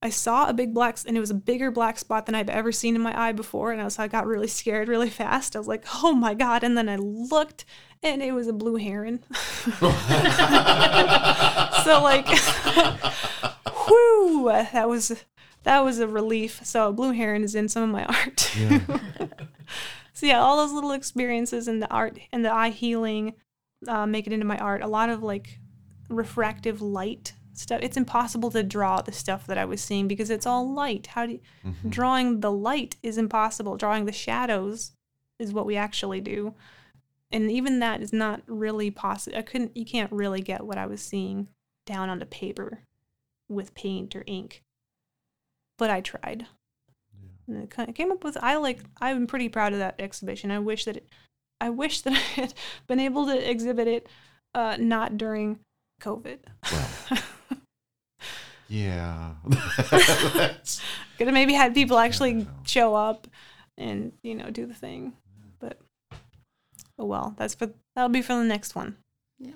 I 0.04 0.10
saw 0.10 0.48
a 0.48 0.52
big 0.52 0.74
black, 0.74 0.98
and 1.06 1.16
it 1.16 1.20
was 1.20 1.30
a 1.30 1.34
bigger 1.34 1.70
black 1.70 1.96
spot 1.96 2.26
than 2.26 2.34
I've 2.34 2.48
ever 2.48 2.72
seen 2.72 2.96
in 2.96 3.02
my 3.02 3.18
eye 3.18 3.30
before. 3.30 3.70
And 3.70 3.80
I 3.80 3.84
was, 3.84 4.00
I 4.00 4.08
got 4.08 4.26
really 4.26 4.48
scared 4.48 4.88
really 4.88 5.10
fast. 5.10 5.54
I 5.54 5.60
was 5.60 5.68
like, 5.68 5.84
oh 6.02 6.12
my 6.12 6.34
God. 6.34 6.64
And 6.64 6.76
then 6.76 6.88
I 6.88 6.96
looked, 6.96 7.64
and 8.02 8.20
it 8.20 8.32
was 8.32 8.48
a 8.48 8.52
blue 8.52 8.76
heron. 8.76 9.22
so, 9.78 9.86
like, 12.02 12.26
whoo, 13.88 14.48
that 14.50 14.88
was. 14.88 15.24
That 15.64 15.84
was 15.84 15.98
a 16.00 16.08
relief. 16.08 16.60
So 16.64 16.92
blue 16.92 17.12
heron 17.12 17.44
is 17.44 17.54
in 17.54 17.68
some 17.68 17.82
of 17.84 17.90
my 17.90 18.04
art 18.06 18.36
too. 18.36 18.80
so 20.12 20.26
yeah, 20.26 20.40
all 20.40 20.56
those 20.56 20.72
little 20.72 20.92
experiences 20.92 21.68
in 21.68 21.80
the 21.80 21.88
art 21.90 22.18
and 22.32 22.44
the 22.44 22.52
eye 22.52 22.70
healing 22.70 23.34
uh, 23.88 24.06
make 24.06 24.26
it 24.26 24.32
into 24.32 24.46
my 24.46 24.58
art. 24.58 24.82
A 24.82 24.86
lot 24.88 25.08
of 25.10 25.22
like 25.22 25.58
refractive 26.08 26.82
light 26.82 27.34
stuff. 27.54 27.80
It's 27.82 27.96
impossible 27.96 28.50
to 28.52 28.62
draw 28.62 29.02
the 29.02 29.12
stuff 29.12 29.46
that 29.46 29.58
I 29.58 29.64
was 29.64 29.80
seeing 29.80 30.08
because 30.08 30.30
it's 30.30 30.46
all 30.46 30.72
light. 30.72 31.08
How 31.08 31.26
do 31.26 31.32
you, 31.32 31.40
Mhm. 31.64 31.90
drawing 31.90 32.40
the 32.40 32.50
light 32.52 32.96
is 33.02 33.18
impossible. 33.18 33.76
Drawing 33.76 34.04
the 34.06 34.12
shadows 34.12 34.92
is 35.38 35.52
what 35.52 35.66
we 35.66 35.76
actually 35.76 36.20
do. 36.20 36.54
And 37.30 37.50
even 37.50 37.78
that 37.80 38.02
is 38.02 38.12
not 38.12 38.42
really 38.46 38.90
possible. 38.90 39.38
I 39.38 39.42
couldn't 39.42 39.76
you 39.76 39.84
can't 39.84 40.12
really 40.12 40.40
get 40.40 40.64
what 40.66 40.78
I 40.78 40.86
was 40.86 41.00
seeing 41.02 41.48
down 41.86 42.08
onto 42.10 42.26
paper 42.26 42.80
with 43.48 43.74
paint 43.74 44.14
or 44.16 44.24
ink. 44.26 44.62
But 45.82 45.90
I 45.90 46.00
tried. 46.00 46.46
And 47.48 47.64
it 47.64 47.70
kind 47.70 47.88
of 47.88 47.96
came 47.96 48.12
up 48.12 48.22
with 48.22 48.36
I 48.40 48.54
like 48.56 48.78
I'm 49.00 49.26
pretty 49.26 49.48
proud 49.48 49.72
of 49.72 49.80
that 49.80 49.96
exhibition. 49.98 50.52
I 50.52 50.60
wish 50.60 50.84
that 50.84 50.96
it, 50.98 51.08
I 51.60 51.70
wish 51.70 52.02
that 52.02 52.12
I 52.12 52.40
had 52.40 52.54
been 52.86 53.00
able 53.00 53.26
to 53.26 53.50
exhibit 53.50 53.88
it 53.88 54.08
uh 54.54 54.76
not 54.78 55.18
during 55.18 55.58
COVID. 56.00 56.38
Yeah. 58.68 59.34
That's- 59.90 60.80
Could 61.18 61.26
have 61.26 61.34
maybe 61.34 61.52
had 61.52 61.74
people 61.74 61.98
actually 61.98 62.34
know. 62.34 62.46
show 62.64 62.94
up 62.94 63.26
and 63.76 64.12
you 64.22 64.34
know 64.34 64.48
do 64.50 64.64
the 64.64 64.72
thing, 64.74 65.12
but 65.58 65.78
oh 66.98 67.04
well. 67.04 67.34
That's 67.36 67.54
for 67.54 67.70
that'll 67.94 68.08
be 68.08 68.22
for 68.22 68.34
the 68.34 68.44
next 68.44 68.74
one. 68.74 68.96
Yeah. 69.38 69.52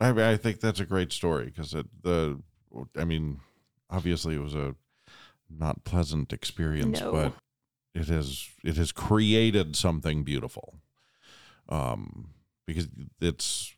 I, 0.00 0.32
I 0.32 0.36
think 0.36 0.58
that's 0.60 0.80
a 0.80 0.84
great 0.86 1.12
story 1.12 1.44
because 1.46 1.72
it 1.74 1.86
the 2.02 2.40
I 2.96 3.04
mean 3.04 3.40
obviously 3.90 4.34
it 4.34 4.42
was 4.42 4.54
a 4.56 4.74
not 5.50 5.84
pleasant 5.84 6.32
experience, 6.32 7.00
No. 7.00 7.12
but 7.12 7.32
it 7.94 8.08
has 8.08 8.48
it 8.64 8.76
has 8.76 8.92
created 8.92 9.76
something 9.76 10.24
beautiful. 10.24 10.74
Um, 11.68 12.30
because 12.66 12.88
it's 13.20 13.74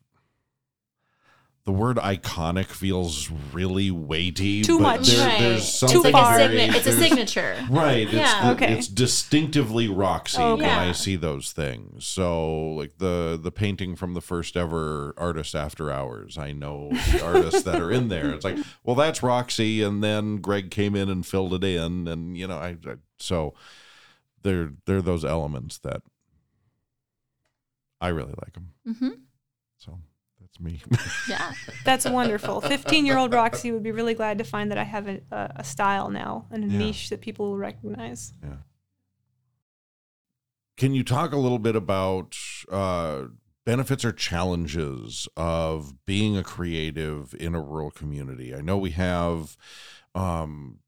the 1.63 1.71
word 1.71 1.97
iconic 1.97 2.65
feels 2.65 3.29
really 3.53 3.91
weighty. 3.91 4.63
Too 4.63 4.79
but 4.79 4.99
much. 5.01 5.07
There, 5.09 5.27
Right. 5.27 5.39
There's 5.39 5.59
It's 5.61 5.73
something 5.77 6.01
like 6.01 6.11
far. 6.13 6.37
very- 6.39 6.59
It's 6.61 6.87
a 6.87 6.93
signature. 6.93 7.55
Right. 7.69 8.03
It's, 8.07 8.13
Yeah. 8.13 8.41
the- 8.45 8.51
Okay. 8.53 8.73
it's 8.73 8.87
distinctively 8.87 9.87
Roxi 9.87 10.39
when 10.39 10.65
Okay. 10.65 10.69
I 10.71 10.91
see 10.91 11.15
those 11.15 11.51
things. 11.51 12.07
So 12.07 12.71
like 12.73 12.97
the 12.97 13.39
the 13.41 13.51
painting 13.51 13.95
from 13.95 14.15
the 14.15 14.21
first 14.21 14.57
ever 14.57 15.13
artist 15.17 15.53
after 15.53 15.91
hours. 15.91 16.35
I 16.37 16.51
know 16.51 16.89
the 17.11 17.21
artists 17.23 17.61
that 17.63 17.79
are 17.79 17.91
in 17.91 18.07
there. 18.07 18.31
It's 18.31 18.43
like, 18.43 18.57
well, 18.83 18.95
that's 18.95 19.19
Roxi, 19.19 19.85
and 19.85 20.03
then 20.03 20.37
Greg 20.37 20.71
came 20.71 20.95
in 20.95 21.09
and 21.09 21.23
filled 21.25 21.53
it 21.53 21.63
in, 21.63 22.07
and 22.07 22.35
you 22.35 22.47
know, 22.47 22.57
I, 22.57 22.69
I 22.87 22.95
so 23.19 23.53
they're 24.41 24.71
they're 24.87 25.03
those 25.03 25.23
elements 25.23 25.77
that 25.79 26.01
I 27.99 28.07
really 28.07 28.33
like 28.43 28.53
them. 28.53 28.73
Mm-hmm. 28.87 29.09
So 29.77 29.99
that's 30.51 30.59
me. 30.59 30.81
Yeah. 31.29 31.53
That's 31.85 32.05
wonderful. 32.05 32.61
15 32.61 33.05
year 33.05 33.17
old 33.17 33.31
Roxi 33.31 33.71
would 33.71 33.83
be 33.83 33.91
really 33.91 34.13
glad 34.13 34.37
to 34.39 34.43
find 34.43 34.69
that 34.71 34.77
I 34.77 34.83
have 34.83 35.07
a, 35.07 35.21
a, 35.31 35.51
a 35.57 35.63
style 35.63 36.09
now 36.09 36.45
and 36.51 36.63
a 36.63 36.67
Yeah. 36.67 36.77
niche 36.77 37.09
that 37.09 37.21
people 37.21 37.47
will 37.51 37.57
recognize. 37.57 38.33
Yeah. 38.43 38.57
Can 40.77 40.93
you 40.93 41.03
talk 41.03 41.31
a 41.31 41.37
little 41.37 41.59
bit 41.59 41.75
about 41.75 42.35
uh, 42.71 43.25
benefits 43.65 44.03
or 44.03 44.11
challenges 44.11 45.27
of 45.37 45.93
being 46.05 46.35
a 46.37 46.43
creative 46.43 47.35
in 47.39 47.53
a 47.55 47.61
rural 47.61 47.91
community? 47.91 48.55
I 48.55 48.61
know 48.61 48.77
we 48.77 48.91
have 48.91 49.55
um, 50.15 50.79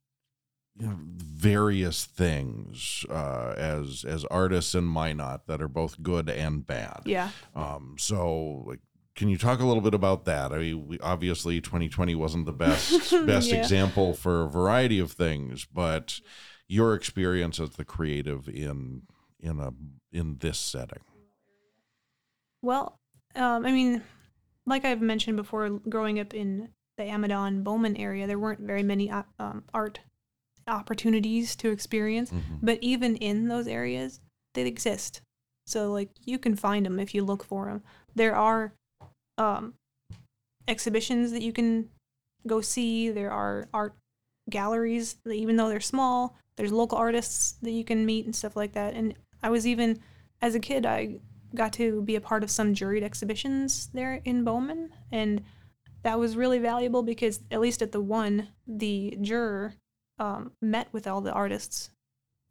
you 0.79 0.87
know, 0.87 0.97
various 0.99 2.05
things 2.05 3.05
uh, 3.09 3.53
as 3.55 4.03
as 4.07 4.25
artists 4.25 4.73
in 4.73 4.85
Minot 4.85 5.45
that 5.47 5.61
are 5.61 5.67
both 5.67 6.01
good 6.01 6.29
and 6.29 6.65
bad. 6.65 7.01
Yeah. 7.05 7.29
Um, 7.55 7.95
so 7.99 8.63
like 8.65 8.79
can 9.15 9.29
you 9.29 9.37
talk 9.37 9.59
a 9.59 9.65
little 9.65 9.81
bit 9.81 9.93
about 9.93 10.25
that? 10.25 10.51
I 10.51 10.57
mean, 10.57 10.87
we, 10.87 10.99
obviously 10.99 11.61
2020 11.61 12.15
wasn't 12.15 12.45
the 12.45 12.53
best 12.53 13.11
best 13.25 13.49
Yeah. 13.51 13.57
example 13.61 14.13
for 14.13 14.43
a 14.43 14.49
variety 14.49 14.99
of 14.99 15.11
things, 15.11 15.65
but 15.65 16.19
your 16.67 16.93
experience 16.95 17.59
as 17.59 17.71
the 17.71 17.85
creative 17.85 18.47
in 18.49 19.03
in 19.39 19.59
a 19.59 19.71
in 20.11 20.37
this 20.39 20.57
setting. 20.57 21.01
Well, 22.61 22.99
um, 23.35 23.65
I 23.65 23.71
mean, 23.71 24.03
like 24.65 24.85
I've 24.85 25.01
mentioned 25.01 25.37
before, 25.37 25.69
growing 25.69 26.19
up 26.19 26.33
in 26.33 26.69
the 26.97 27.03
Amadon 27.03 27.63
Bowman 27.63 27.97
area, 27.97 28.27
there 28.27 28.39
weren't 28.39 28.61
very 28.61 28.83
many 28.83 29.09
uh, 29.11 29.23
um, 29.39 29.63
art 29.73 29.99
opportunities 30.67 31.55
to 31.57 31.69
experience. 31.71 32.31
Mhm. 32.31 32.59
But 32.61 32.79
even 32.81 33.17
in 33.17 33.47
those 33.49 33.67
areas, 33.67 34.21
they 34.53 34.65
exist. 34.65 35.21
So 35.65 35.91
like 35.91 36.09
you 36.23 36.37
can 36.39 36.55
find 36.55 36.85
them 36.85 36.99
if 36.99 37.13
you 37.13 37.23
look 37.23 37.43
for 37.43 37.65
them. 37.65 37.83
There 38.15 38.35
are 38.35 38.73
um, 39.37 39.73
exhibitions 40.67 41.31
that 41.31 41.41
you 41.41 41.53
can 41.53 41.89
go 42.47 42.61
see. 42.61 43.09
There 43.09 43.31
are 43.31 43.67
art 43.73 43.93
galleries 44.49 45.15
that 45.23 45.33
even 45.33 45.55
though 45.55 45.69
they're 45.69 45.79
small, 45.79 46.37
there's 46.57 46.71
local 46.71 46.97
artists 46.97 47.53
that 47.61 47.71
you 47.71 47.83
can 47.83 48.05
meet 48.05 48.25
and 48.25 48.35
stuff 48.35 48.55
like 48.55 48.73
that. 48.73 48.93
And 48.93 49.15
I 49.41 49.49
was 49.49 49.65
even 49.67 49.99
as 50.41 50.55
a 50.55 50.59
kid, 50.59 50.85
I 50.85 51.19
got 51.55 51.73
to 51.73 52.01
be 52.01 52.15
a 52.15 52.21
part 52.21 52.43
of 52.43 52.51
some 52.51 52.73
juried 52.73 53.03
exhibitions 53.03 53.89
there 53.93 54.21
in 54.25 54.43
Bowman, 54.43 54.89
and 55.11 55.43
that 56.03 56.19
was 56.19 56.35
really 56.35 56.59
valuable 56.59 57.03
because 57.03 57.39
at 57.51 57.61
least 57.61 57.81
at 57.81 57.91
the 57.91 58.01
one, 58.01 58.49
the 58.67 59.17
juror 59.21 59.75
um, 60.19 60.51
met 60.61 60.87
with 60.91 61.07
all 61.07 61.21
the 61.21 61.31
artists 61.31 61.89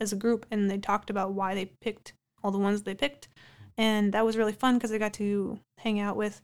as 0.00 0.12
a 0.12 0.16
group 0.16 0.44
and 0.50 0.70
they 0.70 0.78
talked 0.78 1.10
about 1.10 1.32
why 1.32 1.54
they 1.54 1.64
picked 1.64 2.12
all 2.42 2.50
the 2.50 2.58
ones 2.58 2.82
they 2.82 2.94
picked 2.94 3.28
and 3.78 4.12
that 4.12 4.24
was 4.24 4.36
really 4.36 4.52
fun 4.52 4.74
because 4.74 4.92
i 4.92 4.98
got 4.98 5.12
to 5.12 5.58
hang 5.78 6.00
out 6.00 6.16
with 6.16 6.42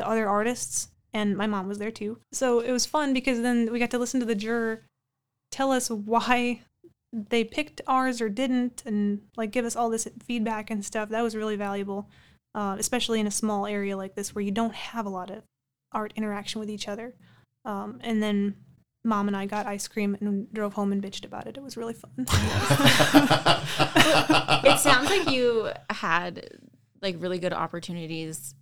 the 0.00 0.08
other 0.08 0.28
artists 0.28 0.88
and 1.12 1.36
my 1.36 1.46
mom 1.46 1.68
was 1.68 1.78
there 1.78 1.90
too. 1.90 2.18
So 2.32 2.60
it 2.60 2.72
was 2.72 2.86
fun 2.86 3.12
because 3.12 3.42
then 3.42 3.70
we 3.72 3.78
got 3.78 3.90
to 3.90 3.98
listen 3.98 4.20
to 4.20 4.26
the 4.26 4.34
juror 4.34 4.84
tell 5.50 5.72
us 5.72 5.90
why 5.90 6.60
they 7.12 7.42
picked 7.42 7.80
ours 7.88 8.20
or 8.20 8.28
didn't 8.28 8.84
and 8.86 9.20
like 9.36 9.50
give 9.50 9.64
us 9.64 9.74
all 9.74 9.90
this 9.90 10.06
feedback 10.24 10.70
and 10.70 10.84
stuff. 10.84 11.08
That 11.08 11.22
was 11.22 11.36
really 11.36 11.56
valuable 11.56 12.08
uh, 12.54 12.76
especially 12.78 13.20
in 13.20 13.26
a 13.26 13.30
small 13.30 13.66
area 13.66 13.96
like 13.96 14.14
this 14.14 14.34
where 14.34 14.42
you 14.42 14.50
don't 14.50 14.74
have 14.74 15.06
a 15.06 15.10
lot 15.10 15.30
of 15.30 15.42
art 15.92 16.12
interaction 16.16 16.60
with 16.60 16.70
each 16.70 16.88
other. 16.88 17.14
Um, 17.64 18.00
and 18.02 18.22
then 18.22 18.56
mom 19.02 19.28
and 19.28 19.36
i 19.36 19.46
got 19.46 19.64
ice 19.64 19.88
cream 19.88 20.14
and 20.20 20.52
drove 20.52 20.74
home 20.74 20.92
and 20.92 21.02
bitched 21.02 21.24
about 21.24 21.46
it. 21.46 21.56
It 21.56 21.62
was 21.62 21.76
really 21.76 21.94
fun. 21.94 22.10
It 24.62 24.78
sounds 24.78 25.08
like 25.08 25.30
you 25.30 25.70
had 25.88 26.58
like 27.00 27.16
really 27.18 27.38
good 27.38 27.52
opportunities 27.52 28.54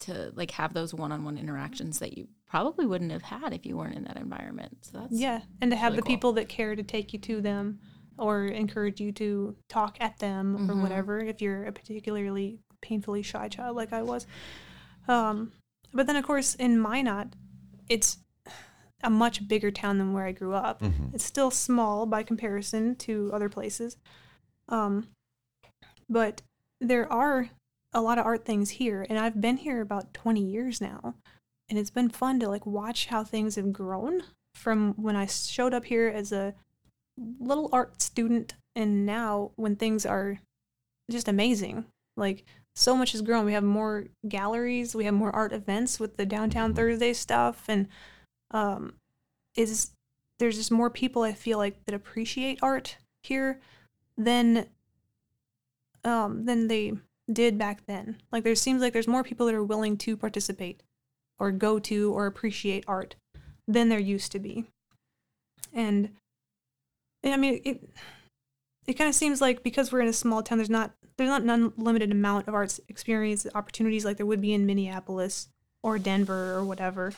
to 0.00 0.32
like 0.36 0.50
have 0.52 0.74
those 0.74 0.94
one-on-one 0.94 1.36
interactions 1.38 1.98
that 1.98 2.16
you 2.16 2.28
probably 2.46 2.86
wouldn't 2.86 3.10
have 3.12 3.22
had 3.22 3.52
if 3.52 3.66
you 3.66 3.76
weren't 3.76 3.94
in 3.96 4.04
that 4.04 4.16
environment. 4.16 4.78
So 4.84 4.98
that's 4.98 5.12
Yeah, 5.12 5.42
and 5.60 5.70
to 5.70 5.76
have 5.76 5.92
really 5.92 5.96
the 5.96 6.02
cool. 6.02 6.14
people 6.16 6.32
that 6.34 6.48
care 6.48 6.74
to 6.76 6.82
take 6.82 7.12
you 7.12 7.18
to 7.20 7.40
them 7.40 7.80
or 8.16 8.44
encourage 8.46 9.00
you 9.00 9.12
to 9.12 9.56
talk 9.68 9.96
at 10.00 10.18
them 10.18 10.56
or 10.70 10.74
Mhm. 10.74 10.82
whatever 10.82 11.18
if 11.20 11.40
you're 11.42 11.64
a 11.64 11.72
particularly 11.72 12.60
painfully 12.80 13.22
shy 13.22 13.48
child 13.48 13.76
like 13.76 13.92
I 13.92 14.02
was. 14.02 14.26
Um, 15.08 15.52
but 15.92 16.06
then 16.06 16.16
of 16.16 16.24
course 16.24 16.54
in 16.54 16.80
Minot, 16.80 17.34
it's 17.88 18.18
a 19.02 19.10
much 19.10 19.46
bigger 19.46 19.70
town 19.70 19.98
than 19.98 20.12
where 20.12 20.24
I 20.24 20.32
grew 20.32 20.54
up. 20.54 20.80
Mhm. 20.82 21.14
It's 21.14 21.24
still 21.24 21.50
small 21.50 22.06
by 22.06 22.22
comparison 22.22 22.96
to 22.96 23.30
other 23.32 23.48
places. 23.48 23.96
Um, 24.68 25.08
but 26.08 26.42
there 26.80 27.10
are 27.12 27.50
a 27.92 28.00
lot 28.02 28.18
of 28.18 28.26
art 28.26 28.44
things 28.44 28.70
here 28.70 29.06
and 29.08 29.18
I've 29.18 29.40
been 29.40 29.56
here 29.58 29.80
about 29.80 30.12
20 30.12 30.40
years 30.40 30.80
now 30.80 31.14
and 31.68 31.78
it's 31.78 31.90
been 31.90 32.08
fun 32.08 32.40
to 32.40 32.48
like 32.48 32.66
watch 32.66 33.06
how 33.06 33.24
things 33.24 33.56
have 33.56 33.72
grown 33.72 34.22
from 34.54 34.94
when 34.94 35.16
I 35.16 35.26
showed 35.26 35.74
up 35.74 35.84
here 35.86 36.08
as 36.08 36.32
a 36.32 36.54
little 37.38 37.68
art 37.72 38.00
student 38.00 38.54
and 38.74 39.04
now 39.04 39.52
when 39.56 39.76
things 39.76 40.06
are 40.06 40.40
just 41.10 41.28
amazing. 41.28 41.84
Like 42.16 42.44
so 42.74 42.96
much 42.96 43.12
has 43.12 43.22
grown. 43.22 43.44
We 43.44 43.52
have 43.52 43.64
more 43.64 44.06
galleries, 44.28 44.94
we 44.94 45.04
have 45.04 45.14
more 45.14 45.34
art 45.34 45.52
events 45.52 45.98
with 45.98 46.16
the 46.16 46.26
downtown 46.26 46.72
Mhm. 46.72 46.76
Thursday 46.76 47.12
stuff 47.12 47.64
and 47.68 47.88
um 48.50 48.94
is 49.56 49.90
there's 50.38 50.56
just 50.56 50.70
more 50.70 50.90
people 50.90 51.22
I 51.22 51.32
feel 51.32 51.58
like 51.58 51.84
that 51.84 51.94
appreciate 51.94 52.60
art 52.62 52.96
here 53.22 53.60
than 54.16 54.68
um 56.04 56.44
than 56.44 56.68
they 56.68 56.92
did 57.32 57.58
back 57.58 57.86
then. 57.86 58.16
Like 58.32 58.44
there 58.44 58.54
seems 58.54 58.82
like 58.82 58.92
there's 58.92 59.08
more 59.08 59.24
people 59.24 59.46
that 59.46 59.54
are 59.54 59.64
willing 59.64 59.96
to 59.98 60.16
participate 60.16 60.82
or 61.38 61.50
go 61.50 61.78
to 61.78 62.12
or 62.12 62.26
appreciate 62.26 62.84
art 62.88 63.16
than 63.66 63.88
there 63.88 63.98
used 63.98 64.32
to 64.32 64.38
be. 64.38 64.64
And 65.72 66.10
I 67.24 67.36
mean 67.36 67.60
it 67.64 67.88
it 68.86 68.94
kind 68.94 69.08
of 69.08 69.14
seems 69.14 69.40
like 69.40 69.62
because 69.62 69.92
we're 69.92 70.00
in 70.00 70.08
a 70.08 70.12
small 70.12 70.42
town 70.42 70.58
there's 70.58 70.70
not 70.70 70.92
there's 71.16 71.28
not 71.28 71.42
an 71.42 71.50
unlimited 71.50 72.10
amount 72.10 72.48
of 72.48 72.54
arts 72.54 72.80
experience 72.88 73.46
opportunities 73.54 74.04
like 74.04 74.16
there 74.16 74.26
would 74.26 74.40
be 74.40 74.54
in 74.54 74.66
Minneapolis 74.66 75.48
or 75.82 75.98
Denver 75.98 76.54
or 76.54 76.64
whatever. 76.64 77.12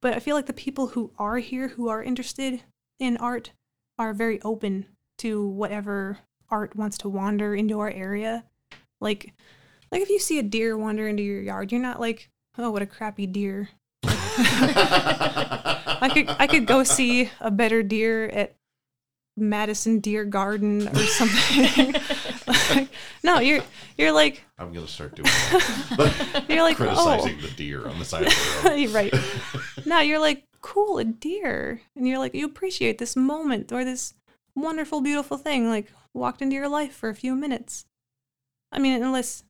But 0.00 0.14
I 0.14 0.20
feel 0.20 0.36
like 0.36 0.46
the 0.46 0.52
people 0.52 0.88
who 0.88 1.12
are 1.18 1.38
here 1.38 1.68
who 1.68 1.88
are 1.88 2.02
interested 2.02 2.62
in 2.98 3.16
art 3.16 3.50
are 3.98 4.12
very 4.14 4.40
open 4.42 4.86
to 5.18 5.46
whatever 5.46 6.18
art 6.50 6.76
wants 6.76 6.96
to 6.98 7.08
wander 7.08 7.54
into 7.54 7.80
our 7.80 7.90
area. 7.90 8.44
Like 9.00 9.32
like 9.90 10.02
if 10.02 10.10
you 10.10 10.18
see 10.18 10.38
a 10.38 10.42
deer 10.42 10.76
wander 10.76 11.08
into 11.08 11.22
your 11.22 11.40
yard, 11.40 11.72
you're 11.72 11.80
not 11.80 12.00
like, 12.00 12.30
"Oh, 12.56 12.70
what 12.70 12.82
a 12.82 12.86
crappy 12.86 13.26
deer." 13.26 13.70
I 16.00 16.10
could 16.12 16.28
I 16.38 16.46
could 16.46 16.66
go 16.66 16.84
see 16.84 17.30
a 17.40 17.50
better 17.50 17.82
deer 17.82 18.26
at 18.26 18.54
Madison 19.36 20.00
Deer 20.00 20.24
Garden 20.24 20.88
or 20.88 21.02
something. 21.04 21.94
Like, 22.46 22.88
no, 23.22 23.38
you're 23.38 23.62
you're 23.96 24.12
like 24.12 24.44
I'm 24.58 24.72
gonna 24.72 24.86
start 24.86 25.14
doing 25.14 25.26
that. 25.26 26.44
you're 26.48 26.62
like 26.62 26.80
oh. 26.80 26.84
criticizing 26.84 27.40
the 27.40 27.50
deer 27.56 27.86
on 27.86 27.98
the 27.98 28.04
side 28.04 28.26
of 28.26 28.28
the 28.28 28.68
road. 28.68 28.88
oh, 28.88 28.92
right. 28.92 29.86
No, 29.86 30.00
you're 30.00 30.20
like 30.20 30.44
cool 30.60 30.98
a 30.98 31.04
deer, 31.04 31.80
and 31.96 32.06
you're 32.06 32.18
like 32.18 32.34
you 32.34 32.44
appreciate 32.46 32.98
this 32.98 33.16
moment 33.16 33.72
or 33.72 33.84
this 33.84 34.14
wonderful, 34.54 35.00
beautiful 35.00 35.38
thing 35.38 35.68
like 35.68 35.86
walked 36.14 36.42
into 36.42 36.56
your 36.56 36.68
life 36.68 36.92
for 36.92 37.08
a 37.08 37.14
few 37.14 37.34
minutes. 37.34 37.84
I 38.72 38.78
mean, 38.78 39.02
unless 39.02 39.44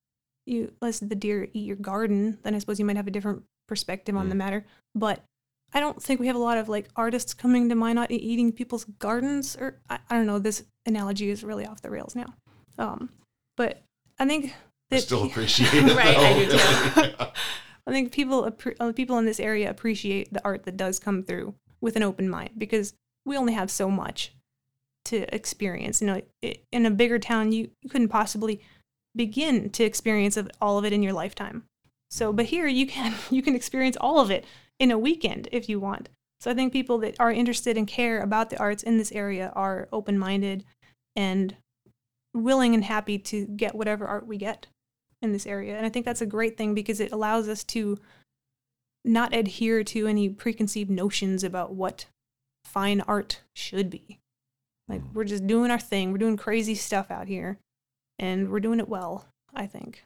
you 0.47 0.73
unless 0.81 1.01
the 1.01 1.15
deer 1.15 1.49
eat 1.53 1.67
your 1.67 1.77
garden, 1.77 2.39
then 2.43 2.55
I 2.55 2.59
suppose 2.59 2.79
you 2.79 2.85
might 2.85 2.97
have 2.97 3.07
a 3.07 3.11
different 3.13 3.43
perspective 3.67 4.17
on 4.17 4.29
the 4.29 4.35
Mm. 4.35 4.39
matter. 4.39 4.67
But 4.95 5.23
I 5.75 5.81
don't 5.81 6.03
think 6.03 6.21
we 6.21 6.27
have 6.29 6.37
a 6.37 6.41
lot 6.41 6.57
of 6.59 6.69
like 6.69 6.89
artists 6.97 7.35
coming 7.35 7.69
to 7.69 7.75
Minot 7.75 8.11
and 8.11 8.21
eating 8.21 8.53
people's 8.53 8.85
gardens, 8.85 9.57
or 9.57 9.81
I, 9.91 9.99
I 10.09 10.15
don't 10.17 10.27
know. 10.27 10.39
This 10.39 10.65
analogy 10.87 11.29
is 11.31 11.45
really 11.45 11.67
off 11.67 11.83
the 11.83 11.91
rails 11.91 12.15
now. 12.17 12.33
Um, 12.79 13.11
but 13.57 13.83
I 14.19 14.27
think 14.27 14.55
I 14.91 14.99
still 14.99 15.25
pe- 15.25 15.29
appreciate 15.33 15.69
it. 15.75 15.97
Right, 15.97 16.17
I 16.17 16.39
do 16.39 16.47
though. 16.47 17.27
I 17.87 17.91
think 17.91 18.13
people 18.13 18.45
uh, 18.81 18.93
people 18.93 19.19
in 19.19 19.25
this 19.27 19.41
area 19.41 19.69
appreciate 19.71 20.33
the 20.33 20.45
art 20.45 20.65
that 20.65 20.77
does 20.77 20.99
come 20.99 21.23
through 21.23 21.55
with 21.81 21.97
an 21.97 22.03
open 22.03 22.29
mind 22.29 22.51
because 22.59 22.95
we 23.27 23.37
only 23.37 23.53
have 23.55 23.71
so 23.71 23.91
much 23.91 24.33
to 25.07 25.33
experience. 25.35 26.01
You 26.01 26.07
know, 26.07 26.23
i 26.45 26.57
in 26.73 26.87
a 26.87 26.91
bigger 26.91 27.19
town, 27.19 27.53
you, 27.53 27.71
you 27.83 27.91
couldn't 27.91 28.09
possibly 28.09 28.61
begin 29.19 29.69
to 29.71 29.85
experience 29.85 30.39
all 30.63 30.79
of 30.79 30.87
it 30.87 30.95
in 30.95 31.03
your 31.03 31.13
lifetime. 31.13 31.65
So, 32.09 32.33
but 32.33 32.47
here 32.47 32.67
you 32.67 32.87
can 32.87 33.15
you 33.31 33.43
can 33.43 33.55
experience 33.55 33.99
all 34.01 34.21
of 34.21 34.31
it 34.31 34.47
in 34.79 34.91
a 34.91 34.99
weekend 34.99 35.49
if 35.53 35.69
you 35.69 35.79
want. 35.79 36.09
So 36.41 36.51
I 36.51 36.55
think 36.55 36.73
people 36.73 36.99
that 36.99 37.17
are 37.19 37.33
interested 37.33 37.77
and 37.77 37.87
care 37.87 38.23
about 38.23 38.49
the 38.49 38.59
arts 38.59 38.85
in 38.85 38.97
this 38.97 39.11
area 39.11 39.53
are 39.57 39.89
open 39.93 40.19
minded 40.19 40.65
and 41.17 41.57
willing 42.33 42.75
and 42.75 42.85
happy 42.85 43.19
to 43.19 43.45
get 43.45 43.75
whatever 43.75 44.07
art 44.07 44.27
we 44.27 44.39
get 44.39 44.69
in 45.21 45.33
this 45.33 45.47
area. 45.47 45.77
And 45.77 45.85
I 45.85 45.89
think 45.89 46.07
that's 46.07 46.21
a 46.21 46.27
great 46.27 46.57
thing 46.57 46.75
because 46.75 47.01
it 47.01 47.11
allows 47.11 47.49
us 47.49 47.65
to 47.65 47.99
not 49.05 49.35
adhere 49.35 49.83
to 49.83 50.07
any 50.07 50.29
preconceived 50.29 50.91
notions 50.91 51.43
about 51.43 51.75
what 51.75 52.07
fine 52.65 53.01
art 53.01 53.41
should 53.57 53.91
be. 53.91 54.21
Like 54.89 55.01
hmm. 55.01 55.15
we're 55.15 55.25
just 55.25 55.49
doing 55.49 55.73
our 55.73 55.81
thing. 55.81 56.13
We're 56.13 56.19
doing 56.19 56.37
crazy 56.37 56.77
stuff 56.77 57.11
out 57.11 57.27
here 57.27 57.59
and 58.19 58.51
we're 58.51 58.61
doing 58.61 58.79
it 58.81 58.89
well, 58.89 59.27
I 59.55 59.67
think. 59.67 60.05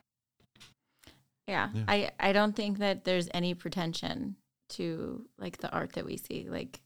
Yeah. 1.49 1.71
Yeah. 1.75 1.85
I 1.89 2.11
I 2.21 2.33
don't 2.33 2.55
think 2.55 2.79
that 2.79 3.05
there's 3.05 3.29
any 3.35 3.55
pretension 3.55 4.37
to 4.71 5.27
like 5.39 5.59
the 5.59 5.71
art 5.71 5.93
that 5.95 6.05
we 6.07 6.17
see. 6.17 6.47
Like 6.49 6.81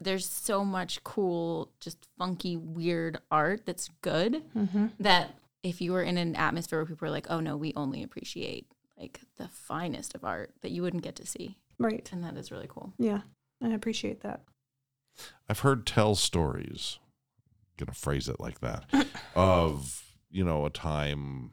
there's 0.00 0.26
so 0.26 0.64
much 0.64 1.02
cool, 1.04 1.70
just 1.80 2.06
funky, 2.18 2.56
weird 2.56 3.18
art 3.30 3.62
that's 3.66 3.88
good 4.02 4.42
Mm-hmm. 4.56 4.86
that 5.00 5.34
if 5.62 5.80
you 5.80 5.92
were 5.92 6.02
in 6.02 6.16
an 6.18 6.34
atmosphere 6.36 6.78
where 6.78 6.86
people 6.86 7.06
are 7.06 7.10
like, 7.10 7.26
"Oh 7.30 7.40
no, 7.40 7.56
we 7.56 7.72
only 7.76 8.02
appreciate 8.02 8.66
like 8.98 9.20
the 9.36 9.48
finest 9.48 10.14
of 10.14 10.24
art," 10.24 10.52
that 10.62 10.70
you 10.70 10.82
wouldn't 10.82 11.02
get 11.02 11.16
to 11.16 11.26
see, 11.26 11.56
Right. 11.78 12.08
and 12.12 12.24
that 12.24 12.36
is 12.36 12.50
really 12.50 12.68
cool. 12.68 12.92
Yeah. 12.98 13.20
I 13.62 13.68
appreciate 13.68 14.22
that. 14.22 14.40
I've 15.48 15.60
heard 15.60 15.86
tell 15.86 16.14
stories. 16.14 16.98
gonna 17.76 17.92
phrase 17.92 18.28
it 18.28 18.40
like 18.40 18.60
that 18.60 18.84
of 19.34 20.02
you 20.30 20.44
know 20.44 20.64
a 20.64 20.70
time 20.70 21.52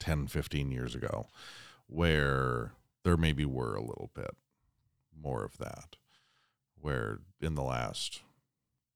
10, 0.00 0.26
15 0.26 0.70
years 0.70 0.94
ago, 0.94 1.26
where 1.86 2.72
there 3.04 3.16
maybe 3.16 3.44
were 3.44 3.74
a 3.74 3.80
little 3.82 4.10
bit 4.14 4.34
more 5.16 5.44
of 5.44 5.58
that, 5.58 5.96
where 6.80 7.20
in 7.40 7.54
the 7.54 7.62
last 7.62 8.22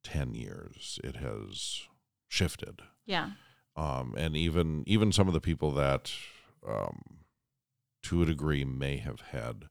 10 0.05 0.35
years 0.35 0.99
it 1.05 1.17
has 1.17 1.83
shifted. 2.29 2.83
Yeah. 3.05 3.31
Um, 3.77 4.15
and 4.17 4.37
even 4.37 4.83
even 4.87 5.13
some 5.13 5.29
of 5.29 5.35
the 5.35 5.41
people 5.41 5.71
that 5.73 6.13
um, 6.67 7.19
to 8.03 8.23
a 8.23 8.27
degree 8.27 8.65
may 8.65 8.97
have 8.97 9.21
had 9.33 9.69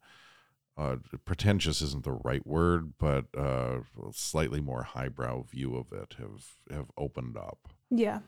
uh, 0.77 0.97
pretentious 1.23 1.81
isn't 1.81 2.03
the 2.03 2.11
right 2.11 2.45
word, 2.45 2.93
but 2.99 3.25
uh, 3.37 3.79
slightly 4.11 4.59
more 4.61 4.83
highbrow 4.83 5.43
view 5.43 5.75
of 5.77 5.91
it 5.93 6.15
have 6.17 6.45
have 6.69 6.87
opened 6.97 7.37
up. 7.37 7.59
Yeah. 7.89 8.19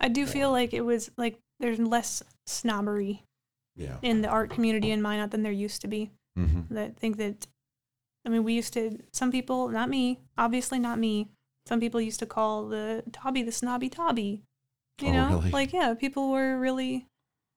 I 0.00 0.08
do 0.08 0.26
feel 0.26 0.50
like 0.50 0.72
it 0.72 0.80
was 0.80 1.10
like 1.16 1.38
there's 1.58 1.78
less 1.78 2.22
snobbery 2.46 3.24
Yeah. 3.76 3.98
in 4.02 4.22
the 4.22 4.28
art 4.28 4.50
community 4.50 4.90
in 4.90 5.02
Minot 5.02 5.30
than 5.30 5.42
there 5.42 5.52
used 5.52 5.82
to 5.82 5.88
be. 5.88 6.10
Mm-hmm. 6.38 6.74
That 6.74 6.96
think 6.96 7.18
that 7.18 7.46
I 8.24 8.30
mean 8.30 8.44
we 8.44 8.54
used 8.54 8.72
to 8.74 8.98
some 9.12 9.30
people, 9.30 9.68
not 9.68 9.88
me, 9.90 10.20
obviously 10.38 10.78
not 10.78 10.98
me. 10.98 11.28
Some 11.66 11.80
people 11.80 12.00
used 12.00 12.20
to 12.20 12.26
call 12.26 12.66
the 12.68 13.04
Taube 13.12 13.44
the 13.44 13.52
snobby 13.52 13.90
Taube. 13.90 14.18
You 14.18 15.08
Oh, 15.08 15.12
know? 15.12 15.28
really? 15.36 15.50
Like 15.50 15.72
yeah, 15.72 15.92
people 15.94 16.30
were 16.30 16.58
really 16.58 17.06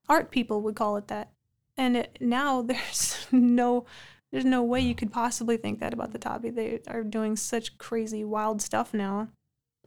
art 0.09 0.31
people 0.31 0.61
would 0.61 0.75
call 0.75 0.97
it 0.97 1.07
that. 1.07 1.31
And 1.77 1.95
it, 1.97 2.17
now 2.19 2.61
there's 2.69 3.25
no 3.31 3.85
there's 4.33 4.43
no 4.43 4.63
way 4.63 4.81
you 4.81 4.95
mm. 4.95 4.97
could 4.97 5.11
possibly 5.11 5.57
think 5.57 5.79
that 5.79 5.93
about 5.93 6.11
the 6.11 6.17
Taube. 6.17 6.55
They 6.55 6.81
are 6.87 7.03
doing 7.03 7.35
such 7.35 7.77
crazy 7.77 8.25
wild 8.25 8.63
stuff 8.63 8.91
now 8.91 9.27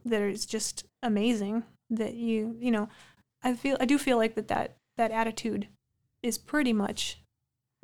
that 0.05 0.21
is 0.21 0.45
just 0.45 0.85
amazing 1.03 1.63
that 1.89 2.13
you 2.15 2.55
you 2.59 2.71
know 2.71 2.87
I 3.43 3.53
feel 3.53 3.75
I 3.79 3.85
do 3.85 3.97
feel 3.97 4.17
like 4.17 4.35
that 4.35 4.47
that 4.47 4.77
that 4.95 5.11
attitude 5.11 5.67
is 6.23 6.37
pretty 6.37 6.71
much 6.71 7.21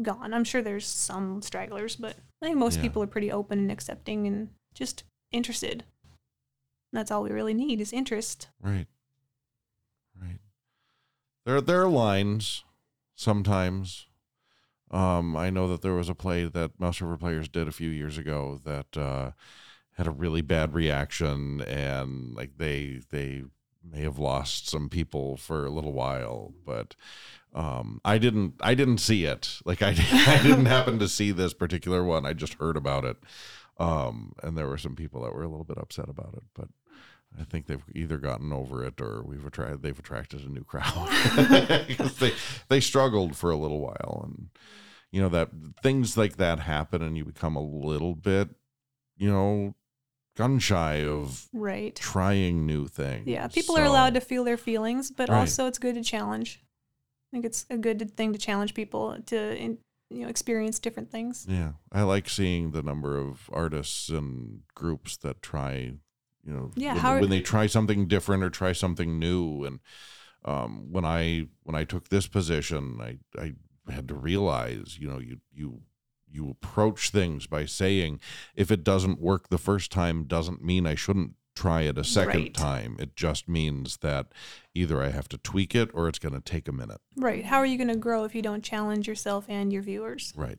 gone. 0.01 0.34
I'm 0.34 0.45
sure 0.45 0.61
there's 0.61 0.88
some 0.88 1.41
stragglers, 1.41 1.97
but 1.97 2.16
I 2.41 2.45
think 2.45 2.57
most 2.57 2.78
Yeah. 2.78 2.84
people 2.84 3.03
are 3.03 3.07
pretty 3.07 3.32
open 3.32 3.59
and 3.59 3.72
accepting 3.72 4.26
and 4.26 4.49
just 4.74 5.03
interested. 5.32 5.84
That's 6.93 7.11
all 7.11 7.24
we 7.24 7.32
really 7.32 7.53
need 7.53 7.82
is 7.82 7.91
interest. 7.91 8.47
Right. 8.61 8.88
Right. 10.20 10.39
There 11.45 11.59
there 11.59 11.82
are 11.82 11.89
lines 11.89 12.64
sometimes. 13.16 14.07
Um, 14.94 15.36
I 15.36 15.50
know 15.50 15.68
that 15.70 15.82
there 15.82 15.96
was 15.96 16.08
a 16.08 16.16
play 16.16 16.46
that 16.46 16.80
Mouse 16.80 17.02
River 17.02 17.18
Players 17.18 17.50
did 17.50 17.68
a 17.68 17.72
few 17.72 17.89
years 17.89 18.20
ago 18.20 18.62
that 18.64 18.96
uh, 18.96 19.32
had 19.98 20.06
a 20.06 20.12
really 20.12 20.41
bad 20.41 20.76
reaction, 20.76 21.62
and 21.62 22.36
like 22.36 22.58
they 22.58 23.02
they 23.10 23.44
may 23.84 24.02
have 24.02 24.20
lost 24.20 24.70
some 24.70 24.89
people 24.89 25.36
for 25.36 25.66
a 25.66 25.72
little 25.72 25.94
while, 25.94 26.54
but 26.64 26.96
um, 27.56 28.02
I 28.06 28.20
didn't 28.20 28.54
I 28.62 28.76
didn't 28.76 29.00
see 29.00 29.26
it. 29.26 29.60
Like 29.66 29.82
I 29.82 29.89
I 30.12 30.39
didn't 30.44 30.68
happen 30.68 31.00
to 31.00 31.10
see 31.10 31.32
this 31.32 31.56
particular 31.56 32.04
one. 32.04 32.24
I 32.28 32.34
just 32.34 32.54
heard 32.56 32.78
about 32.78 33.04
it, 33.04 33.18
um, 33.80 34.34
and 34.44 34.56
there 34.56 34.68
were 34.68 34.78
some 34.78 34.96
people 34.96 35.24
that 35.24 35.34
were 35.34 35.44
a 35.44 35.50
little 35.50 35.66
bit 35.66 35.80
upset 35.80 36.08
about 36.08 36.36
it, 36.36 36.44
but. 36.54 36.70
I 37.39 37.46
think 37.46 37.66
they've 37.66 37.84
either 37.96 38.20
gotten 38.20 38.54
over 38.54 38.86
it 38.86 39.02
or 39.02 39.24
we've 39.24 39.44
attracted 39.44 39.82
they've 39.82 39.98
attracted 39.98 40.41
a 40.41 40.50
new 40.50 40.64
crowd 40.64 41.10
they 42.20 42.32
they 42.70 42.80
struggled 42.80 43.36
for 43.36 43.50
a 43.50 43.58
little 43.58 43.80
while 43.80 44.22
and 44.24 44.50
you 45.14 45.22
know 45.22 45.30
that 45.30 45.49
things 45.82 46.18
like 46.18 46.36
that 46.38 46.59
happen 46.59 47.01
and 47.01 47.16
you 47.16 47.24
become 47.24 47.55
a 47.55 47.61
little 47.61 48.16
bit 48.16 48.49
you 49.16 49.30
know 49.32 49.76
gun 50.36 50.57
shy 50.59 51.05
of 51.05 51.47
Right. 51.53 51.95
trying 51.95 52.66
new 52.66 52.88
things. 52.88 53.28
Yeah, 53.28 53.47
people 53.47 53.78
are 53.78 53.84
allowed 53.86 54.16
to 54.16 54.20
feel 54.22 54.43
their 54.43 54.57
feelings, 54.57 55.11
but 55.11 55.30
Right. 55.30 55.38
also 55.41 55.68
it's 55.68 55.78
good 55.78 55.93
to 55.93 56.03
challenge. 56.03 56.59
I 56.64 57.38
think 57.38 57.45
it's 57.45 57.66
a 57.70 57.78
good 57.78 58.18
thing 58.18 58.34
to 58.34 58.39
challenge 58.39 58.74
people 58.74 59.16
to 59.28 59.55
in, 59.55 59.78
you 60.09 60.22
know 60.24 60.28
experience 60.30 60.80
different 60.80 61.11
things. 61.11 61.45
Yeah, 61.47 61.74
I 61.91 62.01
like 62.01 62.28
seeing 62.30 62.72
the 62.72 62.82
number 62.82 63.18
of 63.20 63.47
artists 63.53 64.09
and 64.09 64.61
groups 64.74 65.18
that 65.18 65.41
try, 65.43 65.74
you 66.43 66.53
know, 66.53 66.72
Yeah, 66.76 66.93
when, 66.95 67.01
how- 67.03 67.20
when 67.20 67.30
they 67.30 67.41
try 67.41 67.68
something 67.68 68.07
different 68.07 68.43
or 68.43 68.49
try 68.49 68.74
something 68.74 69.20
new. 69.20 69.64
And 69.66 69.80
um, 70.45 70.91
when 70.91 71.05
I 71.05 71.47
when 71.61 71.76
I 71.76 71.84
took 71.86 72.09
this 72.09 72.28
position, 72.28 72.97
I 72.99 73.20
I 73.39 73.53
had 73.92 74.08
to 74.08 74.16
realize, 74.16 74.98
you 75.00 75.10
know, 75.10 75.20
you 75.20 75.40
you 75.52 75.82
you 76.30 76.50
approach 76.50 77.10
things 77.12 77.46
by 77.48 77.66
saying, 77.66 78.20
if 78.56 78.72
it 78.72 78.84
doesn't 78.84 79.20
work 79.22 79.50
the 79.50 79.58
first 79.58 79.92
time, 79.92 80.24
doesn't 80.24 80.64
mean 80.64 80.88
I 80.88 80.96
shouldn't 80.96 81.34
try 81.56 81.82
it 81.84 81.98
a 82.00 82.04
second 82.04 82.42
Right. 82.42 82.54
time. 82.56 82.96
It 82.98 83.16
just 83.16 83.48
means 83.48 83.98
that 83.98 84.32
either 84.74 85.04
I 85.04 85.10
have 85.10 85.30
to 85.30 85.38
tweak 85.38 85.76
it 85.76 85.92
or 85.94 86.08
it's 86.08 86.18
going 86.18 86.34
to 86.34 86.42
take 86.42 86.68
a 86.68 86.72
minute. 86.72 87.00
Right. 87.16 87.46
How 87.46 87.58
are 87.60 87.66
you 87.68 87.78
going 87.78 87.90
to 87.90 87.96
grow 87.96 88.24
if 88.24 88.34
you 88.34 88.42
don't 88.42 88.64
challenge 88.64 89.08
yourself 89.08 89.46
and 89.48 89.72
your 89.72 89.84
viewers? 89.84 90.34
Right. 90.36 90.58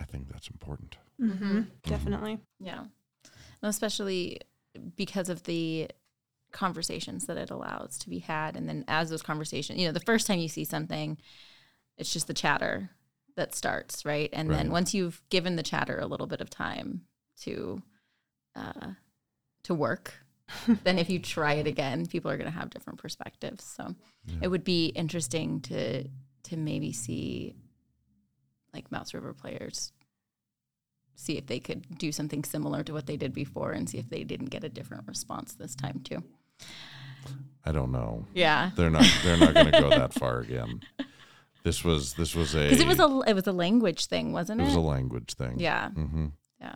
I 0.00 0.04
think 0.04 0.28
that's 0.32 0.48
important. 0.48 0.96
Mm-hmm. 1.20 1.58
Mhm. 1.58 1.66
Definitely. 1.82 2.38
Yeah. 2.58 2.80
And 2.80 3.68
especially 3.70 4.40
because 4.96 5.28
of 5.28 5.42
the 5.44 5.88
conversations 6.54 7.26
that 7.26 7.36
it 7.36 7.50
allows 7.50 7.98
to 7.98 8.08
be 8.08 8.20
had. 8.20 8.56
And 8.56 8.66
then 8.66 8.84
as 8.88 9.10
those 9.10 9.22
conversations, 9.22 9.78
you 9.78 9.86
know, 9.86 9.92
the 9.92 10.00
first 10.00 10.26
time 10.26 10.38
you 10.38 10.48
see 10.48 10.64
something, 10.64 11.18
it's 11.98 12.12
just 12.12 12.26
the 12.26 12.32
chatter 12.34 12.88
that 13.36 13.54
starts, 13.54 14.04
right? 14.06 14.30
And 14.32 14.48
then 14.50 14.70
once 14.70 14.94
you've 14.94 15.20
given 15.28 15.56
the 15.56 15.62
chatter 15.62 15.98
a 15.98 16.06
little 16.06 16.26
bit 16.28 16.40
of 16.40 16.48
time 16.48 17.02
to 17.42 17.82
uh 18.56 18.92
to 19.64 19.74
work, 19.74 20.14
then 20.84 20.98
if 20.98 21.10
you 21.10 21.18
try 21.18 21.54
it 21.54 21.66
again, 21.66 22.06
people 22.06 22.30
are 22.30 22.36
going 22.36 22.50
to 22.50 22.58
have 22.58 22.70
different 22.70 22.98
perspectives. 22.98 23.64
So 23.64 23.94
Yeah. 24.26 24.38
it 24.42 24.48
would 24.48 24.64
be 24.64 24.86
interesting 24.86 25.60
to 25.62 26.08
to 26.44 26.56
maybe 26.56 26.92
see 26.92 27.56
like 28.72 28.90
Mouse 28.92 29.12
River 29.14 29.32
players 29.34 29.92
see 31.16 31.38
if 31.38 31.46
they 31.46 31.60
could 31.60 31.98
do 31.98 32.10
something 32.12 32.42
similar 32.44 32.82
to 32.82 32.92
what 32.92 33.06
they 33.06 33.16
did 33.16 33.32
before 33.32 33.70
and 33.72 33.88
see 33.88 33.98
if 33.98 34.08
they 34.10 34.24
didn't 34.24 34.50
get 34.50 34.64
a 34.64 34.68
different 34.68 35.06
response 35.06 35.54
this 35.54 35.74
time 35.74 36.00
too. 36.04 36.22
I 37.64 37.72
don't 37.72 37.92
know. 37.92 38.26
Yeah. 38.34 38.70
They're 38.76 38.90
not. 38.90 39.06
They're 39.24 39.36
not 39.38 39.54
going 39.54 39.72
to 39.72 39.80
go 39.80 39.88
that 39.90 40.12
far 40.14 40.40
again. 40.40 40.80
This 41.62 41.82
was. 41.82 42.14
This 42.14 42.34
was 42.34 42.54
a. 42.54 42.58
Because 42.68 42.80
it 42.80 42.86
was 42.86 43.00
a 43.00 43.22
it 43.26 43.32
was 43.34 43.46
a 43.46 43.52
language 43.52 44.06
thing, 44.06 44.32
wasn't 44.32 44.60
It 44.60 44.64
it? 44.64 44.66
was 44.66 44.74
a 44.74 44.80
language 44.80 45.34
thing. 45.34 45.58
yeah. 45.58 45.90
hmm 45.90 46.26
Yeah. 46.60 46.74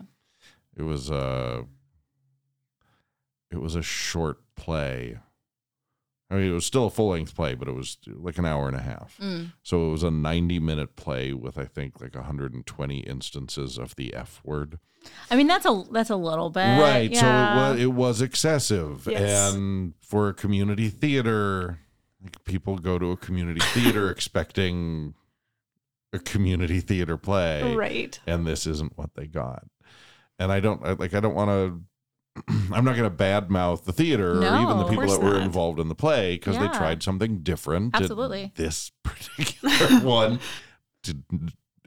It 0.77 0.83
was 0.83 1.11
a. 1.11 1.65
It 3.51 3.59
was 3.61 3.75
a 3.75 3.83
short 3.83 4.39
play. 4.57 5.19
I 6.31 6.35
mean, 6.35 6.51
it 6.51 6.55
was 6.55 6.67
still 6.67 6.87
a 6.87 6.91
full 6.91 7.09
length 7.09 7.35
play, 7.35 7.55
but 7.55 7.69
it 7.69 7.75
was 7.75 7.97
like 8.07 8.37
an 8.37 8.45
hour 8.45 8.69
and 8.69 8.77
a 8.77 8.83
half. 8.83 9.17
Mm. 9.19 9.53
So 9.63 9.89
it 9.89 9.91
was 9.93 10.03
a 10.03 10.11
90 10.11 10.59
minute 10.61 10.95
play 10.95 11.33
with, 11.33 11.57
I 11.57 11.65
think, 11.65 12.01
like 12.01 12.15
120 12.15 12.99
instances 13.01 13.79
of 13.79 13.97
the 13.97 14.15
F 14.15 14.41
word. 14.45 14.79
I 15.31 15.37
mean 15.37 15.47
that's 15.47 15.65
a 15.65 15.85
that's 15.93 16.11
a 16.11 16.17
little 16.17 16.51
bit 16.51 16.61
right. 16.61 17.11
Yeah. 17.11 17.21
So 17.21 17.27
it 17.27 17.71
was, 17.71 17.81
it 17.81 17.93
was 17.93 18.21
excessive. 18.21 19.09
Yes. 19.11 19.55
And 19.55 19.95
for 20.01 20.29
a 20.29 20.35
community 20.35 20.89
theater, 20.89 21.79
like 22.23 22.45
people 22.45 22.77
go 22.77 22.99
to 22.99 23.13
a 23.13 23.17
community 23.17 23.61
theater 23.73 24.11
expecting 24.11 25.15
a 26.13 26.19
community 26.19 26.81
theater 26.81 27.17
play. 27.17 27.75
Right. 27.75 28.19
And 28.27 28.47
this 28.47 28.67
isn't 28.67 28.97
what 28.97 29.15
they 29.15 29.27
got. 29.27 29.67
And 30.39 30.53
I 30.53 30.61
don't 30.61 30.99
like, 31.01 31.15
I 31.15 31.21
don't 31.21 31.35
want 31.35 31.51
to. 31.51 31.83
I'm 32.73 32.85
not 32.85 32.97
going 32.97 33.11
to 33.11 33.17
badmouth 33.17 33.85
the 33.85 33.93
theater 33.93 34.33
or 34.41 34.45
even 34.61 34.79
the 34.79 34.85
people 34.89 35.07
that 35.09 35.21
were 35.21 35.35
not. 35.35 35.43
involved 35.43 35.79
in 35.81 35.89
the 35.89 35.95
play 35.95 36.35
because 36.37 36.59
they 36.59 36.69
tried 36.69 37.03
something 37.03 37.39
different. 37.43 37.95
Absolutely. 37.95 38.53
This 38.57 38.91
particular 39.03 40.01
one 40.01 40.41
did, 41.03 41.23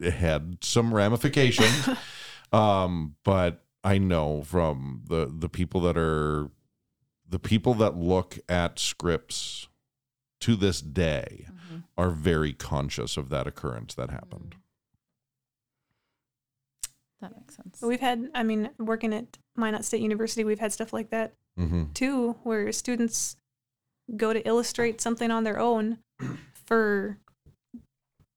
had 0.12 0.58
some 0.62 0.92
ramifications. 0.94 1.88
um, 2.52 3.16
but 3.24 3.64
I 3.84 3.98
know 3.98 4.42
from 4.42 5.02
the 5.08 5.32
the 5.36 5.48
people 5.48 5.80
that 5.82 5.96
are 5.96 6.50
the 7.28 7.38
people 7.38 7.74
that 7.74 7.96
look 7.96 8.38
at 8.48 8.78
scripts 8.78 9.68
to 10.40 10.56
this 10.56 10.80
day 10.80 11.46
Mhm. 11.72 11.84
are 11.96 12.10
very 12.10 12.52
conscious 12.52 13.16
of 13.16 13.28
that 13.30 13.46
occurrence 13.46 13.94
that 13.94 14.10
happened. 14.10 14.56
That 17.22 17.34
makes 17.34 17.56
sense. 17.56 17.80
We've 17.80 18.00
had, 18.00 18.28
I 18.34 18.42
mean, 18.42 18.68
working 18.78 19.14
at 19.14 19.38
Minot 19.56 19.84
State 19.84 20.02
University, 20.02 20.44
we've 20.44 20.58
had 20.58 20.72
stuff 20.72 20.92
like 20.92 21.10
that 21.10 21.32
Mm-hmm. 21.58 21.92
too, 21.92 22.36
where 22.44 22.72
students 22.72 23.36
go 24.16 24.32
to 24.32 24.40
illustrate 24.48 25.02
something 25.02 25.30
on 25.30 25.44
their 25.44 25.58
own 25.58 25.98
for, 26.64 27.18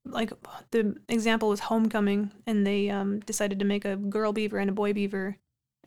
like, 0.04 0.32
the 0.72 0.98
example 1.08 1.48
was 1.48 1.62
homecoming, 1.62 2.32
and 2.46 2.68
they 2.68 2.90
um, 2.90 3.22
decided 3.22 3.58
to 3.60 3.66
make 3.66 3.86
a 3.86 3.96
girl 3.96 4.34
beaver 4.34 4.58
and 4.58 4.70
a 4.70 4.74
boy 4.74 4.92
beaver, 4.92 5.38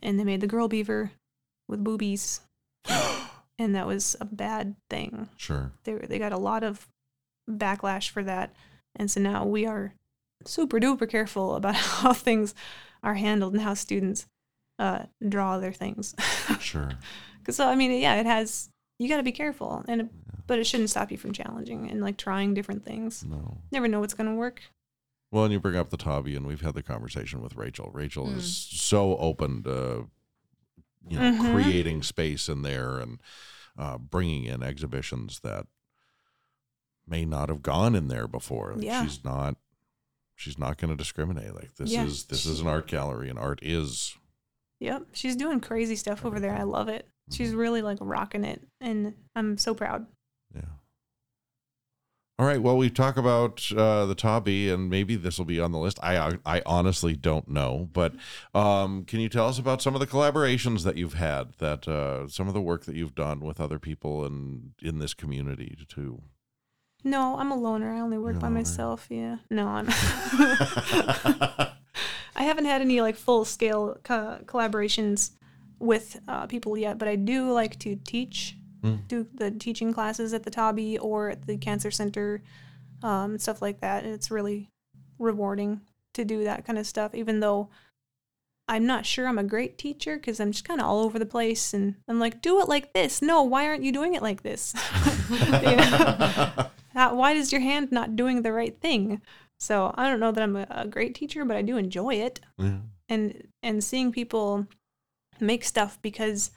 and 0.02 0.18
they 0.18 0.24
made 0.24 0.40
the 0.40 0.46
girl 0.46 0.68
beaver 0.68 1.12
with 1.68 1.84
boobies, 1.84 2.40
and 3.58 3.74
that 3.74 3.86
was 3.86 4.16
a 4.20 4.24
bad 4.24 4.74
thing. 4.88 5.28
Sure. 5.36 5.70
They 5.84 5.94
they 5.94 6.18
got 6.18 6.32
a 6.32 6.38
lot 6.38 6.64
of 6.64 6.88
backlash 7.48 8.08
for 8.08 8.22
that, 8.24 8.54
and 8.96 9.10
so 9.10 9.20
now 9.20 9.44
we 9.44 9.66
are 9.66 9.92
super 10.46 10.80
duper 10.80 11.08
careful 11.08 11.56
about 11.56 11.74
how 11.74 12.14
things 12.14 12.54
are 13.02 13.14
handled 13.14 13.52
and 13.54 13.62
how 13.62 13.74
students 13.74 14.26
uh, 14.78 15.04
draw 15.28 15.58
their 15.58 15.72
things. 15.72 16.14
Sure. 16.60 16.90
Because 17.38 17.56
so 17.56 17.68
I 17.68 17.74
mean, 17.76 17.92
yeah, 18.00 18.16
it 18.16 18.26
has 18.26 18.68
you 18.98 19.08
got 19.08 19.18
to 19.18 19.22
be 19.22 19.32
careful, 19.32 19.84
and 19.88 20.00
it, 20.02 20.08
but 20.46 20.58
it 20.58 20.64
shouldn't 20.64 20.90
stop 20.90 21.10
you 21.12 21.16
from 21.16 21.32
challenging 21.32 21.88
and 21.90 22.00
like 22.02 22.16
trying 22.16 22.52
different 22.54 22.84
things. 22.84 23.24
No. 23.24 23.58
Never 23.70 23.86
know 23.88 24.00
what's 24.00 24.14
gonna 24.14 24.34
work. 24.34 24.60
Well, 25.30 25.44
and 25.44 25.52
you 25.52 25.60
bring 25.60 25.76
up 25.76 25.90
the 25.90 25.96
Taube, 25.96 26.34
and 26.36 26.46
we've 26.46 26.62
had 26.62 26.74
the 26.74 26.82
conversation 26.82 27.40
with 27.42 27.54
Rachel. 27.54 27.90
Rachel 27.92 28.28
is 28.30 28.54
so 28.56 29.16
open 29.18 29.62
to, 29.64 30.08
you 31.08 31.18
know, 31.18 31.32
Mhm. 31.32 31.52
creating 31.52 32.02
space 32.02 32.48
in 32.48 32.62
there 32.62 32.98
and 32.98 33.20
uh, 33.78 33.98
bringing 33.98 34.44
in 34.44 34.62
exhibitions 34.62 35.40
that 35.40 35.66
may 37.06 37.24
not 37.24 37.48
have 37.50 37.62
gone 37.62 37.94
in 37.94 38.08
there 38.08 38.26
before. 38.26 38.74
Yeah. 38.78 39.04
She's 39.04 39.22
not. 39.24 39.56
She's 40.38 40.56
not 40.56 40.78
going 40.78 40.90
to 40.90 40.96
discriminate. 40.96 41.52
Like 41.52 41.74
this 41.74 41.90
Yeah. 41.90 42.04
is 42.04 42.24
this 42.26 42.46
is 42.46 42.60
an 42.60 42.68
art 42.68 42.86
gallery, 42.86 43.28
and 43.28 43.38
art 43.38 43.58
is. 43.60 44.16
Yep, 44.80 45.06
she's 45.12 45.34
doing 45.34 45.58
crazy 45.60 45.96
stuff 45.96 46.24
over 46.24 46.38
there. 46.38 46.54
I 46.54 46.62
love 46.62 46.88
it. 46.88 47.08
She's 47.32 47.50
Mm-hmm. 47.50 47.58
really 47.58 47.82
like 47.82 47.98
rocking 48.00 48.44
it, 48.44 48.62
and 48.80 49.14
I'm 49.34 49.58
so 49.58 49.74
proud. 49.74 50.06
Yeah. 50.54 50.62
All 52.38 52.46
right. 52.46 52.62
Well, 52.62 52.76
we 52.76 52.88
talk 52.88 53.16
about 53.16 53.68
uh, 53.72 54.06
the 54.06 54.14
Taube, 54.14 54.46
and 54.72 54.88
maybe 54.88 55.16
this 55.16 55.38
will 55.38 55.44
be 55.44 55.58
on 55.58 55.72
the 55.72 55.78
list. 55.80 55.98
I 56.04 56.38
I 56.46 56.62
honestly 56.64 57.16
don't 57.16 57.48
know, 57.48 57.88
but 57.92 58.14
um, 58.54 59.04
can 59.06 59.18
you 59.18 59.28
tell 59.28 59.48
us 59.48 59.58
about 59.58 59.82
some 59.82 59.94
of 59.94 60.00
the 60.00 60.06
collaborations 60.06 60.84
that 60.84 60.96
you've 60.96 61.14
had? 61.14 61.54
That 61.58 61.88
uh, 61.88 62.28
some 62.28 62.46
of 62.46 62.54
the 62.54 62.60
work 62.62 62.84
that 62.84 62.94
you've 62.94 63.16
done 63.16 63.40
with 63.40 63.60
other 63.60 63.80
people 63.80 64.24
and 64.24 64.70
in 64.80 65.00
this 65.00 65.14
community 65.14 65.76
too. 65.88 66.22
No, 67.04 67.36
I'm 67.38 67.50
a 67.52 67.56
loner. 67.56 67.92
I 67.94 68.00
only 68.00 68.18
work 68.18 68.34
You're 68.34 68.40
by 68.40 68.48
myself. 68.48 69.06
Yeah. 69.08 69.36
No, 69.50 69.66
I'm. 69.68 69.86
I 72.36 72.42
haven't 72.44 72.66
had 72.66 72.80
any 72.80 73.00
like 73.00 73.16
full 73.16 73.44
scale 73.44 73.98
co- 74.02 74.38
collaborations 74.44 75.30
with 75.78 76.20
uh, 76.28 76.46
people 76.46 76.76
yet, 76.76 76.98
but 76.98 77.08
I 77.08 77.16
do 77.16 77.50
like 77.52 77.78
to 77.80 77.96
teach, 77.96 78.56
Mm. 78.82 79.08
do 79.08 79.26
the 79.34 79.50
teaching 79.50 79.92
classes 79.92 80.32
at 80.32 80.44
the 80.44 80.50
Taube 80.52 80.98
or 81.00 81.30
at 81.30 81.46
the 81.48 81.56
Cancer 81.56 81.90
Center, 81.90 82.44
um, 83.02 83.32
and 83.32 83.42
stuff 83.42 83.60
like 83.60 83.80
that. 83.80 84.04
And 84.04 84.12
it's 84.14 84.30
really 84.30 84.70
rewarding 85.18 85.80
to 86.14 86.24
do 86.24 86.44
that 86.44 86.64
kind 86.64 86.78
of 86.78 86.86
stuff, 86.86 87.12
even 87.12 87.40
though 87.40 87.70
I'm 88.68 88.86
not 88.86 89.04
sure 89.04 89.26
I'm 89.26 89.38
a 89.38 89.42
great 89.42 89.78
teacher 89.78 90.16
because 90.16 90.38
I'm 90.38 90.52
just 90.52 90.64
kind 90.64 90.80
of 90.80 90.86
all 90.86 91.00
over 91.00 91.18
the 91.18 91.26
place 91.26 91.74
and 91.74 91.96
I'm 92.06 92.20
like, 92.20 92.40
do 92.40 92.60
it 92.60 92.68
like 92.68 92.92
this. 92.92 93.20
No, 93.20 93.42
why 93.42 93.66
aren't 93.66 93.82
you 93.82 93.90
doing 93.90 94.14
it 94.14 94.22
like 94.22 94.42
this? 94.44 94.74
How, 96.94 97.14
why 97.14 97.32
is 97.32 97.52
your 97.52 97.60
hand 97.60 97.92
not 97.92 98.16
doing 98.16 98.42
the 98.42 98.52
right 98.52 98.78
thing? 98.80 99.20
So 99.60 99.92
I 99.96 100.08
don't 100.08 100.20
know 100.20 100.32
that 100.32 100.42
I'm 100.42 100.56
a, 100.56 100.66
a 100.70 100.86
great 100.86 101.14
teacher, 101.14 101.44
but 101.44 101.56
I 101.56 101.62
do 101.62 101.76
enjoy 101.76 102.14
it 102.14 102.40
Yeah. 102.58 102.78
and 103.08 103.48
and 103.62 103.82
seeing 103.82 104.12
people 104.12 104.66
make 105.40 105.64
stuff 105.64 105.98
because 106.02 106.50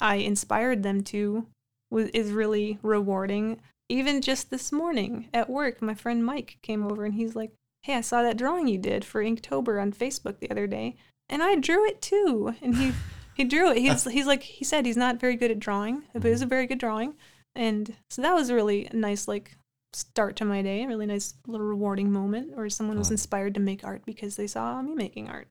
I 0.00 0.16
inspired 0.16 0.82
them 0.82 1.02
to 1.04 1.46
was 1.90 2.08
is 2.10 2.32
really 2.32 2.78
rewarding. 2.82 3.60
Even 3.88 4.20
just 4.20 4.50
this 4.50 4.72
morning 4.72 5.28
at 5.32 5.48
work, 5.48 5.80
my 5.80 5.94
friend 5.94 6.24
Mike 6.24 6.58
came 6.62 6.84
over 6.84 7.04
and 7.04 7.14
he's 7.14 7.36
like, 7.36 7.52
"Hey, 7.82 7.94
I 7.94 8.00
saw 8.00 8.22
that 8.22 8.36
drawing 8.36 8.66
you 8.68 8.78
did 8.78 9.04
for 9.04 9.22
Inktober 9.22 9.80
on 9.80 9.92
Facebook 9.92 10.38
the 10.40 10.50
other 10.50 10.66
day, 10.66 10.96
and 11.28 11.42
I 11.42 11.54
drew 11.56 11.86
it 11.86 12.02
too." 12.02 12.54
And 12.60 12.76
he 12.76 12.92
he 13.34 13.44
drew 13.44 13.70
it. 13.70 13.78
He's 13.78 14.04
he's 14.04 14.26
like 14.26 14.42
he 14.42 14.64
said 14.64 14.84
he's 14.86 14.96
not 14.96 15.20
very 15.20 15.36
good 15.36 15.50
at 15.50 15.60
drawing, 15.60 16.02
but 16.12 16.24
it 16.26 16.30
was 16.30 16.42
a 16.42 16.46
very 16.46 16.66
good 16.66 16.78
drawing, 16.78 17.14
and 17.56 17.94
so 18.10 18.22
that 18.22 18.34
was 18.34 18.52
really 18.52 18.86
a 18.86 18.94
nice 18.94 19.26
like 19.26 19.56
start 19.92 20.36
to 20.36 20.44
my 20.44 20.62
day. 20.62 20.84
A 20.84 20.88
really 20.88 21.06
nice 21.06 21.34
little 21.46 21.66
rewarding 21.66 22.12
moment 22.12 22.54
where 22.56 22.68
someone 22.68 22.98
was 22.98 23.10
inspired 23.10 23.54
to 23.54 23.60
make 23.60 23.82
art 23.84 24.02
because 24.04 24.36
they 24.36 24.46
saw 24.46 24.80
me 24.82 24.94
making 24.94 25.28
art. 25.28 25.48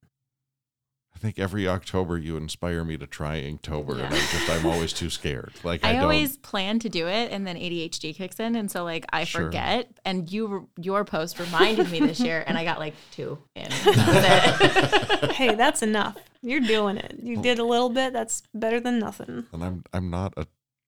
I 1.16 1.18
think 1.18 1.40
every 1.40 1.66
October 1.66 2.18
you 2.18 2.36
inspire 2.36 2.84
me 2.84 2.98
to 2.98 3.08
try 3.08 3.42
Inktober, 3.42 3.94
and 3.94 4.14
I 4.14 4.18
Yeah. 4.18 4.28
just 4.34 4.50
I'm 4.50 4.66
always 4.66 4.92
too 4.92 5.10
scared. 5.10 5.54
Like 5.64 5.84
I, 5.86 5.92
I, 5.92 5.94
don't. 5.94 6.04
always 6.04 6.36
plan 6.36 6.78
to 6.80 6.90
do 6.90 7.08
it, 7.08 7.32
and 7.32 7.48
then 7.48 7.56
ADHD 7.56 8.14
kicks 8.14 8.38
in, 8.38 8.58
and 8.58 8.70
so 8.70 8.84
like 8.84 9.06
I 9.14 9.24
Sure. 9.24 9.46
forget. 9.46 9.90
And 10.04 10.30
you, 10.30 10.68
your 10.78 11.06
post 11.06 11.40
reminded 11.40 11.90
me 11.90 12.02
this 12.02 12.20
year, 12.20 12.44
and 12.46 12.58
I 12.58 12.66
got 12.66 12.80
like 12.80 12.96
two 13.12 13.38
in. 13.56 13.70
That 13.96 15.32
hey, 15.36 15.56
that's 15.56 15.82
enough. 15.82 16.18
You're 16.42 16.60
doing 16.60 16.98
it. 16.98 17.16
You 17.24 17.42
did 17.42 17.60
a 17.60 17.64
little 17.64 17.90
bit. 17.90 18.12
That's 18.14 18.44
better 18.54 18.80
than 18.82 19.00
nothing. 19.00 19.46
and 19.54 19.64
I'm 19.64 19.84
I'm 19.94 20.10
not 20.10 20.34
a 20.38 20.46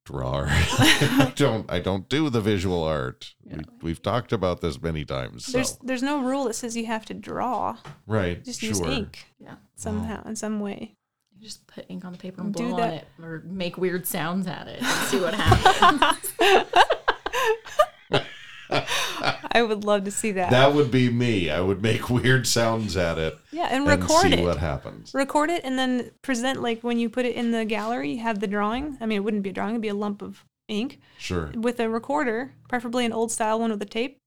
drawer. 0.07 0.47
I 0.49 1.33
don't 1.35 1.69
I 1.71 1.79
don't 1.79 2.07
do 2.09 2.29
the 2.29 2.41
visual 2.41 2.83
art. 2.83 3.33
Yeah. 3.45 3.57
We, 3.57 3.63
we've 3.81 4.01
talked 4.01 4.31
about 4.31 4.61
this 4.61 4.81
many 4.81 5.05
times. 5.05 5.45
So. 5.45 5.51
There's 5.51 5.77
there's 5.83 6.03
no 6.03 6.21
rule 6.21 6.45
that 6.45 6.53
says 6.55 6.75
you 6.77 6.85
have 6.85 7.05
to 7.05 7.13
draw. 7.13 7.77
right. 8.07 8.43
Just 8.43 8.61
sure. 8.61 8.69
use 8.69 8.79
ink 8.81 9.25
yeah, 9.39 9.55
somehow 9.75 10.25
in 10.25 10.35
some 10.35 10.59
way. 10.59 10.95
you 11.37 11.43
just 11.45 11.67
put 11.67 11.85
ink 11.89 12.05
on 12.05 12.13
the 12.13 12.17
paper 12.17 12.41
and 12.41 12.53
Do 12.53 12.63
blow 12.69 12.73
on 12.75 12.81
that. 12.81 12.93
it, 12.93 13.07
or 13.21 13.43
make 13.45 13.77
weird 13.77 14.07
sounds 14.07 14.47
at 14.47 14.67
it, 14.67 14.81
and 14.81 15.07
see 15.07 15.19
what 15.19 15.33
happens. 15.33 16.33
I 19.57 19.63
would 19.63 19.83
love 19.83 20.03
to 20.05 20.11
see 20.11 20.31
that. 20.33 20.51
That 20.51 20.73
would 20.73 20.91
be 20.91 21.09
me. 21.09 21.49
I 21.49 21.61
would 21.61 21.81
make 21.81 22.09
weird 22.17 22.45
sounds 22.47 22.95
at 22.95 23.17
it 23.17 23.37
yeah, 23.51 23.65
and 23.65 23.87
and 23.87 24.01
record 24.01 24.21
see 24.31 24.33
it. 24.33 24.43
what 24.43 24.57
happens. 24.57 25.13
Record 25.13 25.49
it 25.49 25.63
and 25.63 25.77
then 25.79 26.11
present 26.21 26.61
like 26.61 26.81
when 26.83 26.99
you 26.99 27.09
put 27.09 27.25
it 27.25 27.35
in 27.35 27.51
the 27.51 27.65
gallery, 27.65 28.11
you 28.11 28.19
have 28.19 28.39
the 28.39 28.47
drawing. 28.47 28.97
I 29.01 29.05
mean, 29.05 29.17
it 29.17 29.23
wouldn't 29.23 29.43
be 29.43 29.49
a 29.49 29.53
drawing, 29.53 29.71
it'd 29.71 29.81
be 29.81 29.87
a 29.87 29.93
lump 29.95 30.21
of 30.21 30.45
ink 30.67 30.99
Sure. 31.17 31.51
with 31.55 31.79
a 31.79 31.89
recorder, 31.89 32.53
preferably 32.69 33.05
an 33.05 33.13
old 33.13 33.31
style 33.31 33.59
one 33.59 33.71
with 33.71 33.81
a 33.81 33.85
tape. 33.85 34.19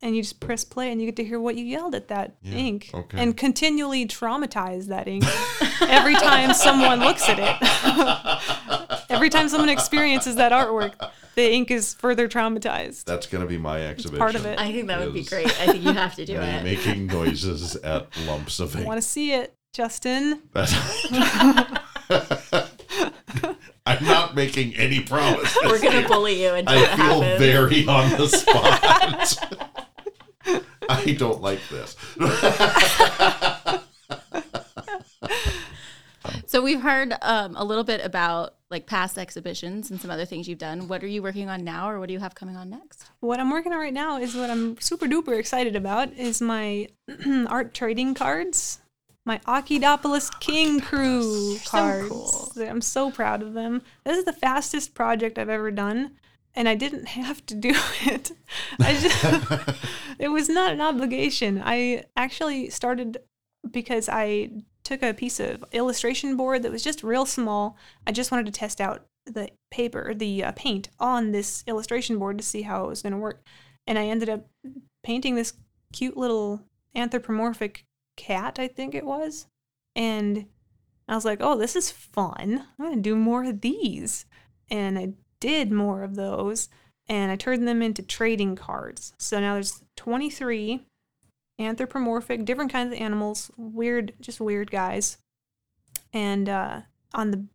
And 0.00 0.14
you 0.14 0.22
just 0.22 0.38
press 0.38 0.64
play 0.64 0.92
and 0.92 1.00
you 1.00 1.06
get 1.08 1.16
to 1.16 1.24
hear 1.24 1.40
what 1.40 1.56
you 1.56 1.64
yelled 1.64 1.92
at 1.96 2.06
that 2.06 2.36
Yeah, 2.40 2.54
ink 2.54 2.90
okay. 2.94 3.18
and 3.20 3.36
continually 3.36 4.06
traumatize 4.06 4.86
that 4.86 5.08
ink 5.08 5.24
every 5.80 6.14
time 6.14 6.54
someone 6.54 7.00
looks 7.00 7.28
at 7.28 7.38
it. 7.40 9.04
every 9.10 9.28
time 9.28 9.48
someone 9.48 9.68
experiences 9.68 10.36
that 10.36 10.52
artwork, 10.52 10.92
the 11.34 11.50
ink 11.52 11.72
is 11.72 11.94
further 11.94 12.28
traumatized. 12.28 13.06
That's 13.06 13.26
going 13.26 13.42
to 13.42 13.48
be 13.48 13.58
my 13.58 13.80
exhibition. 13.86 14.18
part 14.18 14.36
of 14.36 14.46
it. 14.46 14.60
I 14.60 14.70
think 14.70 14.86
that 14.86 15.00
would 15.00 15.14
be 15.14 15.24
great. 15.24 15.46
I 15.60 15.66
think 15.72 15.82
you 15.82 15.92
have 15.92 16.14
to 16.14 16.24
do 16.24 16.38
Me 16.38 16.46
it. 16.46 16.62
making 16.62 17.06
noises 17.08 17.74
at 17.76 18.06
lumps 18.26 18.60
of 18.60 18.68
ink 18.70 18.76
I 18.76 18.78
ink. 18.82 18.88
want 18.88 19.02
to 19.02 19.08
see 19.08 19.32
it, 19.32 19.52
Justin. 19.72 20.42
I'm 23.86 24.04
not 24.04 24.34
making 24.34 24.74
any 24.76 25.00
promises. 25.00 25.56
We're 25.64 25.80
gonna 25.80 26.06
bully 26.06 26.42
you 26.42 26.54
until 26.54 26.78
I 26.78 26.82
it 26.82 26.88
feel 26.96 27.22
happens. 27.22 27.38
very 27.40 27.86
on 27.86 28.10
the 28.18 28.28
spot. 28.28 29.87
I 30.88 31.16
don't 31.18 31.40
like 31.42 31.60
this. 31.68 31.96
So 36.46 36.62
we've 36.62 36.80
heard 36.80 37.14
um, 37.22 37.56
a 37.56 37.64
little 37.64 37.84
bit 37.84 38.04
about 38.04 38.54
like 38.70 38.86
past 38.86 39.18
exhibitions 39.18 39.90
and 39.90 40.00
some 40.00 40.10
other 40.10 40.24
things 40.24 40.48
you've 40.48 40.58
done. 40.58 40.88
What 40.88 41.02
are 41.04 41.06
you 41.06 41.22
working 41.22 41.48
on 41.48 41.62
now, 41.62 41.88
or 41.90 42.00
what 42.00 42.06
do 42.08 42.12
you 42.14 42.18
have 42.20 42.34
coming 42.34 42.56
on 42.56 42.70
next? 42.70 43.04
What 43.20 43.38
I'm 43.38 43.50
working 43.50 43.72
on 43.72 43.78
right 43.78 43.92
now 43.92 44.18
is 44.18 44.34
what 44.34 44.48
I'm 44.50 44.78
super 44.80 45.06
duper 45.06 45.38
excited 45.38 45.76
about 45.76 46.12
is 46.14 46.40
my 46.40 46.88
art 47.48 47.74
trading 47.74 48.14
cards. 48.14 48.80
My 49.26 49.38
Okidopolis 49.46 50.30
King 50.40 50.80
Crew 50.80 51.56
So 51.58 51.68
cards. 51.70 52.08
cool. 52.08 52.52
I'm 52.66 52.80
so 52.80 53.10
proud 53.10 53.42
of 53.42 53.52
them. 53.52 53.82
This 54.04 54.16
is 54.16 54.24
the 54.24 54.32
fastest 54.32 54.94
project 54.94 55.38
I've 55.38 55.50
ever 55.50 55.70
done, 55.70 56.12
and 56.54 56.68
I 56.68 56.74
didn't 56.74 57.06
have 57.08 57.44
to 57.46 57.54
do 57.54 57.72
it. 58.04 58.32
I 58.80 58.94
just, 58.94 59.78
it 60.18 60.28
was 60.28 60.48
not 60.48 60.72
an 60.72 60.80
obligation. 60.80 61.62
I 61.64 62.04
actually 62.16 62.70
started 62.70 63.18
because 63.70 64.08
I 64.08 64.50
took 64.84 65.02
a 65.02 65.12
piece 65.12 65.40
of 65.40 65.64
illustration 65.72 66.36
board 66.36 66.62
that 66.62 66.72
was 66.72 66.82
just 66.82 67.02
real 67.02 67.26
small. 67.26 67.76
I 68.06 68.12
just 68.12 68.30
wanted 68.30 68.46
to 68.46 68.52
test 68.52 68.80
out 68.80 69.04
the 69.26 69.50
paper, 69.70 70.14
the 70.14 70.44
uh, 70.44 70.52
paint 70.52 70.88
on 70.98 71.32
this 71.32 71.62
illustration 71.66 72.18
board 72.18 72.38
to 72.38 72.44
see 72.44 72.62
how 72.62 72.84
it 72.84 72.88
was 72.88 73.02
going 73.02 73.12
to 73.12 73.18
work. 73.18 73.42
And 73.86 73.98
I 73.98 74.06
ended 74.06 74.28
up 74.28 74.46
painting 75.02 75.34
this 75.34 75.54
cute 75.92 76.16
little 76.16 76.62
anthropomorphic 76.94 77.84
cat, 78.16 78.58
I 78.58 78.68
think 78.68 78.94
it 78.94 79.04
was. 79.04 79.46
And 79.94 80.46
I 81.08 81.14
was 81.14 81.24
like, 81.24 81.38
oh, 81.40 81.56
this 81.56 81.76
is 81.76 81.90
fun. 81.90 82.64
I'm 82.78 82.84
going 82.84 82.96
to 82.96 83.02
do 83.02 83.16
more 83.16 83.44
of 83.44 83.60
these. 83.60 84.26
And 84.70 84.98
I 84.98 85.12
did 85.40 85.70
more 85.70 86.02
of 86.02 86.14
those 86.14 86.68
and 87.08 87.32
I 87.32 87.36
turned 87.36 87.66
them 87.66 87.82
into 87.82 88.02
trading 88.02 88.54
cards. 88.54 89.12
So 89.18 89.40
now 89.40 89.54
there's 89.54 89.82
23 89.96 90.84
anthropomorphic, 91.58 92.44
different 92.44 92.70
kinds 92.70 92.92
of 92.92 93.00
animals, 93.00 93.50
weird, 93.56 94.12
just 94.20 94.40
weird 94.40 94.70
guys. 94.70 95.18
And 96.12 96.48
uh, 96.48 96.82
on 97.14 97.30
the 97.30 97.46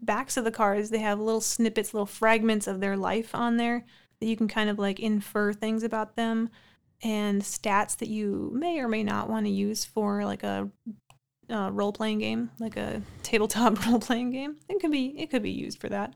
backs 0.00 0.36
of 0.36 0.44
the 0.44 0.52
cards, 0.52 0.90
they 0.90 0.98
have 0.98 1.18
little 1.18 1.40
snippets, 1.40 1.92
little 1.92 2.06
fragments 2.06 2.66
of 2.66 2.80
their 2.80 2.96
life 2.96 3.34
on 3.34 3.56
there 3.56 3.84
that 4.20 4.26
you 4.26 4.36
can 4.36 4.48
kind 4.48 4.70
of 4.70 4.78
like 4.78 5.00
infer 5.00 5.52
things 5.52 5.82
about 5.82 6.16
them 6.16 6.50
and 7.02 7.42
stats 7.42 7.96
that 7.98 8.08
you 8.08 8.50
may 8.54 8.78
or 8.78 8.88
may 8.88 9.02
not 9.02 9.28
want 9.28 9.46
to 9.46 9.52
use 9.52 9.84
for 9.84 10.24
like 10.24 10.42
a 10.42 10.70
uh, 11.48 11.70
role 11.72 11.92
playing 11.92 12.18
game, 12.18 12.50
like 12.60 12.76
a 12.76 13.02
tabletop 13.22 13.84
role 13.86 13.98
playing 13.98 14.30
game. 14.30 14.56
It 14.68 14.80
could 14.80 14.92
be 14.92 15.18
it 15.18 15.30
could 15.30 15.42
be 15.42 15.50
used 15.50 15.80
for 15.80 15.88
that. 15.88 16.14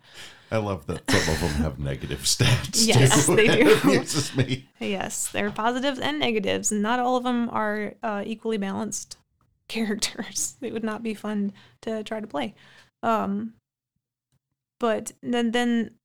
I 0.54 0.58
love 0.58 0.86
that 0.86 1.10
some 1.10 1.34
of 1.34 1.40
them 1.40 1.62
have 1.64 1.80
negative 1.80 2.20
stats. 2.20 2.86
Yes, 2.86 3.26
too. 3.26 3.34
they 3.34 3.48
do. 3.48 3.76
amuses 3.82 4.36
me. 4.36 4.68
Yes, 4.78 5.28
there 5.28 5.48
are 5.48 5.50
positives 5.50 5.98
and 5.98 6.20
negatives, 6.20 6.70
and 6.70 6.80
not 6.80 7.00
all 7.00 7.16
of 7.16 7.24
them 7.24 7.50
are 7.50 7.94
uh, 8.04 8.22
equally 8.24 8.56
balanced 8.56 9.16
characters. 9.68 10.54
It 10.60 10.72
would 10.72 10.84
not 10.84 11.02
be 11.02 11.12
fun 11.12 11.52
to 11.82 12.04
try 12.04 12.20
to 12.20 12.26
play. 12.28 12.54
Um, 13.02 13.54
but 14.78 15.10
then, 15.24 15.50
then 15.50 15.96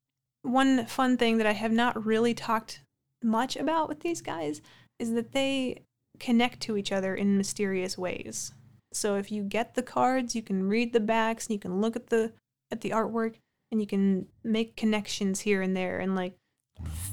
one 0.41 0.87
fun 0.87 1.15
thing 1.15 1.37
that 1.37 1.47
I 1.47 1.53
have 1.53 1.71
not 1.71 2.03
really 2.03 2.33
talked 2.33 2.81
much 3.21 3.55
about 3.55 3.87
with 3.87 3.99
these 3.99 4.21
guys 4.21 4.63
is 4.97 5.13
that 5.13 5.31
they 5.31 5.83
connect 6.19 6.59
to 6.61 6.75
each 6.75 6.91
other 6.91 7.13
in 7.13 7.37
mysterious 7.37 7.99
ways. 7.99 8.51
So 8.93 9.15
if 9.15 9.31
you 9.31 9.43
get 9.43 9.75
the 9.75 9.83
cards, 9.83 10.35
you 10.35 10.41
can 10.41 10.67
read 10.67 10.91
the 10.91 10.99
backs 10.99 11.45
and 11.45 11.53
you 11.53 11.59
can 11.59 11.79
look 11.81 11.95
at 11.95 12.07
the 12.07 12.33
at 12.71 12.81
the 12.81 12.91
artwork 12.91 13.35
and 13.71 13.79
you 13.81 13.87
can 13.87 14.27
make 14.43 14.75
connections 14.75 15.41
here 15.41 15.61
and 15.61 15.75
there 15.75 15.99
and 15.99 16.15
like 16.15 16.35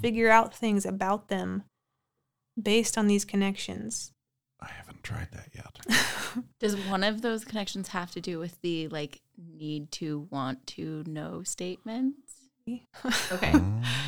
figure 0.00 0.30
out 0.30 0.54
things 0.54 0.86
about 0.86 1.28
them 1.28 1.64
based 2.60 2.96
on 2.96 3.06
these 3.06 3.24
connections. 3.24 4.12
I 4.60 4.68
haven't 4.68 5.02
tried 5.02 5.28
that 5.32 5.48
yet. 5.54 6.44
Does 6.60 6.76
one 6.76 7.04
of 7.04 7.20
those 7.20 7.44
connections 7.44 7.88
have 7.88 8.10
to 8.12 8.20
do 8.20 8.38
with 8.38 8.60
the 8.62 8.88
like 8.88 9.20
need 9.36 9.90
to 9.92 10.26
want 10.30 10.66
to 10.68 11.04
know 11.06 11.42
statements? 11.42 12.32
Okay. 13.30 13.52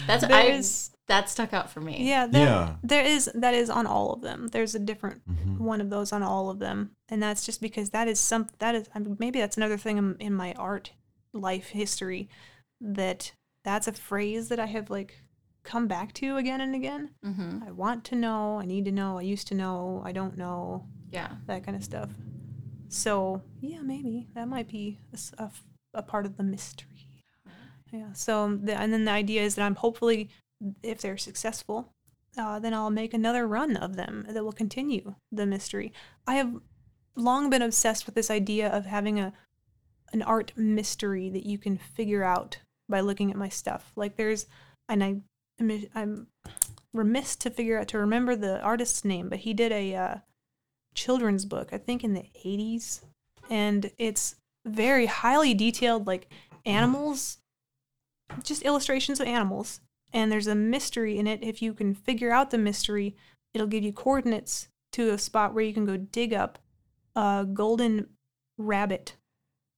That's 0.09 0.25
I 0.25 0.61
that 1.07 1.29
stuck 1.29 1.53
out 1.53 1.71
for 1.71 1.81
me. 1.81 2.09
yeah, 2.09 2.27
there, 2.27 2.45
Yeah. 2.47 2.75
there 2.83 3.05
is 3.05 3.31
that 3.35 3.55
is 3.55 3.71
on 3.71 3.87
all 3.87 4.13
of 4.15 4.23
them. 4.23 4.49
There's 4.49 4.75
a 4.75 4.81
different 4.81 5.21
Mhm. 5.31 5.59
one 5.59 5.81
of 5.81 5.91
those 5.91 6.13
on 6.13 6.25
all 6.25 6.51
of 6.51 6.59
them, 6.59 6.91
and 7.09 7.23
that's 7.23 7.47
just 7.47 7.61
because 7.61 7.91
that 7.91 8.09
is 8.09 8.19
some 8.19 8.49
that 8.59 8.75
is 8.75 8.89
I 8.95 8.99
mean, 8.99 9.17
maybe 9.21 9.39
that's 9.39 9.57
another 9.57 9.77
thing 9.79 9.97
in, 9.99 10.17
in 10.19 10.35
my 10.35 10.55
art 10.55 10.91
life 11.33 11.69
history 11.69 12.29
that 12.81 13.33
that's 13.65 13.89
a 13.89 13.93
phrase 13.93 14.49
that 14.49 14.61
I 14.61 14.67
have 14.67 14.91
like 14.91 15.21
come 15.65 15.87
back 15.87 16.13
to 16.15 16.37
again 16.37 16.61
and 16.61 16.75
again. 16.75 17.11
Mm-hmm. 17.25 17.65
I 17.67 17.71
want 17.73 18.05
to 18.05 18.17
know, 18.17 18.59
I 18.59 18.65
need 18.65 18.85
to 18.87 18.93
know, 18.93 19.19
I 19.19 19.23
used 19.23 19.49
to 19.49 19.55
know, 19.55 20.03
I 20.05 20.13
don't 20.13 20.37
know, 20.39 20.87
Yeah. 21.11 21.33
that 21.47 21.65
kind 21.65 21.77
of 21.77 21.85
stuff. 21.85 22.11
So 22.89 23.43
yeah, 23.61 23.81
maybe 23.83 24.29
that 24.35 24.49
might 24.49 24.69
be 24.69 24.99
a 25.39 25.51
a 25.95 26.03
part 26.03 26.27
of 26.27 26.37
the 26.37 26.43
mystery. 26.43 27.23
Yeah. 27.93 28.13
So 28.13 28.59
the, 28.63 28.79
and 28.79 28.93
then 28.93 29.05
the 29.07 29.11
idea 29.11 29.43
is 29.43 29.55
that 29.55 29.63
I'm 29.65 29.75
hopefully, 29.75 30.29
if 30.83 31.01
they're 31.01 31.17
successful, 31.17 31.93
uh, 32.37 32.59
then 32.59 32.75
I'll 32.75 32.91
make 32.91 33.15
another 33.15 33.47
run 33.49 33.77
of 33.77 33.97
them 33.97 34.27
that 34.29 34.45
will 34.45 34.53
continue 34.53 35.15
the 35.33 35.47
mystery. 35.47 35.93
I 36.27 36.35
have 36.35 36.55
long 37.17 37.51
been 37.51 37.63
obsessed 37.63 38.07
with 38.07 38.15
this 38.15 38.31
idea 38.31 38.69
of 38.69 38.87
having 38.87 39.19
a 39.19 39.33
an 40.13 40.23
art 40.23 40.53
mystery 40.57 41.29
that 41.31 41.47
you 41.47 41.59
can 41.59 41.77
figure 41.77 42.23
out 42.23 42.59
by 42.89 43.01
looking 43.01 43.31
at 43.31 43.37
my 43.37 43.49
stuff. 43.49 43.93
Like 43.97 44.17
there's, 44.17 44.47
and 44.89 45.05
I, 45.05 45.17
I'm- 45.95 46.29
remiss 46.95 47.37
to 47.37 47.51
figure 47.51 47.79
out 47.79 47.89
to 47.89 47.99
remember 47.99 48.35
the 48.35 48.61
artist's 48.61 49.05
name, 49.05 49.29
but 49.29 49.41
he 49.41 49.55
did 49.55 49.73
a 49.73 49.95
uh, 49.95 50.15
children's 50.95 51.45
book, 51.45 51.71
I 51.73 51.79
think 51.79 52.03
in 52.03 52.15
the 52.15 52.25
80s, 52.45 53.03
and 53.51 53.91
it's 53.99 54.37
very 54.67 55.07
highly 55.07 55.55
detailed, 55.55 56.07
like 56.07 56.29
animals, 56.65 57.39
just 58.43 58.63
illustrations 58.63 59.21
of 59.21 59.27
animals. 59.27 59.81
And 60.13 60.33
there's 60.33 60.47
a 60.47 60.55
mystery 60.55 61.19
in 61.19 61.27
it. 61.27 61.43
If 61.43 61.61
you 61.61 61.75
can 61.75 61.95
figure 61.95 62.31
out 62.31 62.51
the 62.51 62.59
mystery, 62.59 63.15
it'll 63.53 63.67
give 63.67 63.85
you 63.85 63.93
coordinates 63.93 64.69
to 64.93 65.11
a 65.11 65.19
spot 65.19 65.53
where 65.53 65.65
you 65.65 65.75
can 65.75 65.85
go 65.85 65.97
dig 65.99 66.33
up 66.33 66.59
a 67.15 67.47
golden 67.53 68.09
rabbit 68.57 69.17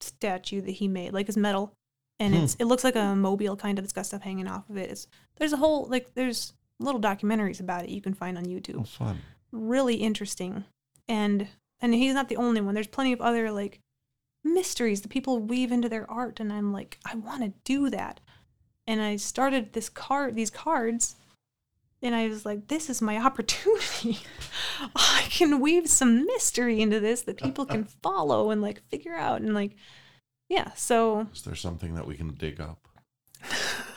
statue 0.02 0.60
that 0.62 0.72
he 0.72 0.88
made, 0.88 1.12
like 1.12 1.26
his 1.26 1.36
metal. 1.36 1.72
And 2.18 2.34
Hmm. 2.34 2.40
it's 2.42 2.54
it 2.56 2.64
looks 2.66 2.84
like 2.84 2.96
a 2.96 3.14
mobile 3.16 3.56
kind 3.56 3.78
of. 3.78 3.84
It's 3.84 3.92
got 3.94 4.06
stuff 4.06 4.22
hanging 4.22 4.46
off 4.48 4.68
of 4.68 4.76
it. 4.76 4.90
It's 4.90 5.06
there's 5.36 5.52
a 5.52 5.56
whole 5.58 5.86
like 5.86 6.14
there's 6.14 6.52
little 6.78 7.00
documentaries 7.00 7.60
about 7.60 7.84
it 7.84 7.90
you 7.90 8.00
can 8.00 8.14
find 8.14 8.36
on 8.38 8.44
YouTube 8.44 8.80
Oh, 8.80 8.84
fun. 8.84 9.20
really 9.52 9.96
interesting 9.96 10.64
and 11.08 11.48
and 11.80 11.92
he's 11.94 12.14
not 12.14 12.28
the 12.28 12.36
only 12.36 12.60
one 12.62 12.72
there's 12.74 12.86
plenty 12.86 13.12
of 13.12 13.20
other 13.20 13.50
like 13.50 13.80
mysteries 14.44 15.02
that 15.02 15.08
people 15.10 15.38
weave 15.38 15.70
into 15.72 15.88
their 15.90 16.10
art 16.10 16.40
and 16.40 16.50
i'm 16.52 16.72
like 16.72 16.98
i 17.04 17.14
want 17.14 17.42
to 17.42 17.52
do 17.64 17.90
that 17.90 18.20
and 18.86 19.02
i 19.02 19.16
started 19.16 19.72
this 19.74 19.90
card 19.90 20.34
these 20.34 20.48
cards 20.50 21.16
and 22.02 22.14
i 22.14 22.28
was 22.28 22.44
like 22.44 22.68
this 22.68 22.88
is 22.88 23.02
my 23.02 23.16
opportunity 23.16 24.18
i 24.96 25.26
can 25.30 25.60
weave 25.60 25.88
some 25.88 26.24
mystery 26.26 26.80
into 26.80 27.00
this 27.00 27.22
that 27.22 27.36
people 27.36 27.66
can 27.66 27.84
follow 28.02 28.50
and 28.50 28.62
like 28.62 28.82
figure 28.88 29.14
out 29.14 29.40
and 29.40 29.54
like 29.54 29.76
yeah 30.48 30.72
so 30.74 31.26
Is 31.32 31.42
there 31.42 31.54
something 31.54 31.94
that 31.94 32.06
we 32.06 32.16
can 32.16 32.34
dig 32.34 32.60
up? 32.60 32.88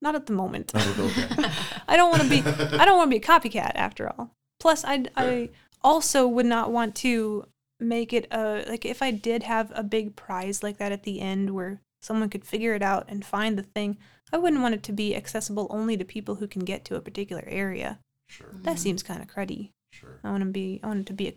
not 0.00 0.14
at 0.14 0.26
the 0.26 0.32
moment 0.32 0.72
okay. 0.74 1.48
I 1.88 1.96
don't 1.96 2.10
want 2.10 2.22
to 2.22 2.28
be 2.28 2.40
I 2.76 2.84
don't 2.84 2.98
want 2.98 3.10
to 3.10 3.18
be 3.18 3.24
a 3.24 3.26
copycat 3.26 3.72
after 3.74 4.08
all. 4.10 4.30
Plus 4.60 4.84
I 4.84 5.06
I 5.16 5.50
also 5.82 6.26
would 6.26 6.46
not 6.46 6.70
want 6.70 6.94
to 6.96 7.46
make 7.80 8.12
it 8.12 8.26
a 8.30 8.64
like 8.68 8.84
if 8.84 9.02
I 9.02 9.10
did 9.10 9.42
have 9.42 9.72
a 9.74 9.82
big 9.82 10.16
prize 10.16 10.62
like 10.62 10.78
that 10.78 10.92
at 10.92 11.02
the 11.02 11.20
end 11.20 11.50
where 11.50 11.80
someone 12.04 12.28
could 12.28 12.44
figure 12.44 12.74
it 12.74 12.82
out 12.82 13.06
and 13.08 13.24
find 13.24 13.58
the 13.58 13.62
thing, 13.62 13.96
I 14.32 14.36
wouldn't 14.36 14.62
want 14.62 14.74
it 14.74 14.82
to 14.84 14.92
be 14.92 15.16
accessible 15.16 15.66
only 15.70 15.96
to 15.96 16.04
people 16.04 16.36
who 16.36 16.46
can 16.46 16.64
get 16.64 16.84
to 16.86 16.96
a 16.96 17.00
particular 17.00 17.44
area. 17.46 17.98
Sure, 18.28 18.48
mm-hmm. 18.48 18.62
That 18.62 18.78
seems 18.78 19.02
kind 19.02 19.22
of 19.22 19.28
cruddy. 19.28 19.70
sure. 19.92 20.20
I 20.22 20.30
want 20.30 20.42
to 20.42 20.50
be 20.50 20.80
I 20.82 20.88
want 20.88 21.00
it 21.00 21.06
to 21.06 21.12
be 21.12 21.28
a 21.28 21.34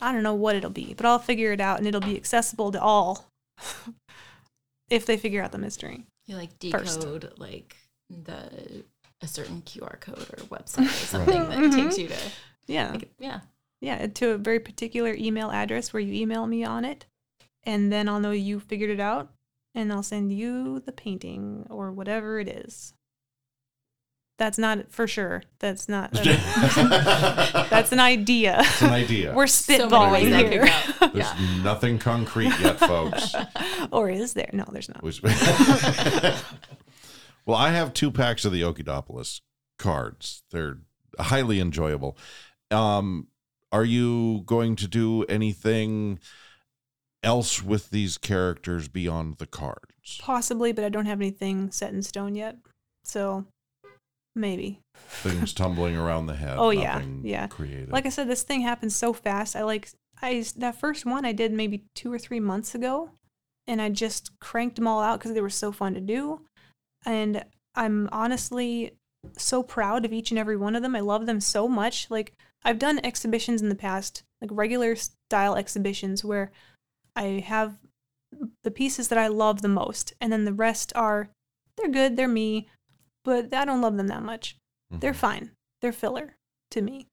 I 0.00 0.12
don't 0.12 0.22
know 0.22 0.34
what 0.34 0.54
it'll 0.54 0.70
be, 0.70 0.94
but 0.94 1.06
I'll 1.06 1.18
figure 1.18 1.52
it 1.52 1.60
out 1.60 1.78
and 1.78 1.86
it'll 1.86 2.00
be 2.00 2.16
accessible 2.16 2.70
to 2.72 2.80
all 2.80 3.26
if 4.90 5.06
they 5.06 5.16
figure 5.16 5.42
out 5.42 5.52
the 5.52 5.58
mystery. 5.58 6.04
You 6.26 6.36
like 6.36 6.50
First. 6.70 7.00
decode 7.00 7.32
like 7.38 7.76
the 8.10 8.84
a 9.20 9.26
certain 9.26 9.62
QR 9.62 9.98
code 10.00 10.28
or 10.32 10.44
website 10.44 10.86
or 10.86 11.06
something 11.06 11.48
that 11.48 11.58
mm-hmm. 11.58 11.82
takes 11.82 11.98
you 11.98 12.08
to 12.08 12.16
Yeah. 12.66 12.92
like, 12.92 13.10
yeah. 13.18 13.40
Yeah, 13.80 14.06
to 14.06 14.30
a 14.30 14.38
very 14.38 14.60
particular 14.60 15.14
email 15.14 15.50
address 15.50 15.92
where 15.92 16.00
you 16.00 16.12
email 16.12 16.46
me 16.46 16.64
on 16.64 16.84
it, 16.84 17.06
and 17.62 17.92
then 17.92 18.08
I'll 18.08 18.18
know 18.18 18.32
you 18.32 18.58
figured 18.58 18.90
it 18.90 18.98
out, 18.98 19.30
and 19.78 19.92
I'll 19.92 20.02
send 20.02 20.32
you 20.32 20.80
the 20.80 20.90
painting 20.92 21.64
or 21.70 21.92
whatever 21.92 22.40
it 22.40 22.48
is. 22.48 22.94
That's 24.36 24.58
not 24.58 24.90
for 24.90 25.06
sure. 25.06 25.42
That's 25.58 25.88
not. 25.88 26.12
that's 26.12 27.90
an 27.92 28.00
idea. 28.00 28.58
It's 28.60 28.82
an 28.82 28.90
idea. 28.90 29.34
We're 29.34 29.46
So 29.46 29.72
many 29.72 29.84
spitballing 29.84 30.12
ways 30.12 30.30
that 30.30 30.52
here. 30.52 30.68
There's 31.12 31.14
Yeah. 31.14 31.62
nothing 31.62 31.98
concrete 31.98 32.52
yet, 32.60 32.78
folks. 32.78 33.34
or 33.92 34.10
is 34.10 34.34
there? 34.34 34.50
No, 34.52 34.64
there's 34.70 34.88
not. 34.88 35.02
Well, 37.46 37.56
I 37.56 37.70
have 37.70 37.94
two 37.94 38.10
packs 38.10 38.44
of 38.44 38.52
the 38.52 38.60
Okidopolis 38.60 39.40
cards. 39.78 40.42
They're 40.50 40.80
highly 41.18 41.60
enjoyable. 41.60 42.18
Um, 42.70 43.28
are 43.72 43.86
you 43.86 44.42
going 44.44 44.76
to 44.76 44.86
do 44.86 45.24
anything 45.24 46.18
else 47.22 47.62
with 47.62 47.90
these 47.90 48.18
characters 48.18 48.88
beyond 48.88 49.38
the 49.38 49.46
cards? 49.46 50.18
Possibly, 50.20 50.72
but 50.72 50.84
I 50.84 50.88
don't 50.88 51.06
have 51.06 51.20
anything 51.20 51.70
set 51.70 51.92
in 51.92 52.02
stone 52.02 52.34
yet. 52.34 52.56
So 53.04 53.46
maybe. 54.34 54.80
Things 54.96 55.52
tumbling 55.54 55.96
around 55.96 56.26
the 56.26 56.36
head. 56.36 56.56
Oh, 56.58 56.70
yeah, 56.70 57.02
yeah. 57.22 57.46
Creative. 57.48 57.90
Like 57.90 58.06
I 58.06 58.10
said, 58.10 58.28
this 58.28 58.42
thing 58.42 58.62
happens 58.62 58.96
so 58.96 59.12
fast. 59.12 59.56
I 59.56 59.64
like 59.64 59.90
I 60.22 60.44
that 60.56 60.78
first 60.78 61.06
one 61.06 61.24
I 61.24 61.32
did 61.32 61.52
maybe 61.52 61.84
two 61.94 62.12
or 62.12 62.18
three 62.18 62.40
months 62.40 62.74
ago, 62.74 63.10
and 63.66 63.80
I 63.80 63.88
just 63.88 64.38
cranked 64.40 64.76
them 64.76 64.86
all 64.86 65.00
out 65.00 65.18
because 65.18 65.32
they 65.34 65.40
were 65.40 65.50
so 65.50 65.72
fun 65.72 65.94
to 65.94 66.00
do, 66.00 66.40
and 67.04 67.44
I'm 67.74 68.08
honestly 68.12 68.92
so 69.36 69.62
proud 69.62 70.04
of 70.04 70.12
each 70.12 70.30
and 70.30 70.38
every 70.38 70.56
one 70.56 70.76
of 70.76 70.82
them. 70.82 70.96
I 70.96 71.00
love 71.00 71.26
them 71.26 71.40
so 71.40 71.68
much. 71.68 72.10
Like 72.10 72.32
I've 72.64 72.78
done 72.78 73.00
exhibitions 73.04 73.62
in 73.62 73.68
the 73.68 73.74
past, 73.74 74.22
like 74.40 74.50
regular 74.52 74.96
style 74.96 75.54
exhibitions 75.54 76.24
where 76.24 76.50
I 77.18 77.40
have 77.40 77.78
the 78.62 78.70
pieces 78.70 79.08
that 79.08 79.18
I 79.18 79.26
love 79.28 79.60
the 79.62 79.68
most, 79.68 80.12
and 80.20 80.32
then 80.32 80.44
the 80.44 80.52
rest 80.52 80.92
are 80.94 81.30
they're 81.76 81.88
good, 81.90 82.16
they're 82.16 82.28
me, 82.28 82.68
but 83.24 83.52
I 83.54 83.64
don't 83.64 83.80
love 83.80 83.96
them 83.96 84.08
that 84.08 84.22
much. 84.22 84.56
They're 84.90 85.12
Mhm. 85.12 85.16
fine. 85.16 85.50
They're 85.80 85.92
filler 85.92 86.36
to 86.70 86.80
me. 86.82 87.06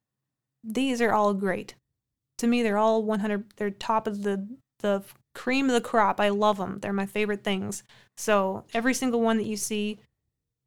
These 0.63 1.01
are 1.01 1.11
all 1.13 1.33
great. 1.33 1.75
To 2.39 2.47
me, 2.47 2.63
they're 2.63 2.77
all 2.77 3.03
100. 3.03 3.53
They're 3.57 3.69
top 3.71 4.07
of 4.07 4.23
the 4.23 4.47
the 4.79 5.03
cream 5.33 5.67
of 5.67 5.73
the 5.73 5.81
crop. 5.89 6.19
I 6.19 6.29
love 6.29 6.57
them. 6.57 6.79
They're 6.79 6.93
my 6.93 7.05
favorite 7.05 7.43
things. 7.43 7.83
So 8.17 8.65
every 8.73 8.93
single 8.93 9.21
one 9.21 9.37
that 9.37 9.45
you 9.47 9.57
see 9.57 9.99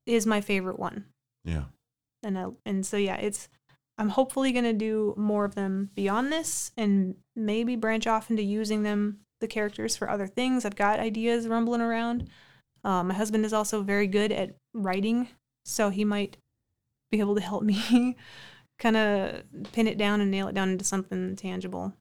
is 0.06 0.26
my 0.26 0.40
favorite 0.40 0.78
one. 0.78 1.06
yeah. 1.44 1.66
And 2.22 2.36
I, 2.38 2.46
and 2.66 2.84
so 2.84 2.96
yeah, 2.96 3.16
it's. 3.16 3.48
I'm 3.98 4.08
hopefully 4.10 4.52
gonna 4.52 4.72
do 4.72 5.14
more 5.16 5.44
of 5.44 5.54
them 5.56 5.90
beyond 5.94 6.32
this, 6.32 6.72
and 6.76 7.16
maybe 7.36 7.74
branch 7.76 8.06
off 8.06 8.30
into 8.30 8.42
using 8.42 8.82
them 8.82 9.20
the 9.40 9.48
characters 9.48 9.96
for 9.96 10.08
other 10.10 10.26
things. 10.26 10.64
I've 10.64 10.76
got 10.76 11.00
ideas 11.00 11.48
rumbling 11.48 11.80
around. 11.80 12.28
Um, 12.84 13.08
my 13.08 13.14
husband 13.14 13.44
is 13.44 13.52
also 13.52 13.82
very 13.82 14.06
good 14.06 14.32
at 14.32 14.56
writing, 14.74 15.28
so 15.64 15.90
he 15.90 16.04
might 16.04 16.36
be 17.10 17.20
able 17.20 17.34
to 17.34 17.40
help 17.40 17.62
me 17.62 18.16
kind 18.78 18.96
of 18.96 19.42
pin 19.72 19.86
it 19.88 19.98
down 19.98 20.20
and 20.20 20.30
nail 20.30 20.48
it 20.48 20.54
down 20.54 20.70
into 20.70 20.84
something 20.84 21.36
tangible. 21.36 21.92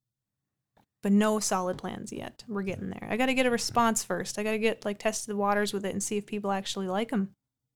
But 1.04 1.12
no 1.12 1.40
solid 1.40 1.78
plans 1.78 2.12
yet. 2.12 2.44
We're 2.48 2.64
getting 2.64 2.90
there. 2.90 3.08
I 3.10 3.18
got 3.18 3.28
to 3.28 3.34
get 3.34 3.46
a 3.46 3.52
response 3.52 4.04
first. 4.04 4.38
I 4.38 4.44
got 4.44 4.52
to 4.52 4.60
get 4.60 4.84
like 4.84 4.98
test 5.00 5.28
the 5.28 5.36
waters 5.36 5.72
with 5.72 5.86
it 5.86 5.94
and 5.94 6.02
see 6.02 6.18
if 6.18 6.26
people 6.26 6.52
actually 6.52 6.88
like 6.88 7.10
them 7.10 7.30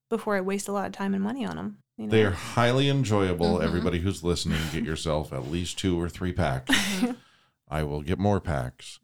before 0.10 0.36
I 0.36 0.42
waste 0.42 0.68
a 0.68 0.72
lot 0.72 0.88
of 0.88 0.92
time 0.92 1.14
and 1.14 1.24
money 1.24 1.46
on 1.46 1.56
them. 1.56 1.78
You 1.98 2.08
know? 2.08 2.12
They 2.12 2.24
are 2.26 2.32
highly 2.32 2.90
enjoyable. 2.90 3.60
Mhm. 3.60 3.64
Everybody 3.64 4.00
who's 4.00 4.24
listening, 4.24 4.60
get 4.74 4.84
yourself 4.84 5.32
at 5.32 5.50
least 5.50 5.78
two 5.78 6.00
or 6.02 6.10
three 6.10 6.34
packs. 6.34 6.76
I 7.70 7.84
will 7.84 8.02
get 8.02 8.20
more 8.20 8.40
packs. 8.42 9.00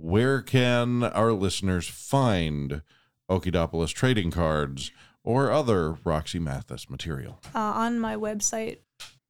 Where 0.00 0.40
can 0.42 1.02
our 1.04 1.32
listeners 1.32 1.86
find 1.88 2.82
Okidopolis 3.30 3.92
trading 3.92 4.30
cards 4.30 4.90
or 5.22 5.50
other 5.50 5.92
Roxi 6.04 6.40
Mathis 6.40 6.88
material? 6.88 7.38
uh, 7.54 7.58
on 7.58 8.00
my 8.00 8.16
website, 8.16 8.78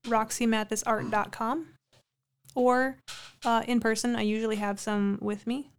roxymathisart.com, 0.07 1.67
or 2.55 2.99
uh, 3.45 3.63
in 3.67 3.81
person. 3.81 4.17
I 4.17 4.23
usually 4.23 4.57
have 4.57 4.79
some 4.81 5.19
with 5.21 5.47
me. 5.47 5.71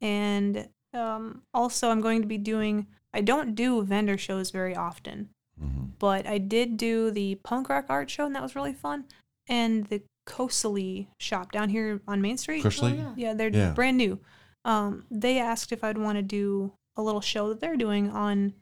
And 0.00 0.68
um, 0.92 1.42
also, 1.54 1.90
I'm 1.90 2.00
going 2.00 2.20
to 2.22 2.28
be 2.28 2.38
doing, 2.38 2.86
I 3.14 3.20
don't 3.22 3.54
do 3.54 3.82
vendor 3.82 4.18
shows 4.18 4.50
very 4.50 4.76
often, 4.76 5.30
Mhm. 5.60 5.92
but 5.98 6.26
I 6.26 6.36
did 6.38 6.76
do 6.76 7.10
the 7.10 7.36
punk 7.36 7.68
rock 7.70 7.86
art 7.88 8.10
show, 8.10 8.26
and 8.26 8.34
that 8.34 8.42
was 8.42 8.54
really 8.54 8.74
fun. 8.74 9.04
And 9.48 9.86
the 9.86 10.02
Kosely 10.26 11.06
shop 11.18 11.52
down 11.52 11.68
here 11.68 12.00
on 12.06 12.20
Main 12.20 12.36
Street. 12.36 12.62
Cushly? 12.62 12.96
yeah. 12.96 13.12
Yeah, 13.16 13.34
they're 13.34 13.48
Yeah. 13.50 13.72
brand 13.72 13.96
new. 13.96 14.18
Um, 14.64 15.04
they 15.10 15.38
asked 15.38 15.70
if 15.72 15.84
I'd 15.84 15.98
want 15.98 16.16
to 16.16 16.22
do 16.22 16.72
a 16.96 17.02
little 17.02 17.20
show 17.20 17.48
that 17.48 17.60
they're 17.60 17.76
doing 17.76 18.10
on 18.10 18.54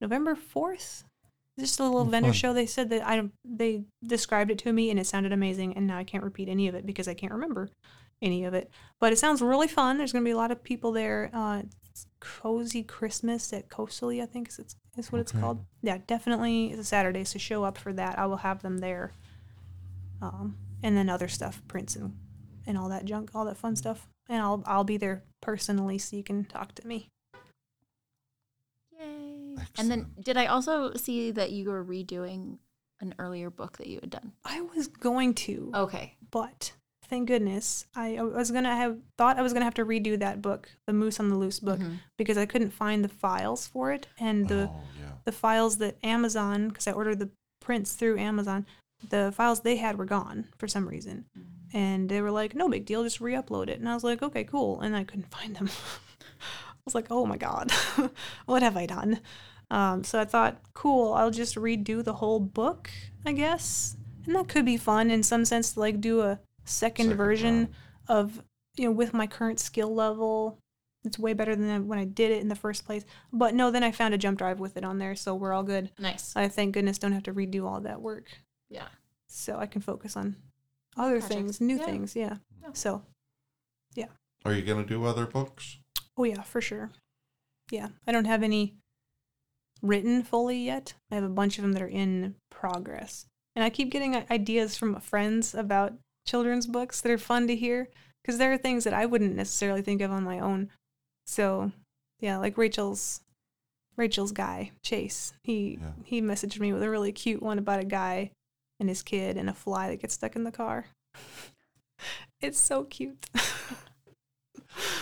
November 0.00 0.34
fourth. 0.34 1.04
Just 1.58 1.80
a 1.80 1.84
little 1.84 2.00
Oh, 2.00 2.04
vendor 2.04 2.28
fun. 2.28 2.34
show. 2.34 2.52
They 2.52 2.66
said 2.66 2.90
that 2.90 3.06
I. 3.06 3.30
They 3.44 3.84
described 4.04 4.50
it 4.50 4.58
to 4.58 4.72
me 4.72 4.90
and 4.90 5.00
it 5.00 5.06
sounded 5.06 5.32
amazing. 5.32 5.74
And 5.76 5.86
now 5.86 5.96
I 5.96 6.04
can't 6.04 6.24
repeat 6.24 6.48
any 6.48 6.68
of 6.68 6.74
it 6.74 6.84
because 6.84 7.08
I 7.08 7.14
can't 7.14 7.32
remember 7.32 7.70
any 8.20 8.44
of 8.44 8.52
it. 8.52 8.70
But 9.00 9.12
it 9.12 9.18
sounds 9.18 9.40
really 9.40 9.68
fun. 9.68 9.96
There's 9.96 10.12
gonna 10.12 10.24
be 10.24 10.32
a 10.32 10.36
lot 10.36 10.50
of 10.50 10.62
people 10.62 10.92
there. 10.92 11.30
Uh, 11.32 11.62
it's 11.88 12.06
cozy 12.20 12.82
Christmas 12.82 13.52
at 13.54 13.70
Coastally, 13.70 14.20
I 14.22 14.26
think 14.26 14.48
is 14.48 14.58
it's 14.58 14.76
is 14.98 15.10
what 15.12 15.20
it's 15.20 15.32
called. 15.32 15.64
Yeah, 15.82 15.98
definitely. 16.06 16.72
It's 16.72 16.80
a 16.80 16.84
Saturday, 16.84 17.24
so 17.24 17.38
show 17.38 17.64
up 17.64 17.78
for 17.78 17.92
that. 17.94 18.18
I 18.18 18.26
will 18.26 18.38
have 18.38 18.60
them 18.62 18.78
there. 18.78 19.12
Um, 20.20 20.56
and 20.86 20.96
then 20.96 21.08
other 21.08 21.26
stuff, 21.28 21.60
prints 21.66 21.96
and 21.96 22.14
and 22.68 22.78
all 22.78 22.88
that 22.88 23.04
junk, 23.04 23.30
all 23.34 23.44
that 23.44 23.56
fun 23.56 23.74
stuff. 23.76 24.08
And 24.28 24.40
I'll 24.40 24.62
I'll 24.66 24.84
be 24.84 24.96
there 24.96 25.24
personally 25.40 25.98
so 25.98 26.16
you 26.16 26.22
can 26.24 26.44
talk 26.44 26.74
to 26.76 26.86
me. 26.86 27.08
Yay. 28.98 29.56
And 29.78 29.90
then 29.90 30.06
did 30.22 30.36
I 30.36 30.46
also 30.46 30.94
see 30.94 31.30
that 31.32 31.50
you 31.52 31.70
were 31.70 31.84
redoing 31.84 32.58
an 33.00 33.14
earlier 33.18 33.50
book 33.50 33.78
that 33.78 33.86
you 33.88 33.98
had 34.00 34.10
done? 34.10 34.32
I 34.44 34.60
was 34.62 34.86
going 34.86 35.34
to, 35.34 35.70
Okay. 35.74 36.14
but 36.30 36.72
thank 37.08 37.28
goodness 37.28 37.86
I, 37.94 38.16
I 38.16 38.22
was 38.22 38.50
gonna 38.50 38.74
have 38.74 38.98
thought 39.18 39.38
I 39.38 39.42
was 39.42 39.52
gonna 39.52 39.64
have 39.64 39.74
to 39.74 39.84
redo 39.84 40.18
that 40.18 40.40
book, 40.42 40.70
the 40.86 40.92
Moose 40.92 41.20
on 41.20 41.28
the 41.28 41.36
Loose 41.36 41.60
book, 41.60 41.78
Mhm. 41.80 41.98
because 42.16 42.38
I 42.38 42.46
couldn't 42.46 42.70
find 42.72 43.04
the 43.04 43.08
files 43.08 43.66
for 43.66 43.92
it, 43.92 44.08
and 44.18 44.48
the 44.48 44.68
oh, 44.72 44.80
yeah. 45.00 45.12
the 45.24 45.32
files 45.32 45.78
that 45.78 45.96
Amazon, 46.02 46.68
because 46.68 46.86
I 46.88 46.92
ordered 46.92 47.18
the 47.18 47.30
prints 47.60 47.94
through 47.94 48.18
Amazon, 48.18 48.66
the 49.08 49.32
files 49.36 49.60
they 49.60 49.76
had 49.76 49.98
were 49.98 50.04
gone 50.04 50.46
for 50.58 50.68
some 50.68 50.88
reason. 50.88 51.26
And 51.72 52.08
they 52.08 52.22
were 52.22 52.30
like, 52.30 52.54
no 52.54 52.68
big 52.68 52.86
deal, 52.86 53.02
just 53.02 53.20
re 53.20 53.34
upload 53.34 53.68
it. 53.68 53.78
And 53.78 53.88
I 53.88 53.94
was 53.94 54.04
like, 54.04 54.22
okay, 54.22 54.44
cool. 54.44 54.80
And 54.80 54.96
I 54.96 55.04
couldn't 55.04 55.30
find 55.30 55.56
them. 55.56 55.68
I 55.68 56.82
was 56.84 56.94
like, 56.94 57.06
oh 57.10 57.26
my 57.26 57.36
God, 57.36 57.72
what 58.46 58.62
have 58.62 58.76
I 58.76 58.86
done? 58.86 59.20
Um, 59.70 60.04
so 60.04 60.20
I 60.20 60.24
thought, 60.24 60.60
cool, 60.74 61.12
I'll 61.14 61.32
just 61.32 61.56
redo 61.56 62.04
the 62.04 62.14
whole 62.14 62.38
book, 62.38 62.90
I 63.24 63.32
guess. 63.32 63.96
And 64.24 64.34
that 64.36 64.48
could 64.48 64.64
be 64.64 64.76
fun 64.76 65.10
in 65.10 65.22
some 65.22 65.44
sense 65.44 65.72
to 65.72 65.80
like 65.80 66.00
do 66.00 66.20
a 66.20 66.38
second, 66.64 67.06
Second 67.06 67.16
version 67.16 67.68
of, 68.08 68.42
you 68.76 68.84
know, 68.84 68.92
with 68.92 69.12
my 69.14 69.26
current 69.26 69.58
skill 69.58 69.92
level. 69.92 70.58
It's 71.04 71.18
way 71.18 71.34
better 71.34 71.54
than 71.54 71.86
when 71.86 72.00
I 72.00 72.04
did 72.04 72.32
it 72.32 72.40
in 72.40 72.48
the 72.48 72.56
first 72.56 72.84
place. 72.84 73.04
But 73.32 73.54
no, 73.54 73.70
then 73.70 73.84
I 73.84 73.92
found 73.92 74.12
a 74.14 74.18
jump 74.18 74.38
drive 74.38 74.58
with 74.58 74.76
it 74.76 74.84
on 74.84 74.98
there, 74.98 75.14
so 75.14 75.36
we're 75.36 75.52
all 75.52 75.62
good. 75.62 75.90
Nice. 76.00 76.34
I 76.34 76.48
thank 76.48 76.74
goodness 76.74 76.98
don't 76.98 77.12
have 77.12 77.22
to 77.24 77.34
redo 77.34 77.64
all 77.64 77.80
that 77.80 78.00
work, 78.00 78.26
Yeah. 78.70 78.88
so 79.28 79.58
I 79.58 79.66
can 79.66 79.80
focus 79.82 80.16
on 80.16 80.36
other 80.96 81.20
Projects. 81.20 81.28
things, 81.34 81.60
new 81.60 81.78
Yeah. 81.78 81.84
things. 81.84 82.16
Yeah. 82.16 82.36
Yeah. 82.62 82.68
So, 82.72 83.02
yeah. 83.94 84.06
Are 84.44 84.52
you 84.52 84.62
going 84.62 84.82
to 84.82 84.88
do 84.88 85.04
other 85.04 85.26
books? 85.26 85.78
oh 86.16 86.24
yeah, 86.24 86.42
for 86.42 86.60
sure. 86.60 86.90
Yeah, 87.70 87.88
I 88.06 88.12
don't 88.12 88.24
have 88.26 88.42
any 88.42 88.74
written 89.82 90.22
fully 90.22 90.58
yet. 90.58 90.94
I 91.10 91.16
have 91.16 91.24
a 91.24 91.28
bunch 91.28 91.58
of 91.58 91.62
them 91.62 91.72
that 91.72 91.82
are 91.82 91.88
in 91.88 92.36
progress, 92.50 93.26
and 93.54 93.64
I 93.64 93.70
keep 93.70 93.90
getting 93.90 94.14
ideas 94.30 94.76
from 94.76 94.98
friends 95.00 95.54
about 95.54 95.94
children's 96.26 96.66
books 96.66 97.00
that 97.00 97.12
are 97.12 97.18
fun 97.18 97.46
to 97.48 97.56
hear 97.56 97.88
because 98.22 98.38
there 98.38 98.52
are 98.52 98.58
things 98.58 98.84
that 98.84 98.94
I 98.94 99.06
wouldn't 99.06 99.34
necessarily 99.36 99.82
think 99.82 100.00
of 100.00 100.10
on 100.10 100.24
my 100.24 100.38
own. 100.38 100.70
So, 101.26 101.72
yeah, 102.20 102.38
like 102.38 102.56
Rachel's 102.56 103.20
Rachel's 103.96 104.32
guy 104.32 104.72
Chase. 104.82 105.32
He 105.42 105.78
Yeah. 105.80 105.92
he 106.04 106.22
messaged 106.22 106.58
me 106.60 106.72
with 106.72 106.82
a 106.82 106.90
really 106.90 107.12
cute 107.12 107.42
one 107.42 107.58
about 107.58 107.80
a 107.80 107.84
guy 107.84 108.30
and 108.80 108.88
his 108.88 109.02
kid 109.02 109.36
and 109.36 109.48
a 109.48 109.54
fly 109.54 109.88
that 109.90 110.00
gets 110.00 110.14
stuck 110.14 110.36
in 110.36 110.44
the 110.44 110.52
car. 110.52 110.86
it's 112.40 112.58
so 112.58 112.84
cute. 112.84 113.26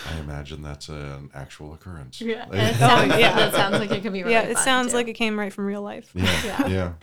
I 0.09 0.17
imagine 0.19 0.61
that's 0.61 0.87
an 0.89 1.29
actual 1.33 1.73
occurrence. 1.73 2.21
Yeah. 2.21 2.45
It 2.51 2.75
sounds, 2.77 3.13
Oh, 3.13 3.17
yeah. 3.17 3.35
That 3.35 3.53
sounds 3.53 3.79
like 3.79 3.91
it 3.91 4.01
could 4.03 4.13
be 4.13 4.21
really 4.23 4.33
yeah, 4.33 4.43
it 4.43 4.57
sounds 4.57 4.91
too. 4.91 4.97
like 4.97 5.07
it 5.07 5.13
came 5.13 5.37
right 5.37 5.51
from 5.51 5.65
real 5.65 5.81
life. 5.81 6.11
Yeah, 6.13 6.23
Yeah. 6.45 6.67
yeah, 6.69 6.93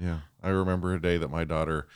yeah, 0.00 0.18
I 0.42 0.50
remember 0.50 0.92
a 0.94 1.00
day 1.00 1.16
that 1.16 1.30
my 1.30 1.44
daughter 1.44 1.88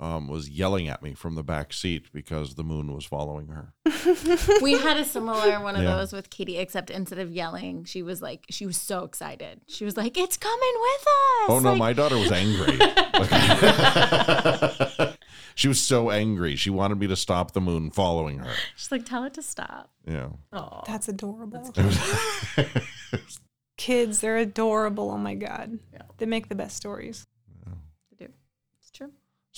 um, 0.00 0.28
was 0.28 0.48
yelling 0.48 0.88
at 0.88 1.02
me 1.02 1.14
from 1.14 1.34
the 1.34 1.42
back 1.42 1.72
seat 1.72 2.06
because 2.12 2.54
the 2.54 2.64
moon 2.64 2.92
was 2.94 3.04
following 3.04 3.48
her. 3.48 3.72
we 4.62 4.78
had 4.78 4.96
a 4.96 5.04
similar 5.04 5.60
one 5.60 5.76
of 5.76 5.82
Yeah. 5.82 5.96
those 5.96 6.12
with 6.12 6.30
Katie, 6.30 6.58
except 6.58 6.90
instead 6.90 7.18
of 7.18 7.30
yelling, 7.32 7.84
she 7.84 8.02
was 8.02 8.22
like, 8.22 8.44
she 8.50 8.66
was 8.66 8.76
so 8.76 9.04
excited. 9.04 9.60
She 9.66 9.84
was 9.84 9.96
like, 9.96 10.16
"It's 10.16 10.36
coming 10.36 10.74
with 10.80 11.00
us!" 11.00 11.50
Oh 11.50 11.60
no, 11.62 11.70
Like- 11.70 11.78
my 11.78 11.92
daughter 11.92 12.16
was 12.16 12.30
angry. 12.30 12.78
she 15.54 15.68
was 15.68 15.80
so 15.80 16.10
angry. 16.10 16.56
She 16.56 16.70
wanted 16.70 16.98
me 16.98 17.06
to 17.08 17.16
stop 17.16 17.52
the 17.52 17.60
moon 17.60 17.90
following 17.90 18.38
her. 18.38 18.52
She's 18.76 18.92
like, 18.92 19.04
"Tell 19.04 19.24
it 19.24 19.34
to 19.34 19.42
stop." 19.42 19.90
Yeah. 20.06 20.28
Oh, 20.52 20.82
That's 20.86 21.08
adorable. 21.08 21.72
It 21.76 21.84
was- 21.84 23.38
Kids, 23.76 24.20
they're 24.20 24.38
adorable. 24.38 25.10
Oh 25.12 25.18
my 25.18 25.34
god. 25.36 25.78
Yeah. 25.92 26.02
They 26.18 26.26
make 26.26 26.48
the 26.48 26.56
best 26.56 26.76
stories. 26.76 27.26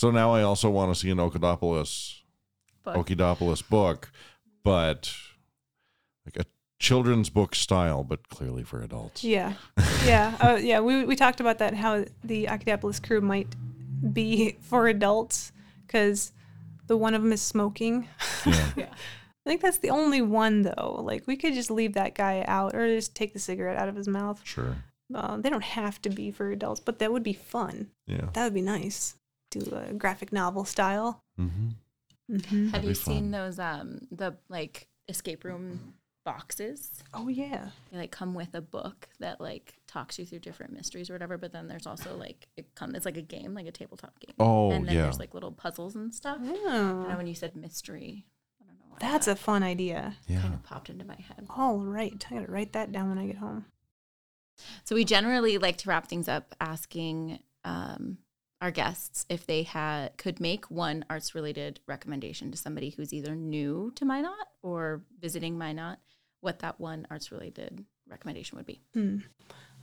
So 0.01 0.11
now 0.11 0.33
I 0.33 0.43
also 0.45 0.71
want 0.71 0.95
to 0.95 0.99
see 0.99 1.11
an 1.11 1.19
Okidopolis 1.19 2.21
But 2.85 2.97
Okidopolis 2.97 3.69
book, 3.69 4.11
but 4.65 5.15
like 6.25 6.43
a 6.43 6.49
children's 6.79 7.29
book 7.29 7.55
style, 7.55 8.03
but 8.03 8.27
clearly 8.31 8.63
for 8.63 8.81
adults. 8.81 9.23
Yeah. 9.23 9.53
Yeah. 10.07 10.39
uh, 10.41 10.57
yeah. 10.63 10.81
We, 10.81 11.05
we 11.05 11.17
talked 11.17 11.39
about 11.39 11.59
that, 11.59 11.75
how 11.75 12.07
the 12.25 12.47
Octopolis 12.47 12.99
crew 13.07 13.21
might 13.21 13.55
be 14.15 14.57
for 14.63 14.89
adults 14.89 15.53
because 15.87 16.33
the 16.87 16.97
one 16.97 17.13
of 17.13 17.23
them 17.23 17.35
is 17.35 17.43
smoking. 17.43 18.09
Yeah. 18.47 18.71
yeah, 18.77 18.95
I 18.95 19.51
think 19.51 19.61
that's 19.61 19.81
the 19.81 19.91
only 19.91 20.23
one, 20.23 20.63
though. 20.63 21.03
Like, 21.05 21.27
we 21.27 21.37
could 21.37 21.53
just 21.53 21.71
leave 21.71 21.93
that 21.93 22.15
guy 22.15 22.43
out 22.49 22.75
or 22.75 22.87
just 22.87 23.15
take 23.15 23.35
the 23.35 23.39
cigarette 23.39 23.77
out 23.77 23.91
of 23.91 23.97
his 23.97 24.09
mouth. 24.09 24.41
Sure. 24.45 24.77
Uh, 25.15 25.37
they 25.37 25.51
don't 25.51 25.63
have 25.63 26.01
to 26.01 26.09
be 26.09 26.31
for 26.31 26.51
adults, 26.51 26.81
but 26.81 27.01
that 27.01 27.13
would 27.13 27.23
be 27.23 27.35
fun. 27.35 27.91
Yeah. 28.07 28.31
That 28.33 28.45
would 28.45 28.55
be 28.55 28.63
nice. 28.63 29.17
Do 29.51 29.61
a 29.89 29.93
graphic 29.93 30.33
novel 30.33 30.65
style. 30.65 31.23
Mm-hmm. 31.39 31.69
Mm-hmm. 32.33 32.69
have 32.69 32.85
you 32.85 32.95
fun. 32.95 33.15
seen 33.15 33.31
those 33.33 33.59
um 33.59 34.07
the 34.13 34.37
like 34.49 34.89
escape 35.09 35.45
room 35.45 35.95
boxes? 36.25 37.03
Oh, 37.15 37.29
yeah. 37.29 37.71
They 37.91 37.99
like 37.99 38.11
come 38.11 38.35
with 38.35 38.55
a 38.55 38.61
book 38.61 39.09
that 39.19 39.41
like 39.41 39.75
talks 39.87 40.19
you 40.19 40.25
through 40.25 40.41
different 40.41 40.73
mysteries 40.73 41.11
or 41.11 41.15
whatever. 41.15 41.39
But 41.39 41.53
then 41.53 41.67
there's 41.69 41.87
also 41.87 42.17
like 42.17 42.49
it 42.57 42.75
come 42.75 42.95
it's 42.95 43.05
like 43.07 43.17
a 43.17 43.23
game, 43.23 43.55
like 43.55 43.67
a 43.67 43.73
tabletop 43.73 44.19
game. 44.21 44.35
Oh, 44.39 44.71
and 44.71 44.87
then 44.87 44.95
yeah. 44.95 45.03
there's 45.03 45.19
like 45.19 45.35
little 45.35 45.53
puzzles 45.53 45.95
and 45.97 46.15
stuff. 46.15 46.39
And 46.41 46.57
Oh, 46.67 47.15
when 47.17 47.27
you 47.27 47.35
said 47.35 47.57
mystery, 47.57 48.27
I 48.61 48.65
don't 48.67 48.75
know 48.79 48.85
why 48.91 48.99
that's 49.01 49.27
that 49.27 49.33
a 49.33 49.37
fun 49.37 49.63
idea. 49.63 50.17
Yeah. 50.29 50.43
kind 50.43 50.55
of 50.55 50.63
popped 50.63 50.91
into 50.91 51.05
my 51.05 51.17
head. 51.17 51.47
All 51.51 51.79
right. 51.79 52.25
I 52.31 52.35
got 52.35 52.47
to 52.47 52.53
write 52.53 52.73
that 52.75 52.93
down 52.93 53.09
when 53.09 53.19
I 53.19 53.27
get 53.27 53.37
home. 53.37 53.65
So 54.85 54.95
we 54.95 55.05
generally 55.05 55.59
like 55.59 55.79
to 55.79 55.89
wrap 55.89 56.07
things 56.07 56.29
up 56.29 56.55
asking 56.61 57.41
um, 57.65 58.19
our 58.61 58.71
guests 58.71 59.27
if 59.29 59.47
they 59.47 59.63
had 59.63 60.17
could 60.19 60.41
make 60.41 60.71
one 60.71 61.05
arts 61.09 61.35
related 61.35 61.81
recommendation 61.87 62.51
to 62.51 62.59
somebody 62.59 62.91
who's 62.91 63.13
either 63.13 63.35
new 63.35 63.93
to 63.97 64.05
Minot 64.05 64.49
or 64.63 65.03
visiting 65.19 65.57
Minot, 65.57 65.99
what 66.41 66.59
that 66.61 66.79
one 66.79 67.07
arts 67.11 67.33
related 67.33 67.85
recommendation 68.09 68.57
would 68.57 68.67
be. 68.67 68.81
Hmm. 68.95 69.19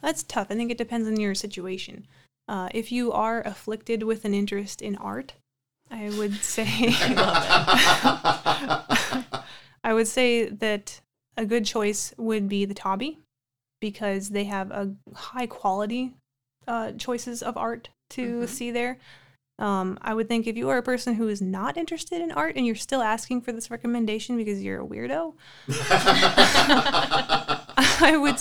That's 0.01 0.23
tough. 0.23 0.47
I 0.49 0.55
think 0.55 0.71
it 0.71 0.77
depends 0.77 1.07
on 1.07 1.19
your 1.19 1.33
situation. 1.33 2.07
Uh, 2.47 2.69
if 2.73 2.91
you 2.91 3.11
are 3.11 3.41
afflicted 3.41 4.03
with 4.03 4.25
an 4.25 4.33
interest 4.33 4.81
in 4.81 4.95
art, 4.97 5.33
I 5.89 6.09
would 6.17 6.35
say 6.35 6.67
I 9.83 9.93
would 9.93 10.07
say 10.07 10.49
that 10.49 11.01
a 11.35 11.45
good 11.45 11.65
choice 11.65 12.13
would 12.17 12.49
be 12.49 12.65
the 12.65 12.73
Taube 12.73 13.17
because 13.79 14.29
they 14.29 14.45
have 14.45 14.71
a 14.71 14.95
high 15.15 15.47
quality 15.47 16.13
uh, 16.67 16.91
choices 16.93 17.41
of 17.41 17.57
art 17.57 17.89
to 18.11 18.41
Mhm. 18.41 18.47
see 18.49 18.71
there. 18.71 18.97
Um, 19.59 19.97
I 20.03 20.13
would 20.13 20.27
think 20.27 20.45
if 20.45 20.55
you 20.55 20.69
are 20.69 20.77
a 20.77 20.83
person 20.83 21.15
who 21.15 21.27
is 21.27 21.41
not 21.41 21.77
interested 21.77 22.21
in 22.21 22.31
art 22.31 22.55
and 22.55 22.65
you're 22.65 22.75
still 22.75 23.01
asking 23.01 23.41
for 23.41 23.51
this 23.51 23.71
recommendation 23.71 24.37
because 24.37 24.61
you're 24.61 24.81
a 24.81 24.85
weirdo, 24.85 25.33
I 27.99 28.17
would 28.19 28.35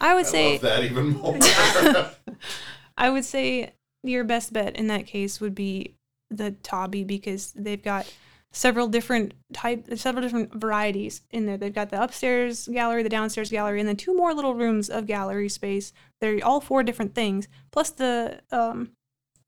I 0.00 0.14
would 0.14 0.26
say 0.26 0.56
that 0.58 0.84
even 0.84 1.08
more. 1.10 1.38
I 2.96 3.10
would 3.10 3.24
say 3.24 3.74
your 4.02 4.24
best 4.24 4.52
bet 4.52 4.76
in 4.76 4.86
that 4.86 5.06
case 5.06 5.40
would 5.40 5.54
be 5.54 5.94
the 6.30 6.52
Taube 6.62 7.06
because 7.06 7.52
they've 7.54 7.82
got 7.82 8.12
several 8.52 8.88
different 8.88 9.34
type, 9.52 9.86
several 9.96 10.22
different 10.22 10.54
varieties 10.54 11.22
in 11.30 11.46
there. 11.46 11.56
They've 11.56 11.74
got 11.74 11.90
the 11.90 12.02
upstairs 12.02 12.66
gallery, 12.68 13.02
the 13.02 13.08
downstairs 13.08 13.50
gallery, 13.50 13.80
and 13.80 13.88
then 13.88 13.96
two 13.96 14.16
more 14.16 14.34
little 14.34 14.54
rooms 14.54 14.88
of 14.88 15.06
gallery 15.06 15.48
space. 15.48 15.92
They're 16.20 16.44
all 16.44 16.60
four 16.60 16.82
different 16.82 17.14
things. 17.14 17.48
Plus 17.70 17.90
the 17.90 18.40
um, 18.50 18.92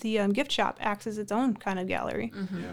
the 0.00 0.18
um, 0.18 0.32
gift 0.32 0.52
shop 0.52 0.78
acts 0.80 1.06
as 1.06 1.18
its 1.18 1.32
own 1.32 1.54
kind 1.54 1.78
of 1.78 1.86
gallery. 1.86 2.32
Yeah. 2.34 2.72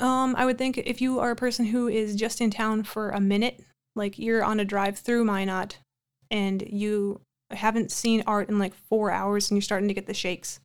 Um, 0.00 0.36
I 0.36 0.44
would 0.44 0.58
think 0.58 0.78
if 0.78 1.00
you 1.00 1.18
are 1.18 1.30
a 1.30 1.36
person 1.36 1.66
who 1.66 1.88
is 1.88 2.14
just 2.14 2.40
in 2.40 2.50
town 2.50 2.84
for 2.84 3.10
a 3.10 3.20
minute, 3.20 3.60
like 3.96 4.18
you're 4.18 4.44
on 4.44 4.60
a 4.60 4.64
drive 4.64 4.98
through 4.98 5.24
Minot, 5.24 5.78
and 6.30 6.62
you 6.62 7.20
haven't 7.50 7.90
seen 7.90 8.22
art 8.26 8.48
in 8.48 8.58
like 8.58 8.74
four 8.74 9.10
hours, 9.10 9.50
and 9.50 9.56
you're 9.56 9.62
starting 9.62 9.88
to 9.88 9.94
get 9.94 10.06
the 10.06 10.14
shakes, 10.14 10.60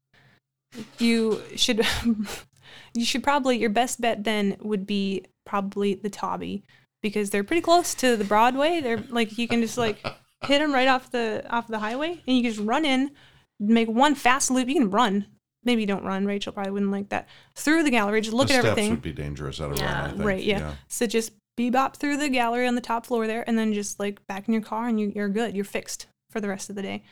you 1.00 1.42
should 1.56 1.86
you 2.94 3.06
should 3.06 3.24
probably 3.24 3.58
your 3.58 3.70
best 3.70 4.00
bet 4.02 4.24
then 4.24 4.58
would 4.62 4.86
be 4.86 5.26
probably 5.46 5.96
the 5.96 6.10
Taube 6.10 6.62
because 7.02 7.30
they're 7.30 7.44
pretty 7.44 7.62
close 7.62 7.94
to 7.96 8.16
the 8.16 8.24
Broadway. 8.24 8.80
They're 8.82 9.04
like 9.10 9.38
you 9.38 9.48
can 9.48 9.62
just 9.62 9.78
like 9.78 10.00
hit 10.44 10.60
them 10.60 10.74
right 10.74 10.88
off 10.88 11.12
the 11.12 11.44
off 11.50 11.68
the 11.68 11.80
highway, 11.80 12.22
and 12.28 12.38
you 12.38 12.44
can 12.44 12.52
just 12.54 12.66
run 12.66 12.86
in, 12.86 13.12
make 13.60 13.88
one 13.90 14.16
fast 14.16 14.52
loop. 14.52 14.68
You 14.68 14.76
can 14.76 14.90
run. 14.92 15.26
Maybe 15.66 15.82
you 15.82 15.88
don't 15.88 16.04
run. 16.04 16.26
Rachel 16.26 16.52
probably 16.52 16.72
wouldn't 16.74 16.92
like 16.92 17.10
that. 17.10 17.28
Through 17.56 17.84
the 17.84 17.90
gallery, 17.90 18.20
just 18.20 18.34
look 18.36 18.50
the 18.50 18.56
at 18.56 18.60
steps 18.62 18.72
everything. 18.72 18.92
would 18.92 19.02
be 19.02 19.14
dangerous 19.14 19.62
at 19.62 19.72
a 19.72 19.76
Yeah. 19.76 19.94
run. 20.02 20.04
I 20.04 20.12
think. 20.14 20.24
Right, 20.26 20.44
yeah. 20.44 20.74
So 20.90 21.08
just 21.08 21.32
bebop 21.58 21.96
through 21.96 22.18
the 22.18 22.28
gallery 22.30 22.68
on 22.68 22.76
the 22.76 22.82
top 22.82 23.06
floor 23.06 23.28
there, 23.28 23.44
and 23.48 23.58
then 23.58 23.74
just 23.74 23.98
like 24.00 24.26
back 24.28 24.48
in 24.48 24.54
your 24.54 24.64
car, 24.64 24.88
and 24.88 25.00
you, 25.00 25.14
you're 25.16 25.30
good. 25.30 25.56
You're 25.56 25.64
fixed 25.66 26.08
for 26.32 26.42
the 26.42 26.50
rest 26.50 26.70
of 26.70 26.76
the 26.76 26.82
day. 26.82 27.04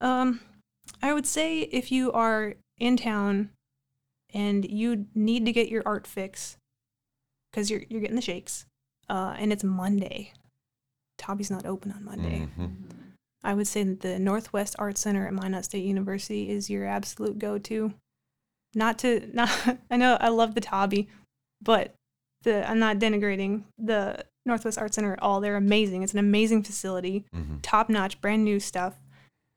Um, 0.00 0.40
I 1.02 1.12
would 1.12 1.26
say 1.26 1.60
if 1.60 1.90
you 1.90 2.12
are 2.12 2.54
in 2.78 2.96
town 2.96 3.50
and 4.34 4.68
you 4.70 5.06
need 5.14 5.46
to 5.46 5.52
get 5.52 5.68
your 5.70 5.82
art 5.86 6.06
fix 6.06 6.58
because 7.50 7.70
you're 7.70 7.82
you're 7.88 8.00
getting 8.00 8.16
the 8.16 8.22
shakes, 8.22 8.66
uh, 9.08 9.34
and 9.38 9.52
it's 9.52 9.64
Monday. 9.64 10.32
Taube's 11.18 11.50
not 11.50 11.64
open 11.64 11.92
on 11.92 12.04
Monday. 12.04 12.48
Mhm. 12.58 12.74
I 13.44 13.54
would 13.54 13.66
say 13.68 13.82
that 13.84 14.00
the 14.00 14.18
Northwest 14.18 14.74
Art 14.78 14.98
Center 14.98 15.26
at 15.26 15.32
Minot 15.34 15.64
State 15.66 15.84
University 15.84 16.50
is 16.50 16.68
your 16.70 16.86
absolute 16.86 17.38
go-to. 17.38 17.94
Not 18.74 18.98
to 19.00 19.30
not 19.34 19.78
I 19.90 19.96
know 19.96 20.16
I 20.20 20.28
love 20.28 20.54
the 20.54 20.60
Taube, 20.60 21.06
but 21.62 21.94
the 22.42 22.68
I'm 22.68 22.78
not 22.78 22.98
denigrating 22.98 23.64
the 23.78 24.24
Northwest 24.46 24.76
Art 24.78 24.92
Center 24.92 25.12
at 25.12 25.22
all. 25.22 25.40
They're 25.40 25.56
amazing. 25.56 26.02
It's 26.02 26.12
an 26.12 26.18
amazing 26.18 26.62
facility, 26.64 27.24
Mhm. 27.34 27.60
top-notch, 27.62 28.20
brand 28.20 28.44
new 28.44 28.58
stuff. 28.60 28.94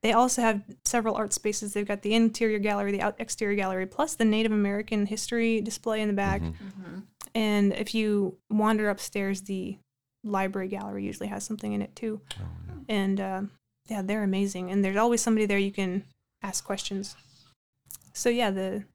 They 0.08 0.14
also 0.14 0.41
have 0.41 0.62
several 0.86 1.16
art 1.16 1.34
spaces. 1.34 1.74
They've 1.74 1.86
got 1.86 2.01
the 2.01 2.14
interior 2.14 2.60
gallery, 2.60 2.93
the 2.93 3.01
out 3.01 3.16
exterior 3.20 3.58
gallery, 3.58 3.86
plus 3.86 4.16
the 4.16 4.24
Native 4.24 4.53
American 4.53 5.05
history 5.05 5.60
display 5.60 5.99
in 5.99 6.08
the 6.08 6.14
back. 6.14 6.41
Mhm. 6.41 6.53
Mm-hmm. 6.53 6.99
And 7.36 7.74
if 7.74 7.93
you 7.93 8.38
wander 8.49 8.89
upstairs, 8.89 9.41
the 9.41 9.78
library 10.24 10.70
gallery 10.70 11.03
usually 11.03 11.28
has 11.28 11.43
something 11.43 11.74
in 11.74 11.82
it 11.82 11.93
too 11.93 12.22
Oh, 12.39 12.43
yeah. 12.68 12.95
and 12.95 13.20
uh, 13.20 13.41
yeah, 13.89 14.01
they're 14.01 14.24
amazing. 14.24 14.72
And 14.72 14.82
there's 14.82 14.95
always 14.95 15.20
somebody 15.20 15.45
there 15.45 15.58
you 15.60 15.74
can 15.74 16.05
ask 16.41 16.64
questions. 16.64 17.18
So 18.14 18.30
yeah, 18.30 18.49
the 18.49 18.86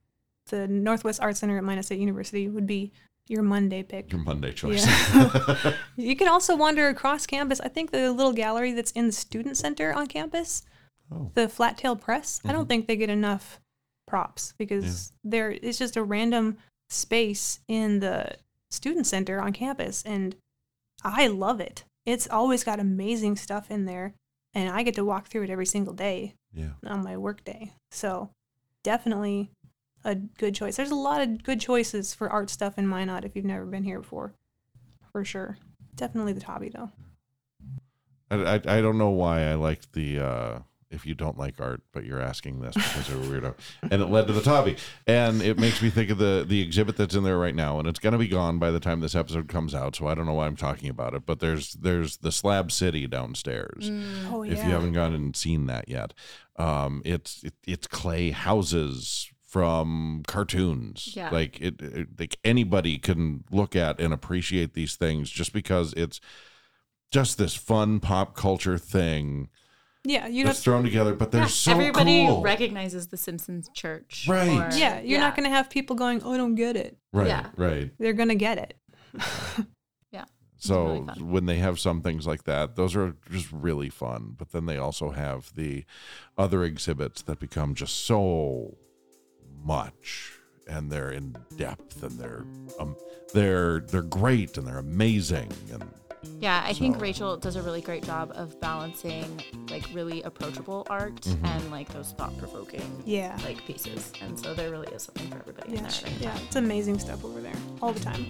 the 0.46 0.66
Northwest 0.66 1.20
Art 1.20 1.36
Center 1.36 1.58
at 1.58 1.64
Minot 1.64 1.84
State 1.84 2.00
University 2.00 2.48
would 2.48 2.66
be 2.66 2.90
your 3.28 3.42
Monday 3.42 3.82
pick. 3.82 4.10
Your 4.10 4.22
Monday 4.22 4.52
choice. 4.52 4.86
Yeah. 4.86 5.72
You 5.96 6.16
can 6.16 6.28
also 6.28 6.56
wander 6.56 6.88
across 6.88 7.26
campus. 7.26 7.60
I 7.60 7.68
think 7.68 7.90
the 7.90 8.10
little 8.12 8.32
gallery 8.32 8.72
that's 8.72 8.92
in 8.92 9.06
the 9.08 9.12
student 9.12 9.58
center 9.58 9.92
on 9.92 10.06
campus, 10.06 10.62
oh. 11.12 11.30
the 11.34 11.48
Flat 11.48 11.78
Tail 11.78 11.96
Press, 11.96 12.40
I 12.44 12.48
Mhm. 12.48 12.52
don't 12.52 12.68
think 12.68 12.86
they 12.86 12.96
get 12.96 13.10
enough 13.10 13.60
props 14.06 14.52
because 14.58 15.12
there 15.24 15.50
it's 15.50 15.78
just 15.78 15.96
a 15.96 16.02
random 16.02 16.58
space 16.90 17.60
in 17.68 18.00
the 18.00 18.36
student 18.70 19.06
center 19.06 19.40
on 19.40 19.52
campus 19.52 20.02
and 20.02 20.36
I 21.04 21.26
love 21.28 21.60
it. 21.60 21.84
It's 22.04 22.28
always 22.28 22.64
got 22.64 22.80
amazing 22.80 23.36
stuff 23.36 23.70
in 23.70 23.84
there 23.86 24.14
and 24.54 24.68
I 24.68 24.82
get 24.82 24.94
to 24.96 25.04
walk 25.04 25.28
through 25.28 25.44
it 25.44 25.50
every 25.50 25.66
single 25.66 25.94
day 25.94 26.34
Yeah. 26.52 26.72
on 26.84 27.02
my 27.02 27.16
work 27.16 27.44
day. 27.44 27.72
So 27.90 28.30
definitely 28.82 29.50
a 30.04 30.14
good 30.16 30.54
choice. 30.54 30.76
There's 30.76 30.90
a 30.90 30.94
lot 30.96 31.22
of 31.22 31.42
good 31.44 31.60
choices 31.60 32.12
for 32.12 32.28
art 32.28 32.50
stuff 32.50 32.76
in 32.76 32.86
Minot 32.88 33.24
if 33.24 33.34
you've 33.36 33.44
never 33.44 33.64
been 33.64 33.84
here 33.84 34.00
before. 34.00 34.34
For 35.12 35.24
sure. 35.24 35.58
Definitely 35.94 36.32
the 36.34 36.40
Taube 36.40 36.70
though. 36.72 36.90
I, 38.30 38.36
I, 38.36 38.78
I 38.78 38.80
don't 38.80 38.98
know 38.98 39.10
why 39.10 39.42
I 39.44 39.54
liked 39.54 39.92
the 39.92 40.18
uh, 40.18 40.58
if 40.92 41.06
you 41.06 41.14
don't 41.14 41.38
like 41.38 41.60
art, 41.60 41.82
but 41.92 42.04
you're 42.04 42.20
asking 42.20 42.60
this 42.60 42.74
because 42.74 43.08
you're 43.08 43.18
a 43.18 43.40
weirdo, 43.40 43.54
and 43.82 44.02
it 44.02 44.06
led 44.06 44.26
to 44.26 44.32
the 44.32 44.40
Taube, 44.40 44.78
and 45.06 45.42
it 45.42 45.58
makes 45.58 45.82
me 45.82 45.90
think 45.90 46.10
of 46.10 46.18
the 46.18 46.44
the 46.46 46.60
exhibit 46.60 46.96
that's 46.96 47.14
in 47.14 47.24
there 47.24 47.38
right 47.38 47.54
now, 47.54 47.78
and 47.78 47.88
it's 47.88 47.98
gonna 47.98 48.18
be 48.18 48.28
gone 48.28 48.58
by 48.58 48.70
the 48.70 48.80
time 48.80 49.00
this 49.00 49.14
episode 49.14 49.48
comes 49.48 49.74
out, 49.74 49.96
so 49.96 50.06
I 50.06 50.14
don't 50.14 50.26
know 50.26 50.34
why 50.34 50.46
I'm 50.46 50.56
talking 50.56 50.88
about 50.88 51.14
it, 51.14 51.26
but 51.26 51.40
there's 51.40 51.72
there's 51.74 52.18
the 52.18 52.32
Slab 52.32 52.70
City 52.70 53.06
downstairs. 53.06 53.90
Oh 54.30 54.42
If 54.42 54.58
you 54.58 54.70
haven't 54.70 54.92
gone 54.92 55.14
and 55.14 55.34
seen 55.34 55.66
that 55.66 55.88
yet, 55.88 56.12
um, 56.56 57.02
it's 57.04 57.42
it, 57.42 57.54
it's 57.66 57.86
clay 57.86 58.30
houses 58.30 59.30
from 59.52 60.22
cartoons. 60.26 61.12
Yeah. 61.14 61.28
Like 61.30 61.60
it, 61.60 61.82
it, 61.82 62.08
like 62.18 62.38
anybody 62.42 62.98
can 62.98 63.44
look 63.50 63.76
at 63.76 64.00
and 64.00 64.14
appreciate 64.14 64.72
these 64.72 64.96
things 64.96 65.30
just 65.30 65.52
because 65.52 65.92
it's 65.92 66.20
just 67.10 67.36
this 67.36 67.54
fun 67.54 68.00
pop 68.00 68.34
culture 68.34 68.78
thing 68.78 69.50
Yeah, 70.04 70.26
you 70.26 70.44
that's 70.44 70.58
have 70.58 70.64
thrown 70.64 70.82
together. 70.84 71.14
But 71.14 71.30
they're 71.30 71.42
Yeah, 71.42 71.46
so 71.46 71.72
everybody 71.72 72.26
cool. 72.26 72.42
recognizes 72.42 73.06
the 73.08 73.16
Simpsons 73.16 73.68
Church. 73.72 74.26
Right. 74.28 74.72
or- 74.74 74.76
Yeah, 74.76 75.00
you're 75.00 75.20
not 75.20 75.36
going 75.36 75.48
to 75.48 75.54
have 75.54 75.70
people 75.70 75.94
going, 75.96 76.22
"Oh, 76.24 76.32
I 76.32 76.36
don't 76.36 76.56
get 76.56 76.76
it." 76.76 76.96
right, 77.12 77.28
Yeah. 77.28 77.46
right. 77.56 77.90
They're 77.98 78.12
going 78.12 78.28
to 78.30 78.34
get 78.34 78.58
it. 78.58 78.74
Yeah. 80.10 80.24
So 80.58 80.86
really 80.86 81.22
when 81.22 81.46
they 81.46 81.56
have 81.58 81.80
some 81.80 82.02
things 82.02 82.26
like 82.26 82.44
that, 82.44 82.76
those 82.76 82.94
are 82.96 83.14
just 83.30 83.50
really 83.52 83.88
fun. 83.90 84.34
But 84.36 84.52
then 84.52 84.66
they 84.66 84.76
also 84.76 85.10
have 85.10 85.52
the 85.54 85.84
other 86.36 86.64
exhibits 86.64 87.22
that 87.22 87.38
become 87.40 87.74
just 87.74 88.04
so 88.04 88.76
much, 89.64 90.32
and 90.68 90.90
they're 90.90 91.10
in 91.10 91.36
depth, 91.56 92.02
and 92.02 92.18
they're 92.18 92.44
um, 92.78 92.96
they're 93.32 93.80
they're 93.80 94.02
great, 94.02 94.56
and 94.58 94.66
they're 94.66 94.78
amazing, 94.78 95.50
and 95.72 95.84
Yeah, 96.40 96.62
I 96.66 96.72
think 96.72 97.00
Rachel 97.00 97.36
does 97.36 97.56
a 97.56 97.62
really 97.62 97.80
great 97.80 98.04
job 98.04 98.32
of 98.34 98.58
balancing 98.60 99.42
like 99.70 99.84
really 99.92 100.22
approachable 100.22 100.86
art 100.90 101.20
Mhm. 101.22 101.44
and 101.46 101.70
like 101.70 101.88
those 101.92 102.12
thought 102.12 102.36
provoking 102.38 103.02
Yeah. 103.04 103.36
like 103.44 103.64
pieces. 103.64 104.12
And 104.20 104.38
so 104.38 104.54
there 104.54 104.70
really 104.70 104.88
is 104.88 105.02
something 105.04 105.28
for 105.28 105.38
everybody 105.38 105.70
in 105.70 105.74
Yeah, 105.76 105.82
there. 105.90 106.10
right? 106.10 106.20
yeah, 106.20 106.38
it's 106.46 106.56
amazing 106.56 106.98
stuff 106.98 107.24
over 107.24 107.40
there 107.40 107.56
all 107.80 107.92
the 107.92 108.00
time. 108.00 108.26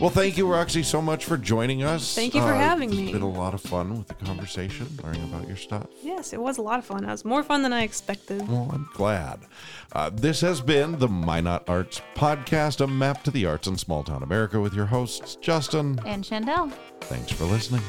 Well, 0.00 0.08
thank 0.08 0.38
you, 0.38 0.46
Roxi, 0.46 0.82
so 0.82 1.02
much 1.02 1.26
for 1.26 1.36
joining 1.36 1.82
us. 1.82 2.14
Thank 2.14 2.34
you 2.34 2.40
for 2.40 2.54
Uh, 2.54 2.58
having 2.58 2.88
it's 2.88 2.98
me. 2.98 3.12
been 3.12 3.20
a 3.20 3.28
lot 3.28 3.52
of 3.52 3.60
fun 3.60 3.98
with 3.98 4.08
the 4.08 4.14
conversation, 4.14 4.86
learning 5.04 5.24
about 5.24 5.46
your 5.46 5.58
stuff. 5.58 5.88
Yes, 6.02 6.32
it 6.32 6.40
was 6.40 6.56
a 6.56 6.62
lot 6.62 6.78
of 6.78 6.86
fun. 6.86 7.04
It 7.04 7.08
was 7.10 7.22
more 7.26 7.42
fun 7.42 7.62
than 7.62 7.74
I 7.74 7.82
expected. 7.82 8.48
Well, 8.48 8.70
I'm 8.72 8.88
glad. 8.94 9.40
Uh, 9.92 10.08
this 10.08 10.40
has 10.40 10.62
been 10.62 10.98
the 11.00 11.08
Minot 11.08 11.68
Arts 11.68 12.00
Podcast, 12.14 12.80
a 12.80 12.86
map 12.86 13.22
to 13.24 13.30
the 13.30 13.44
arts 13.44 13.66
in 13.68 13.76
small 13.76 14.02
town 14.02 14.22
America 14.22 14.58
with 14.58 14.72
your 14.72 14.86
hosts, 14.86 15.36
Justin. 15.42 16.00
And 16.06 16.24
Chandell. 16.24 16.72
Thanks 17.02 17.32
for 17.32 17.44
listening. 17.44 17.82